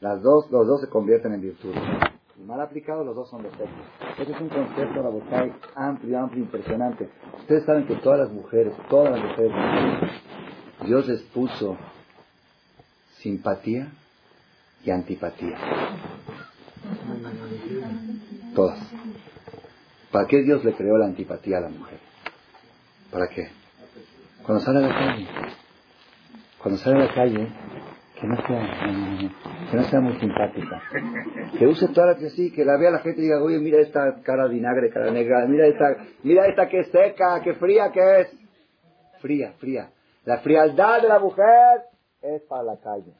[0.00, 1.76] las dos, los dos se convierten en virtudes.
[2.34, 3.68] Y mal aplicado, los dos son defectos.
[4.18, 7.10] Este es un concepto, Rabotai, amplio, amplio, impresionante.
[7.40, 9.52] Ustedes saben que todas las mujeres, todas las mujeres,
[10.86, 11.76] Dios les puso
[13.18, 13.92] simpatía
[14.82, 15.58] y antipatía.
[18.54, 18.78] Todas.
[20.10, 21.98] ¿Para qué Dios le creó la antipatía a la mujer?
[23.12, 23.57] ¿Para qué?
[24.48, 25.28] Cuando sale a la calle,
[26.62, 27.48] cuando sale a la calle,
[28.18, 28.80] que no sea,
[29.70, 30.82] que no sea muy simpática.
[31.58, 33.78] Que use toda la que sí, que la vea la gente y diga, oye, mira
[33.78, 38.28] esta cara vinagre, cara negra, mira esta, mira esta que seca, que fría que es.
[39.20, 39.90] Fría, fría.
[40.24, 41.82] La frialdad de la mujer
[42.22, 43.12] es para la calle.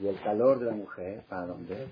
[0.00, 1.86] Y el calor de la mujer, ¿para dónde?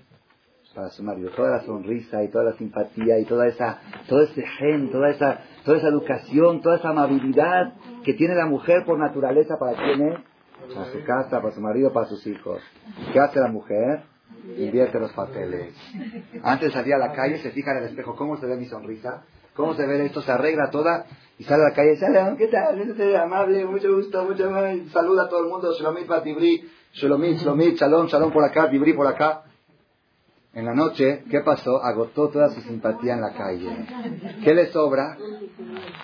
[0.75, 1.29] Para su marido.
[1.31, 5.41] Toda la sonrisa y toda la simpatía y toda esa, todo ese gen, toda esa,
[5.63, 7.73] toda esa educación, toda esa amabilidad
[8.03, 10.19] que tiene la mujer por naturaleza, ¿para quién es?
[10.73, 12.61] Para su casa, para su marido, para sus hijos.
[13.11, 14.03] ¿Qué hace la mujer?
[14.57, 15.75] Invierte los papeles.
[16.43, 19.23] Antes salía a la calle, se fija en el espejo, ¿cómo se ve mi sonrisa?
[19.55, 20.21] ¿Cómo se ve esto?
[20.21, 21.05] Se arregla toda
[21.37, 22.79] y sale a la calle, sale, ¿qué tal?
[22.79, 24.49] Es amable, mucho gusto, mucho
[24.91, 29.05] saluda a todo el mundo, Shalomit Batibri, Shalomit, Shalomit, Shalom, Shalom por acá, Tibri por
[29.05, 29.43] acá.
[30.53, 31.83] En la noche, ¿qué pasó?
[31.83, 33.69] Agotó toda su simpatía en la calle.
[34.43, 35.17] ¿Qué le sobra?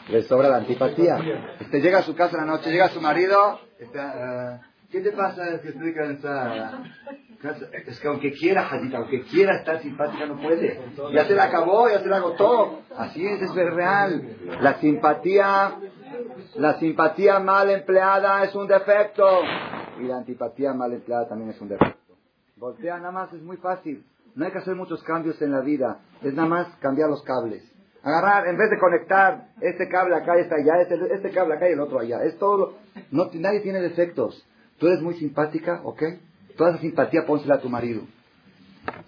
[0.07, 1.19] Le sobra la antipatía.
[1.59, 5.49] Este llega a su casa en la noche, llega su marido, está, ¿qué te pasa?
[5.49, 6.83] Es que estoy cansada.
[7.85, 10.81] Es que aunque quiera, Jadita, aunque quiera estar simpática, no puede.
[11.13, 12.81] Ya se la acabó, ya se la agotó.
[12.97, 14.35] Así es, es real.
[14.61, 15.75] La simpatía,
[16.55, 19.41] la simpatía mal empleada es un defecto.
[19.99, 22.15] Y la antipatía mal empleada también es un defecto.
[22.57, 24.03] Voltea nada más, es muy fácil.
[24.39, 25.99] No hay que hacer muchos cambios en la vida.
[26.23, 27.61] Es nada más cambiar los cables.
[28.01, 31.73] Agarrar, en vez de conectar este cable acá, este allá, este, este cable acá y
[31.73, 32.23] el otro allá.
[32.23, 32.77] Es todo.
[33.11, 34.47] No, nadie tiene defectos.
[34.77, 36.03] Tú eres muy simpática, ¿ok?
[36.55, 38.03] Toda esa simpatía pónsela a tu marido.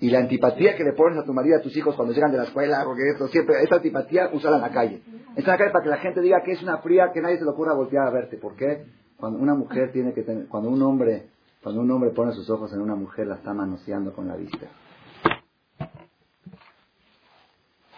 [0.02, 2.38] Y la antipatía que le pones a tu marido, a tus hijos cuando llegan de
[2.38, 5.02] la escuela, porque esto, siempre, esa antipatía, úsala en la calle.
[5.38, 7.38] Esa en la calle para que la gente diga que es una fría, que nadie
[7.38, 8.36] se le ocurra voltear a verte.
[8.36, 8.84] ¿Por qué?
[9.16, 11.30] Cuando una mujer tiene que tener, cuando un hombre,
[11.64, 14.68] cuando un hombre pone sus ojos en una mujer, la está manoseando con la vista.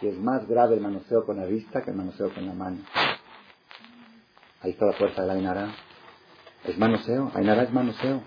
[0.03, 2.79] Y es más grave el manoseo con la vista que el manoseo con la mano.
[4.59, 5.69] Ahí está la fuerza de la Ainara.
[6.65, 8.21] Es manoseo, Ainara es manoseo.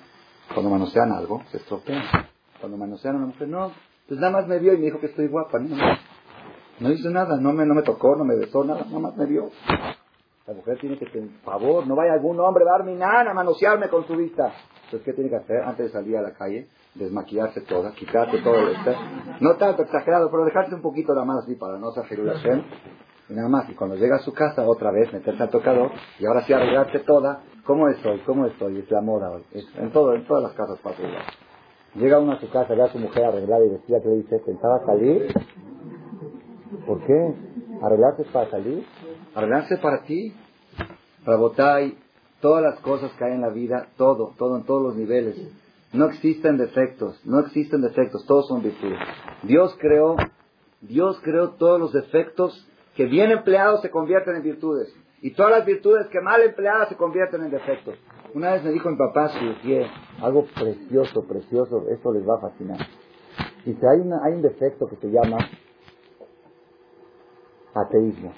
[0.55, 2.31] Cuando manosean algo, se estropea.
[2.61, 3.73] Cuando manosean a una mujer, no,
[4.09, 5.59] pues nada más me vio y me dijo que estoy guapa.
[5.59, 5.77] No,
[6.81, 9.27] no hizo nada, no me, no me tocó, no me besó, nada, nada más me
[9.27, 9.51] vio.
[10.47, 14.07] La mujer tiene que tener favor, no vaya algún hombre a darme nada, manosearme con
[14.07, 14.53] su vista.
[14.85, 16.69] Entonces, ¿qué tiene que hacer antes de salir a la calle?
[16.95, 18.95] Desmaquillarse toda, quitarse todo el este.
[19.41, 22.07] No tanto exagerado, pero dejarse un poquito la mano así para no ser
[23.29, 25.91] Y nada más, y cuando llega a su casa, otra vez meterse al tocador,
[26.21, 28.21] y ahora sí arreglarse toda, ¿Cómo estoy?
[28.21, 28.79] ¿Cómo estoy?
[28.79, 29.43] Es la moda hoy.
[29.53, 31.03] en, todo, en todas las casas pasa
[31.97, 34.39] Llega uno a su casa, ve a su mujer arreglada y decía que le dice,
[34.39, 35.27] ¿pensaba salir?
[36.87, 37.35] ¿Por qué?
[37.83, 38.87] ¿Arreglarse para salir?
[39.37, 40.33] ¿Arreglarse para ti?
[41.23, 41.83] Para votar
[42.41, 45.37] todas las cosas que hay en la vida, todo, todo en todos los niveles.
[45.93, 48.99] No existen defectos, no existen defectos, todos son virtudes.
[49.43, 50.17] Dios creó,
[50.81, 54.91] Dios creó todos los defectos que bien empleados se convierten en virtudes.
[55.21, 57.95] Y todas las virtudes que mal empleadas se convierten en defectos.
[58.33, 59.31] Una vez me dijo mi papá,
[59.63, 59.87] pie,
[60.23, 62.79] algo precioso, precioso, esto les va a fascinar.
[63.67, 65.37] Dice, hay, hay un defecto que se llama
[67.75, 68.33] ateísmo.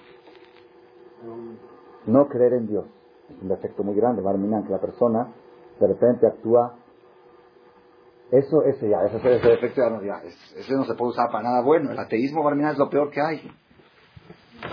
[2.06, 2.86] No creer en Dios.
[3.28, 5.28] Es un defecto muy grande, Barminan, que la persona
[5.78, 6.74] de repente actúa.
[8.30, 11.44] Eso, ese ya, ese, ese defecto ya no, ya, ese no se puede usar para
[11.44, 11.90] nada bueno.
[11.90, 13.38] El ateísmo, Barminan, es lo peor que hay.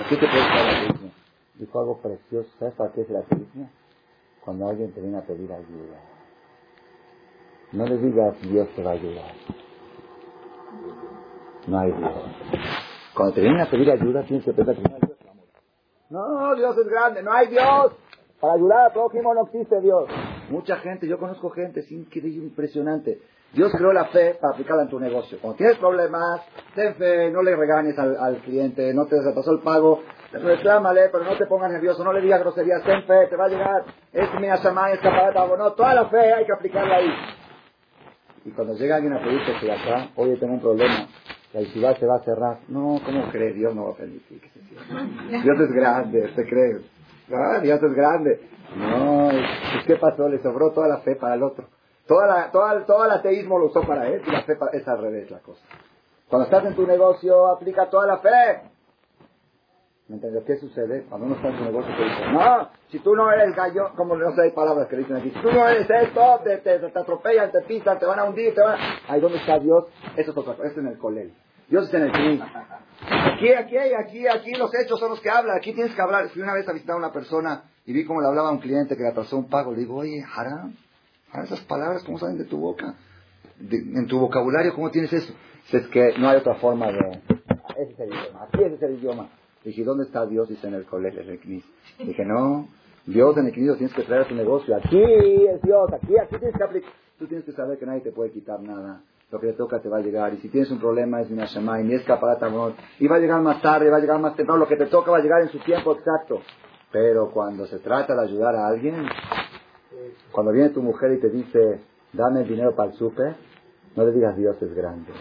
[0.09, 1.11] qué te puede usar el ateísmo?
[1.55, 2.49] dijo algo precioso.
[2.59, 3.69] ¿Sabes para qué es el ateísmo?
[4.43, 5.99] Cuando alguien te viene a pedir ayuda.
[7.71, 9.31] No le digas Dios te va a ayudar.
[11.67, 12.13] No hay Dios.
[13.15, 15.14] Cuando te vienen a pedir ayuda, tienes que pensar que
[16.09, 16.77] no Dios.
[16.77, 17.93] Es grande, no hay Dios.
[18.39, 20.09] Para ayudar al prójimo no existe Dios.
[20.49, 23.19] Mucha gente, yo conozco gente, es increíble, impresionante.
[23.53, 25.37] Dios creó la fe para aplicarla en tu negocio.
[25.41, 26.41] Cuando tienes problemas,
[26.75, 30.01] ten fe, no le regañes al, cliente, no te pasó el pago,
[30.33, 33.47] reclámale, pero no te pongas nervioso, no le digas groserías, ten fe, te va a
[33.47, 37.09] llegar, es mi asamán, es algo, no, toda la fe hay que aplicarla ahí.
[38.43, 41.07] Y cuando llega alguien a pedirte que acá, oye, tengo un problema,
[41.55, 42.59] la ciudad se va a cerrar.
[42.67, 43.53] No, ¿cómo cree?
[43.53, 45.41] Dios no va a permitir que se cierre.
[45.41, 46.81] Dios es grande, ¿usted cree?
[47.31, 48.41] Ah, Dios es grande.
[48.75, 49.29] No,
[49.87, 50.27] ¿qué pasó?
[50.27, 51.67] Le sobró toda la fe para el otro.
[52.07, 55.01] Toda la, toda, todo el ateísmo lo usó para él y la fe es al
[55.01, 55.61] revés la cosa.
[56.27, 58.61] Cuando estás en tu negocio, aplica toda la fe.
[60.07, 60.43] ¿Me entiendes?
[60.45, 61.05] ¿Qué sucede?
[61.09, 64.15] Cuando uno está en su negocio, te dice, no, si tú no eres gallo, como
[64.17, 66.99] no sé, hay palabras que dicen aquí, si tú no eres esto, te, te, te
[66.99, 68.99] atropellan, te pisan, te van a hundir, te van a...
[69.07, 69.85] Ahí, ¿dónde está Dios?
[70.15, 71.44] Eso es otra cosa, eso es en el colegio.
[71.69, 72.41] Dios está en el fin.
[73.09, 76.29] Aquí, aquí, aquí, aquí los hechos son los que hablan, aquí tienes que hablar.
[76.29, 78.59] Fui una vez a visitar a una persona y vi cómo le hablaba a un
[78.59, 79.71] cliente que le atrasó un pago.
[79.71, 80.75] Le digo, oye, Haram,
[81.43, 82.95] esas palabras, ¿cómo salen de tu boca?
[83.59, 85.33] en tu vocabulario, ¿cómo tienes eso?
[85.71, 86.99] es que no hay otra forma de...
[87.77, 89.29] Ese es el idioma, aquí ese es el idioma.
[89.63, 90.47] Dije, ¿dónde está Dios?
[90.47, 91.65] Dice en el colegio, en el CNIS.
[91.99, 92.67] Dije, no,
[93.05, 94.75] Dios en el CNIS tienes que traer a tu negocio.
[94.75, 96.91] Aquí es Dios, aquí, aquí tienes que aplicar.
[97.17, 99.01] Tú tienes que saber que nadie te puede quitar nada.
[99.31, 100.33] Lo que te toca te va a llegar.
[100.33, 102.49] Y si tienes un problema es Minashamay, ni es caparata
[102.99, 104.59] Y va a llegar más tarde, va a llegar más temprano.
[104.59, 106.41] Lo que te toca va a llegar en su tiempo exacto.
[106.91, 109.05] Pero cuando se trata de ayudar a alguien,
[110.31, 111.81] cuando viene tu mujer y te dice,
[112.13, 113.35] dame el dinero para el súper,
[113.95, 115.11] no le digas Dios es grande.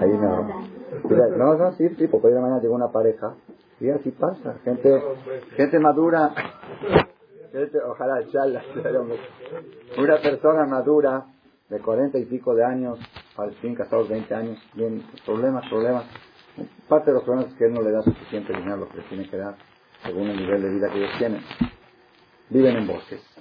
[0.00, 0.64] Ahí no.
[1.36, 3.34] no, no, sí, sí, porque hoy de mañana llegó una pareja
[3.80, 4.54] y así pasa.
[4.64, 5.02] Gente,
[5.56, 6.32] gente madura,
[7.52, 8.62] gente, ojalá, charla,
[9.98, 11.26] una persona madura
[11.74, 12.98] de cuarenta y pico de años,
[13.36, 16.04] al fin casados 20 años, bien, problemas, problemas.
[16.88, 19.02] Parte de los problemas es que él no le da suficiente dinero lo que le
[19.04, 19.56] tiene que dar,
[20.02, 21.42] según el nivel de vida que ellos tienen.
[22.50, 23.34] Viven en bosques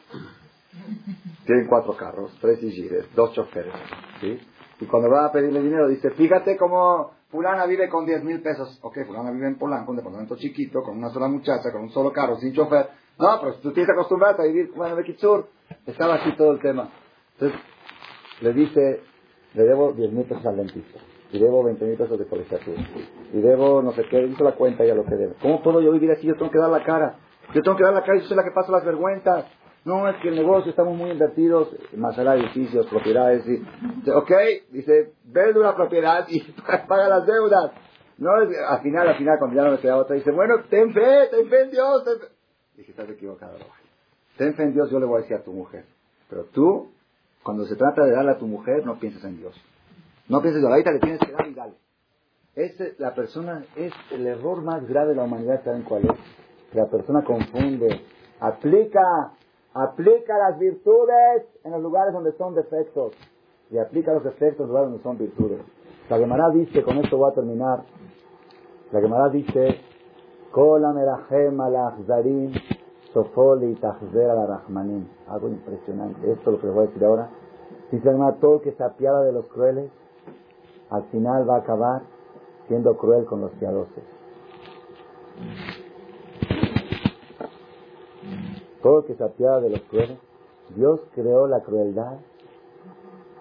[1.45, 3.73] tienen cuatro carros, tres hijires, dos choferes.
[4.21, 4.39] ¿sí?
[4.79, 8.79] Y cuando va a pedirle dinero, dice, fíjate cómo fulana vive con diez mil pesos.
[8.81, 12.11] Ok, fulana vive en Polanco, un departamento chiquito, con una sola muchacha, con un solo
[12.11, 12.89] carro, sin chofer.
[13.19, 15.47] No, pero tú tienes que acostumbrarte a vivir en Kitsur.
[15.85, 16.89] Estaba así todo el tema.
[17.33, 17.59] Entonces,
[18.41, 19.01] le dice,
[19.53, 20.99] le debo diez mil pesos al dentista.
[21.31, 22.81] Y debo veinte mil pesos de colegiatura.
[23.33, 25.33] Y debo no sé qué, hizo la cuenta ya lo que debe.
[25.41, 26.27] ¿Cómo puedo yo vivir así?
[26.27, 27.17] Yo tengo que dar la cara.
[27.53, 29.45] Yo tengo que dar la cara y yo soy la que paso las vergüenzas.
[29.85, 33.45] No, es que el negocio estamos muy invertidos, más allá edificios, propiedades.
[33.45, 34.31] Y, ok,
[34.71, 36.39] dice, vende una propiedad y
[36.87, 37.71] paga las deudas.
[38.17, 41.27] No, al final, al final, cuando ya no me queda otra, dice, bueno, ten fe,
[41.31, 42.03] ten fe en Dios.
[42.05, 42.25] Ten fe.
[42.77, 43.57] Dije, estás equivocado.
[44.37, 45.85] Ten fe en Dios, yo le voy a decir a tu mujer.
[46.29, 46.92] Pero tú,
[47.43, 49.55] cuando se trata de darle a tu mujer, no pienses en Dios.
[50.29, 51.73] No pienses en ahorita le tienes que dar y dale.
[52.55, 56.11] Este, la persona, es el error más grave de la humanidad, ¿saben cuál es?
[56.73, 58.01] la persona confunde,
[58.39, 59.33] aplica
[59.73, 63.13] Aplica las virtudes en los lugares donde son defectos
[63.71, 65.61] y aplica los defectos en los lugares donde son virtudes.
[66.09, 67.83] La Gemara dice, con esto voy a terminar,
[68.91, 69.79] la Gemara dice,
[70.51, 70.93] Kola
[73.13, 75.07] merahem zarim sofoli rahmanim.
[75.27, 76.31] Algo impresionante.
[76.31, 77.29] Esto es lo que les voy a decir ahora.
[77.91, 79.91] Dice Gemara, todo que se apiada de los crueles,
[80.89, 82.01] al final va a acabar
[82.67, 84.03] siendo cruel con los piadosos.
[88.83, 90.17] todo que se apiada de los crueles,
[90.75, 92.17] Dios creó la crueldad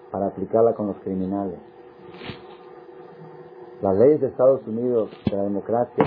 [0.09, 1.59] para aplicarla con los criminales.
[3.81, 6.05] Las leyes de Estados Unidos, de la democracia,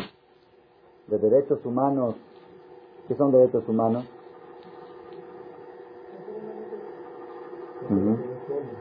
[1.09, 2.15] de derechos humanos,
[3.09, 4.05] ¿qué son derechos humanos?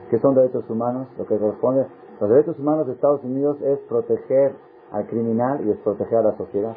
[0.10, 1.07] ¿Qué son derechos humanos?
[1.18, 1.85] Lo que corresponde.
[2.19, 4.56] Los derechos humanos de Estados Unidos es proteger
[4.91, 6.76] al criminal y es proteger a la sociedad.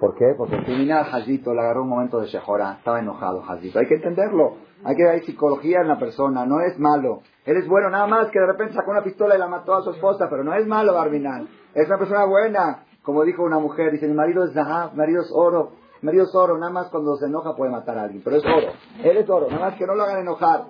[0.00, 0.34] ¿Por qué?
[0.36, 3.78] Porque el criminal Hajito le agarró un momento de shejora, estaba enojado Hajito.
[3.78, 4.54] Hay que entenderlo.
[4.82, 7.20] Hay que hay psicología en la persona, no es malo.
[7.44, 9.82] Él es bueno, nada más que de repente sacó una pistola y la mató a
[9.82, 11.48] su esposa, pero no es malo Barbinal.
[11.74, 12.84] Es una persona buena.
[13.02, 15.72] Como dijo una mujer, dice, mi marido es Zahab, mi marido es oro.
[16.02, 18.44] Mi marido es oro, nada más cuando se enoja puede matar a alguien, pero es
[18.44, 18.72] oro.
[19.02, 20.64] Él es oro, nada más que no lo hagan enojar.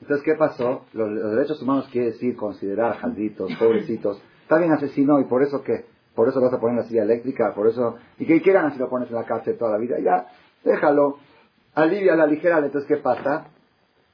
[0.00, 0.82] Entonces, ¿qué pasó?
[0.92, 4.22] Los, derechos humanos quiere decir considerar jalditos, pobrecitos.
[4.42, 7.02] Está bien asesino y por eso que por eso vas a poner en la silla
[7.02, 9.98] eléctrica, por eso, y que quieran si lo pones en la cárcel toda la vida,
[10.00, 10.26] ya,
[10.64, 11.18] déjalo,
[11.74, 13.46] alivia la ligera, entonces ¿qué pasa?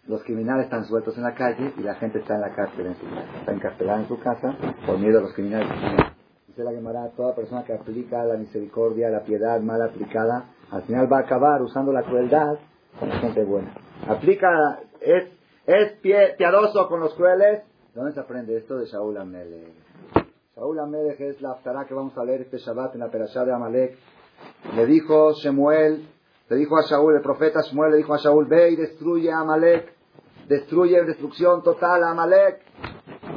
[0.06, 2.94] Los criminales están sueltos en la calle y la gente está en la cárcel
[3.40, 6.15] está encarcelada en su casa por miedo a los criminales.
[6.56, 11.12] Dice la Gemara, toda persona que aplica la misericordia, la piedad mal aplicada, al final
[11.12, 12.56] va a acabar usando la crueldad
[12.98, 13.74] con la gente buena.
[14.08, 15.28] Aplica, es,
[15.66, 15.92] es
[16.38, 17.62] piadoso con los crueles.
[17.94, 19.74] ¿Dónde se aprende esto de Shaul Amele?
[20.54, 23.52] Saúl Amelech es la aftará que vamos a leer este Shabbat en la perashá de
[23.52, 23.98] Amalek.
[24.76, 26.08] Le dijo Shemuel,
[26.48, 29.40] le dijo a Shaul, el profeta Shemuel le dijo a Shaul, ve y destruye a
[29.40, 29.92] Amalek,
[30.48, 32.62] destruye destrucción total a Amalek,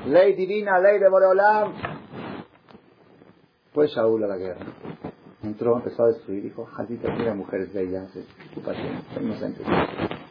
[0.07, 1.88] ley divina, ley de Boreolam.
[3.73, 4.65] Fue Shaul a la guerra.
[5.43, 8.09] Entró, empezó a destruir, dijo, Jadita, mira mujeres bellas,
[8.51, 9.65] ocupación, son inocentes.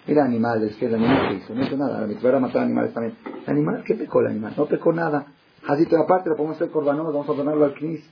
[0.06, 2.92] Mira animales, que el animal que hizo, no hizo nada, la mitad era matar animales
[2.92, 3.16] también.
[3.46, 3.84] ¿El animal?
[3.86, 4.54] ¿Qué pecó el animal?
[4.56, 5.26] No pecó nada.
[5.66, 8.02] De aparte lo podemos hacer corbanón, vamos a donarlo al CNIS.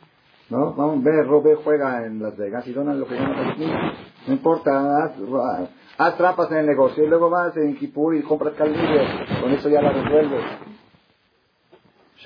[0.48, 0.74] ¿No?
[0.74, 3.70] Vamos a ver, Robe juega en Las Vegas y donan lo que llaman al CNIS.
[4.28, 5.12] No importa, haz,
[5.98, 9.00] haz, trampas en el negocio y luego vas en Kipur y compras calvillo.
[9.40, 10.44] Con eso ya la resuelves.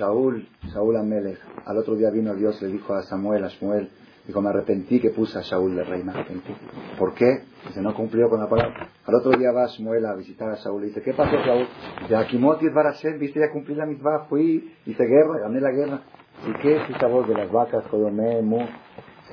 [0.00, 3.90] Shaul, Shaul Amelech, al otro día vino Dios, le dijo a Samuel, a Shmuel,
[4.26, 6.54] Dijo, me arrepentí que puse a Shaul de rey, me arrepentí.
[6.98, 7.42] ¿Por qué?
[7.66, 8.88] Dice, no cumplió con la palabra.
[9.04, 11.66] Al otro día va Shmuel a visitar a Shaul y dice, ¿qué pasó Shaul?
[12.02, 16.02] Dice, Akimoti es Barashem, viste, ya cumplí la misma, fui, hice guerra, gané la guerra.
[16.46, 18.60] ¿Y qué es esa voz de las vacas, Jodomé, Mu?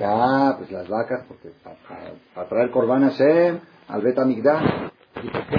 [0.00, 1.50] Ah, pues las vacas, porque
[2.34, 4.90] para, traer Corban Hashem, al Bet Amigdash.
[5.22, 5.56] ¿Y por qué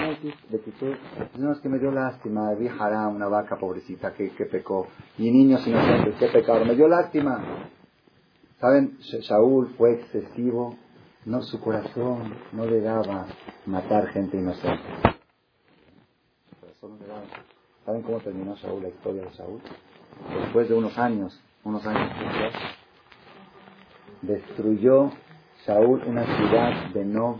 [1.37, 4.87] no de es que me dio lástima, vi haram, una vaca pobrecita que, que pecó.
[5.17, 6.67] Y niños inocentes, que pecaron.
[6.67, 7.43] Me dio lástima.
[8.59, 8.97] ¿Saben?
[9.23, 10.77] Saúl fue excesivo.
[11.25, 13.27] No, su corazón no le daba
[13.65, 14.83] matar gente inocente.
[17.85, 19.59] ¿Saben cómo terminó Saúl, la historia de Saúl?
[20.41, 22.11] Después de unos años, unos años
[24.21, 25.11] destruyó
[25.65, 27.37] Saúl una ciudad de No,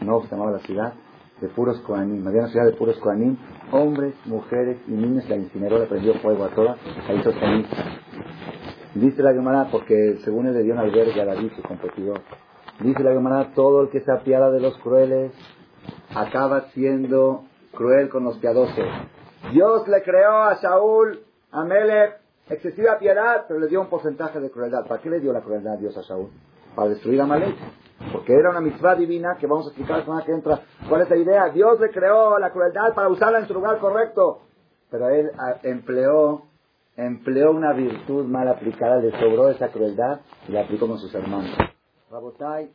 [0.00, 0.94] No se llamaba la ciudad,
[1.40, 2.26] de puros Koanim.
[2.26, 3.36] Había una ciudad de puros Koanim,
[3.72, 7.76] hombres, mujeres y niños, la incineró, le prendió fuego a todas, la hizo ceniza.
[8.94, 12.20] Dice la Gemara, porque según él le dio un albergue a David, su competidor.
[12.80, 15.32] Dice la Gemara, todo el que se apiada de los crueles
[16.14, 18.86] acaba siendo cruel con los piadosos.
[19.52, 21.20] Dios le creó a Saúl,
[21.52, 24.86] a Melech, excesiva piedad, pero le dio un porcentaje de crueldad.
[24.86, 26.30] ¿Para qué le dio la crueldad a Dios a Saúl?
[26.74, 27.54] Para destruir a Malek.
[28.12, 30.60] Porque era una mitzvah divina que vamos a explicar la semana que entra.
[30.88, 31.48] ¿Cuál es la idea?
[31.50, 34.40] Dios le creó la crueldad para usarla en su lugar correcto.
[34.90, 36.42] Pero él ah, empleó,
[36.96, 41.54] empleó una virtud mal aplicada, le sobró esa crueldad y la aplicó con sus hermanos.
[42.10, 42.70] Rabotai,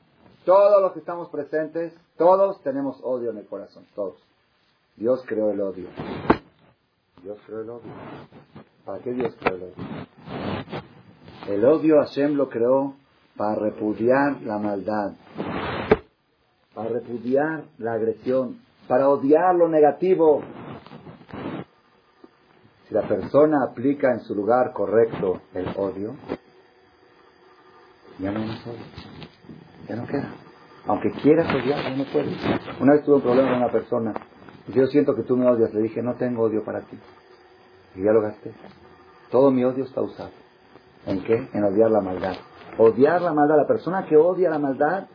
[0.45, 4.21] todos los que estamos presentes, todos tenemos odio en el corazón, todos.
[4.95, 5.87] Dios creó el odio.
[7.23, 7.91] Dios creó el odio.
[8.85, 9.73] ¿Para qué Dios creó el odio?
[11.47, 12.95] El odio Hashem lo creó
[13.35, 15.13] para repudiar la maldad,
[16.73, 20.41] para repudiar la agresión, para odiar lo negativo.
[22.87, 26.15] Si la persona aplica en su lugar correcto el odio,
[28.19, 28.85] ya no es odio,
[29.89, 30.31] ya no queda.
[30.87, 32.37] Aunque quieras odiar, no puedes.
[32.79, 34.13] Una vez tuve un problema con una persona,
[34.67, 36.97] y yo siento que tú me odias, le dije, no tengo odio para ti.
[37.95, 38.51] Y ya lo gasté.
[39.31, 40.31] Todo mi odio está usado.
[41.05, 41.49] ¿En qué?
[41.53, 42.35] En odiar la maldad.
[42.77, 43.57] Odiar la maldad.
[43.57, 45.07] La persona que odia la maldad,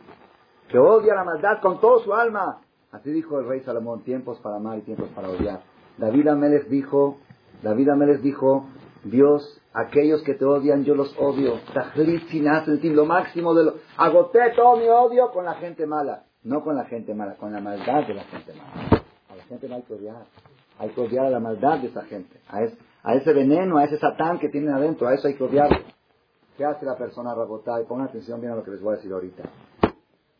[0.69, 2.61] que odia la maldad con todo su alma.
[2.91, 5.61] Así dijo el rey Salomón, tiempos para amar y tiempos para odiar.
[5.97, 7.17] David Amélez dijo,
[7.61, 8.65] David Amélez dijo,
[9.03, 11.59] Dios, aquellos que te odian yo los odio.
[12.95, 13.73] Lo máximo de lo...
[13.97, 16.23] Agoté todo mi odio con la gente mala.
[16.43, 19.03] No con la gente mala, con la maldad de la gente mala.
[19.29, 20.25] A la gente mala hay que odiar.
[20.79, 22.39] Hay que odiar a la maldad de esa gente.
[22.49, 22.59] A,
[23.03, 25.07] a ese veneno, a ese satán que tienen adentro.
[25.07, 25.77] A eso hay que odiarlo.
[26.61, 29.11] ¿Qué hace la persona Y Pongan atención bien a lo que les voy a decir
[29.11, 29.41] ahorita.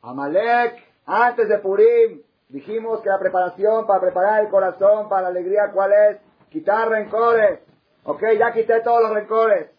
[0.04, 5.72] Amalek, antes de Purim, dijimos que la preparación para preparar el corazón para la alegría,
[5.74, 6.20] ¿cuál es?
[6.52, 7.62] Quitar rencores.
[8.04, 9.72] Ok, ya quité todos los rencores.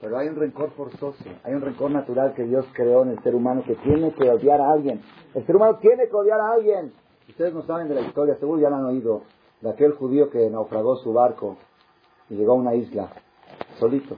[0.00, 3.36] Pero hay un rencor forzoso, hay un rencor natural que Dios creó en el ser
[3.36, 5.00] humano que tiene que odiar a alguien.
[5.34, 6.92] El ser humano tiene que odiar a alguien.
[7.28, 9.22] Ustedes no saben de la historia, seguro ya la han oído,
[9.60, 11.58] de aquel judío que naufragó su barco
[12.28, 13.12] y llegó a una isla,
[13.78, 14.16] solito.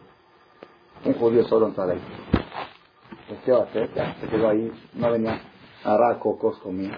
[1.04, 2.00] Un judío solo entrar ahí.
[3.28, 3.90] Pues, ¿qué va a hacer?
[4.20, 5.40] se quedó ahí, no venía
[5.84, 6.96] a agarrar cocos, comía.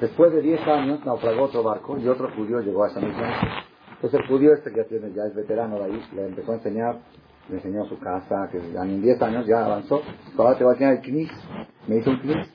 [0.00, 4.20] Después de 10 años naufragó otro barco y otro judío llegó a esa misma Entonces
[4.20, 6.98] el judío este que ya, tiene, ya es veterano de ahí, le empezó a enseñar,
[7.48, 10.02] le enseñó su casa, que en 10 años ya avanzó.
[10.36, 11.30] Ahora te va a enseñar el knis.
[11.86, 12.48] Me hizo un knis.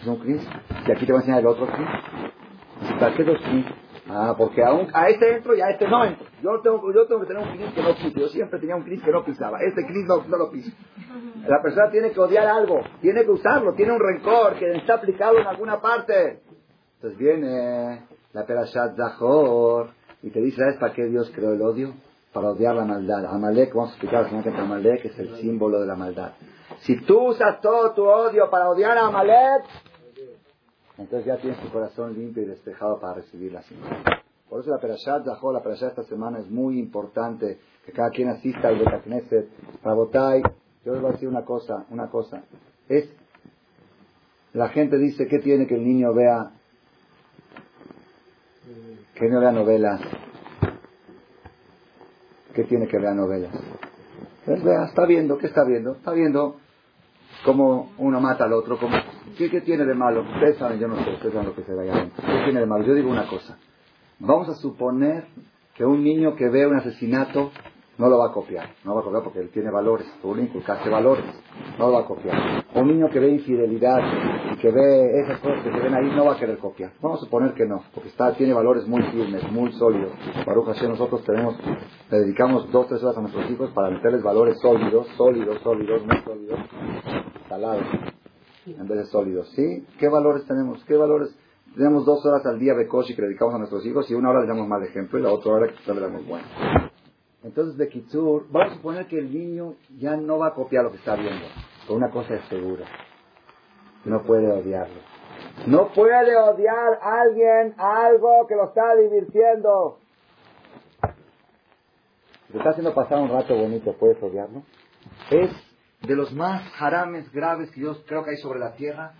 [0.00, 0.48] Es un knis.
[0.86, 2.98] Y aquí te va a enseñar el otro knis.
[2.98, 3.66] ¿Para qué dos knis?
[4.08, 6.26] Ah, porque a, a este entro y a este no entro.
[6.42, 8.20] Yo tengo, yo tengo que tener un cris que no pise.
[8.20, 9.58] Yo siempre tenía un cris que no pisaba.
[9.60, 10.70] Este cris no, no, lo piso.
[11.48, 15.38] La persona tiene que odiar algo, tiene que usarlo, tiene un rencor que está aplicado
[15.38, 16.40] en alguna parte.
[16.96, 19.90] Entonces viene la Perashat Zahor
[20.22, 21.94] y te dice, ¿sabes para qué Dios creó el odio?
[22.32, 23.24] Para odiar la maldad.
[23.26, 26.32] Amalek, vamos a explicar que Amalek es el símbolo de la maldad.
[26.80, 29.64] Si tú usas todo tu odio para odiar a Amalek,
[30.98, 34.02] entonces ya tienes tu corazón limpio y despejado para recibir la semana.
[34.48, 38.28] Por eso la Perashat Zahor, la Perashat esta semana es muy importante que cada quien
[38.28, 39.48] asista al Betacneset,
[39.82, 40.42] Rabotai.
[40.84, 42.42] Yo les voy a decir una cosa, una cosa.
[42.88, 43.08] Es,
[44.52, 46.52] la gente dice, ¿qué tiene que el niño vea?
[49.14, 50.00] Que no vea novelas.
[52.54, 53.52] ¿Qué tiene que ver novelas?
[54.46, 55.92] Él vea, está viendo, ¿qué está viendo?
[55.92, 56.56] Está viendo
[57.44, 58.96] cómo uno mata al otro, como
[59.36, 60.22] ¿Qué, tiene de malo?
[60.22, 62.24] Ustedes yo no sé, ustedes saben lo que se vaya adentro.
[62.26, 62.84] ¿Qué tiene de malo?
[62.84, 63.58] Yo digo una cosa.
[64.18, 65.24] Vamos a suponer
[65.74, 67.50] que un niño que ve un asesinato
[67.98, 68.70] no lo va a copiar.
[68.84, 70.06] No lo va a copiar porque él tiene valores.
[70.22, 71.24] Tú inculcaste valores.
[71.78, 72.64] No lo va a copiar.
[72.74, 74.00] Un niño que ve infidelidad
[74.52, 76.92] y que ve esas cosas que se ven ahí no va a querer copiar.
[77.02, 77.82] Vamos a suponer que no.
[77.94, 80.12] Porque está, tiene valores muy firmes, muy sólidos.
[80.46, 81.56] Baruch Hashem, nosotros tenemos,
[82.10, 86.16] le dedicamos dos, tres horas a nuestros hijos para meterles valores sólidos, sólidos, sólidos, muy
[86.22, 86.60] sólidos
[87.48, 88.15] salados
[88.66, 89.48] en vez de sólidos.
[89.54, 89.86] ¿Sí?
[89.98, 90.82] ¿Qué valores tenemos?
[90.84, 91.34] ¿Qué valores?
[91.74, 94.40] Tenemos dos horas al día de coche que dedicamos a nuestros hijos y una hora
[94.40, 96.46] le damos mal ejemplo y la otra hora le damos bueno.
[97.42, 100.90] Entonces, de Kitsur, vamos a suponer que el niño ya no va a copiar lo
[100.90, 101.44] que está viendo.
[101.82, 102.84] Pero una cosa es segura.
[104.04, 105.00] No puede odiarlo.
[105.66, 109.98] No puede odiar a alguien algo que lo está divirtiendo.
[112.46, 114.62] Si te está haciendo pasar un rato bonito, ¿puedes odiarlo?
[115.30, 115.50] Es
[116.06, 119.14] de los más jarames graves que yo creo que hay sobre la tierra,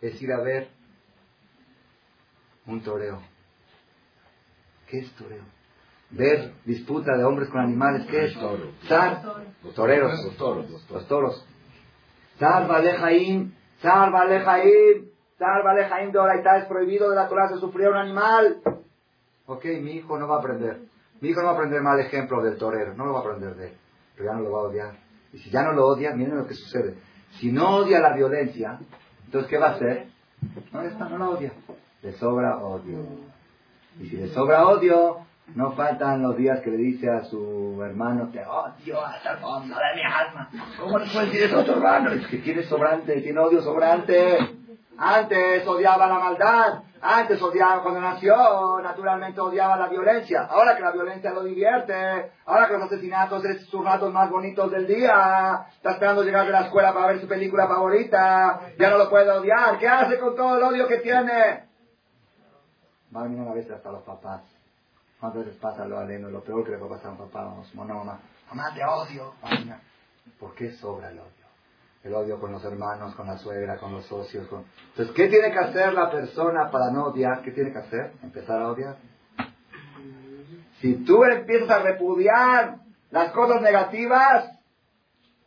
[0.00, 0.68] es ir a ver
[2.66, 3.20] un toreo.
[4.88, 5.44] ¿Qué es toreo?
[6.10, 8.34] Ver disputa de hombres con animales, ¿qué es?
[8.86, 9.22] Zar,
[9.64, 11.46] los toreros, los toros, los toros.
[12.38, 15.08] Zar Balejaim, Zar Balejaim,
[15.38, 18.60] Zar Balejaim de Oraitá es prohibido de la Torah se sufrir un animal.
[19.46, 20.80] Ok, mi hijo no va a aprender.
[21.20, 23.54] Mi hijo no va a aprender mal ejemplo del torero, no lo va a aprender
[23.54, 23.74] de él,
[24.16, 25.11] pero ya no lo va a odiar.
[25.32, 26.96] Y si ya no lo odia, miren lo que sucede.
[27.38, 28.78] Si no odia la violencia,
[29.24, 30.06] entonces ¿qué va a hacer?
[30.72, 31.52] No, está, no la odia.
[32.02, 33.06] Le sobra odio.
[34.00, 35.18] Y si le sobra odio,
[35.54, 39.74] no faltan los días que le dice a su hermano, te odio hasta el fondo
[39.74, 40.50] de mi alma.
[40.78, 42.10] ¿Cómo le puedes decir eso a tu hermano?
[42.10, 44.38] Es que tiene sobrante, tiene odio sobrante.
[44.98, 50.44] Antes odiaba la maldad, antes odiaba cuando nació, naturalmente odiaba la violencia.
[50.44, 54.70] Ahora que la violencia lo divierte, ahora que los asesinatos es sus ratos más bonitos
[54.70, 58.98] del día, está esperando llegar de la escuela para ver su película favorita, ya no
[58.98, 59.78] lo puede odiar.
[59.78, 61.64] ¿Qué hace con todo el odio que tiene?
[63.14, 64.42] Va a hasta los papás.
[65.18, 66.30] ¿Cuántas veces pasa lo aleno?
[66.30, 69.34] Lo peor que le puede pasar a un papá, vamos, mamá, mamá, mamá, odio.
[70.38, 71.41] ¿Por qué sobra el odio?
[72.04, 74.46] El odio con los hermanos, con la suegra, con los socios.
[74.48, 74.64] Con...
[74.90, 77.42] Entonces, ¿qué tiene que hacer la persona para no odiar?
[77.42, 78.12] ¿Qué tiene que hacer?
[78.22, 78.96] Empezar a odiar.
[80.80, 82.78] Si tú empiezas a repudiar
[83.10, 84.50] las cosas negativas,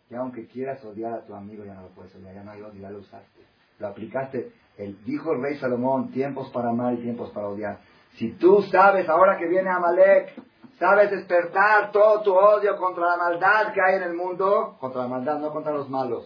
[0.09, 2.61] ya aunque quieras odiar a tu amigo, ya no lo puedes odiar, ya no hay
[2.61, 3.41] odio, ya lo usaste.
[3.79, 4.51] Lo aplicaste.
[4.77, 7.79] El, dijo el rey Salomón, tiempos para amar y tiempos para odiar.
[8.13, 10.33] Si tú sabes, ahora que viene Amalek,
[10.79, 15.07] sabes despertar todo tu odio contra la maldad que hay en el mundo, contra la
[15.07, 16.25] maldad, no contra los malos,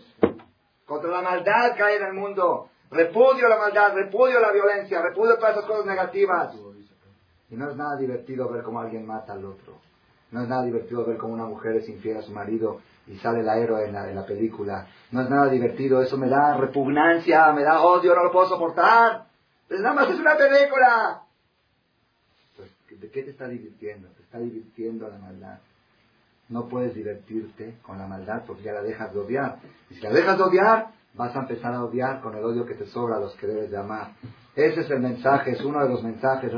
[0.85, 2.69] contra la maldad que hay en el mundo.
[2.91, 6.55] Repudio la maldad, repudio la violencia, repudio todas esas cosas negativas.
[7.51, 9.73] Y no es nada divertido ver cómo alguien mata al otro.
[10.31, 13.41] No es nada divertido ver cómo una mujer es infiel a su marido y sale
[13.41, 14.87] la héroe en la, película.
[15.11, 19.25] No es nada divertido, eso me da repugnancia, me da odio, no lo puedo soportar.
[19.67, 21.23] Pero nada más es una película.
[22.99, 24.09] ¿De qué te está divirtiendo?
[24.09, 25.59] Te está divirtiendo la maldad.
[26.49, 29.59] No puedes divertirte con la maldad porque ya la dejas de odiar.
[29.89, 32.73] Y si la dejas de odiar, vas a empezar a odiar con el odio que
[32.73, 34.13] te sobra a los que debes de amar.
[34.55, 36.51] Ese es el mensaje, es uno de los mensajes,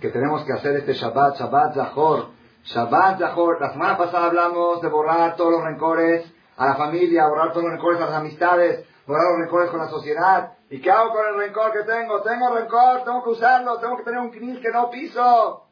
[0.00, 2.28] que tenemos que hacer este Shabbat, Shabbat Zahor.
[2.64, 3.60] Shabbat Zahor.
[3.60, 7.72] La semana pasada hablamos de borrar todos los rencores a la familia, borrar todos los
[7.72, 10.52] rencores a las amistades, borrar los rencores con la sociedad.
[10.70, 12.22] ¿Y qué hago con el rencor que tengo?
[12.22, 15.66] Tengo rencor, tengo que usarlo, tengo que tener un knil que no piso.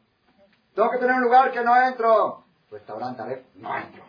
[0.75, 2.43] Tengo que tener un lugar que no entro.
[2.69, 4.03] Restaurante, no entro.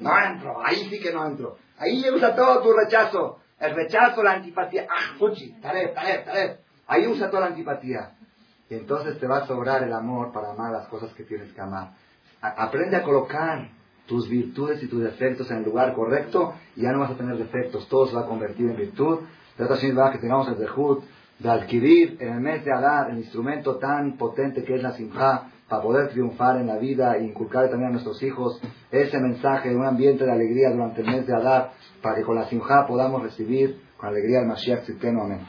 [0.00, 1.56] No entro, ahí sí que no entro.
[1.78, 3.40] Ahí usa todo tu rechazo.
[3.58, 4.86] El rechazo, la antipatía.
[4.90, 6.60] Ah, fuchi, taref, taref, taref.
[6.86, 8.12] Ahí usa toda la antipatía.
[8.68, 11.60] Y entonces te va a sobrar el amor para amar las cosas que tienes que
[11.60, 11.92] amar.
[12.40, 13.70] aprende a colocar
[14.06, 17.38] tus virtudes y tus defectos en el lugar correcto y ya no vas a tener
[17.38, 17.88] defectos.
[17.88, 19.20] Todo se va a convertir en virtud
[19.56, 21.04] que tengamos el dejud
[21.38, 25.50] de adquirir en el mes de Adar el instrumento tan potente que es la simja
[25.68, 28.60] para poder triunfar en la vida e inculcar también a nuestros hijos
[28.90, 31.72] ese mensaje de un ambiente de alegría durante el mes de Adar
[32.02, 35.22] para que con la simja podamos recibir con alegría el Mashiach Tzidkenu.
[35.22, 35.40] Amén.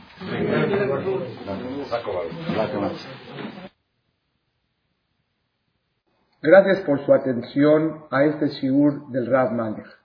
[6.42, 10.05] Gracias por su atención a este shiur del Rav Malech.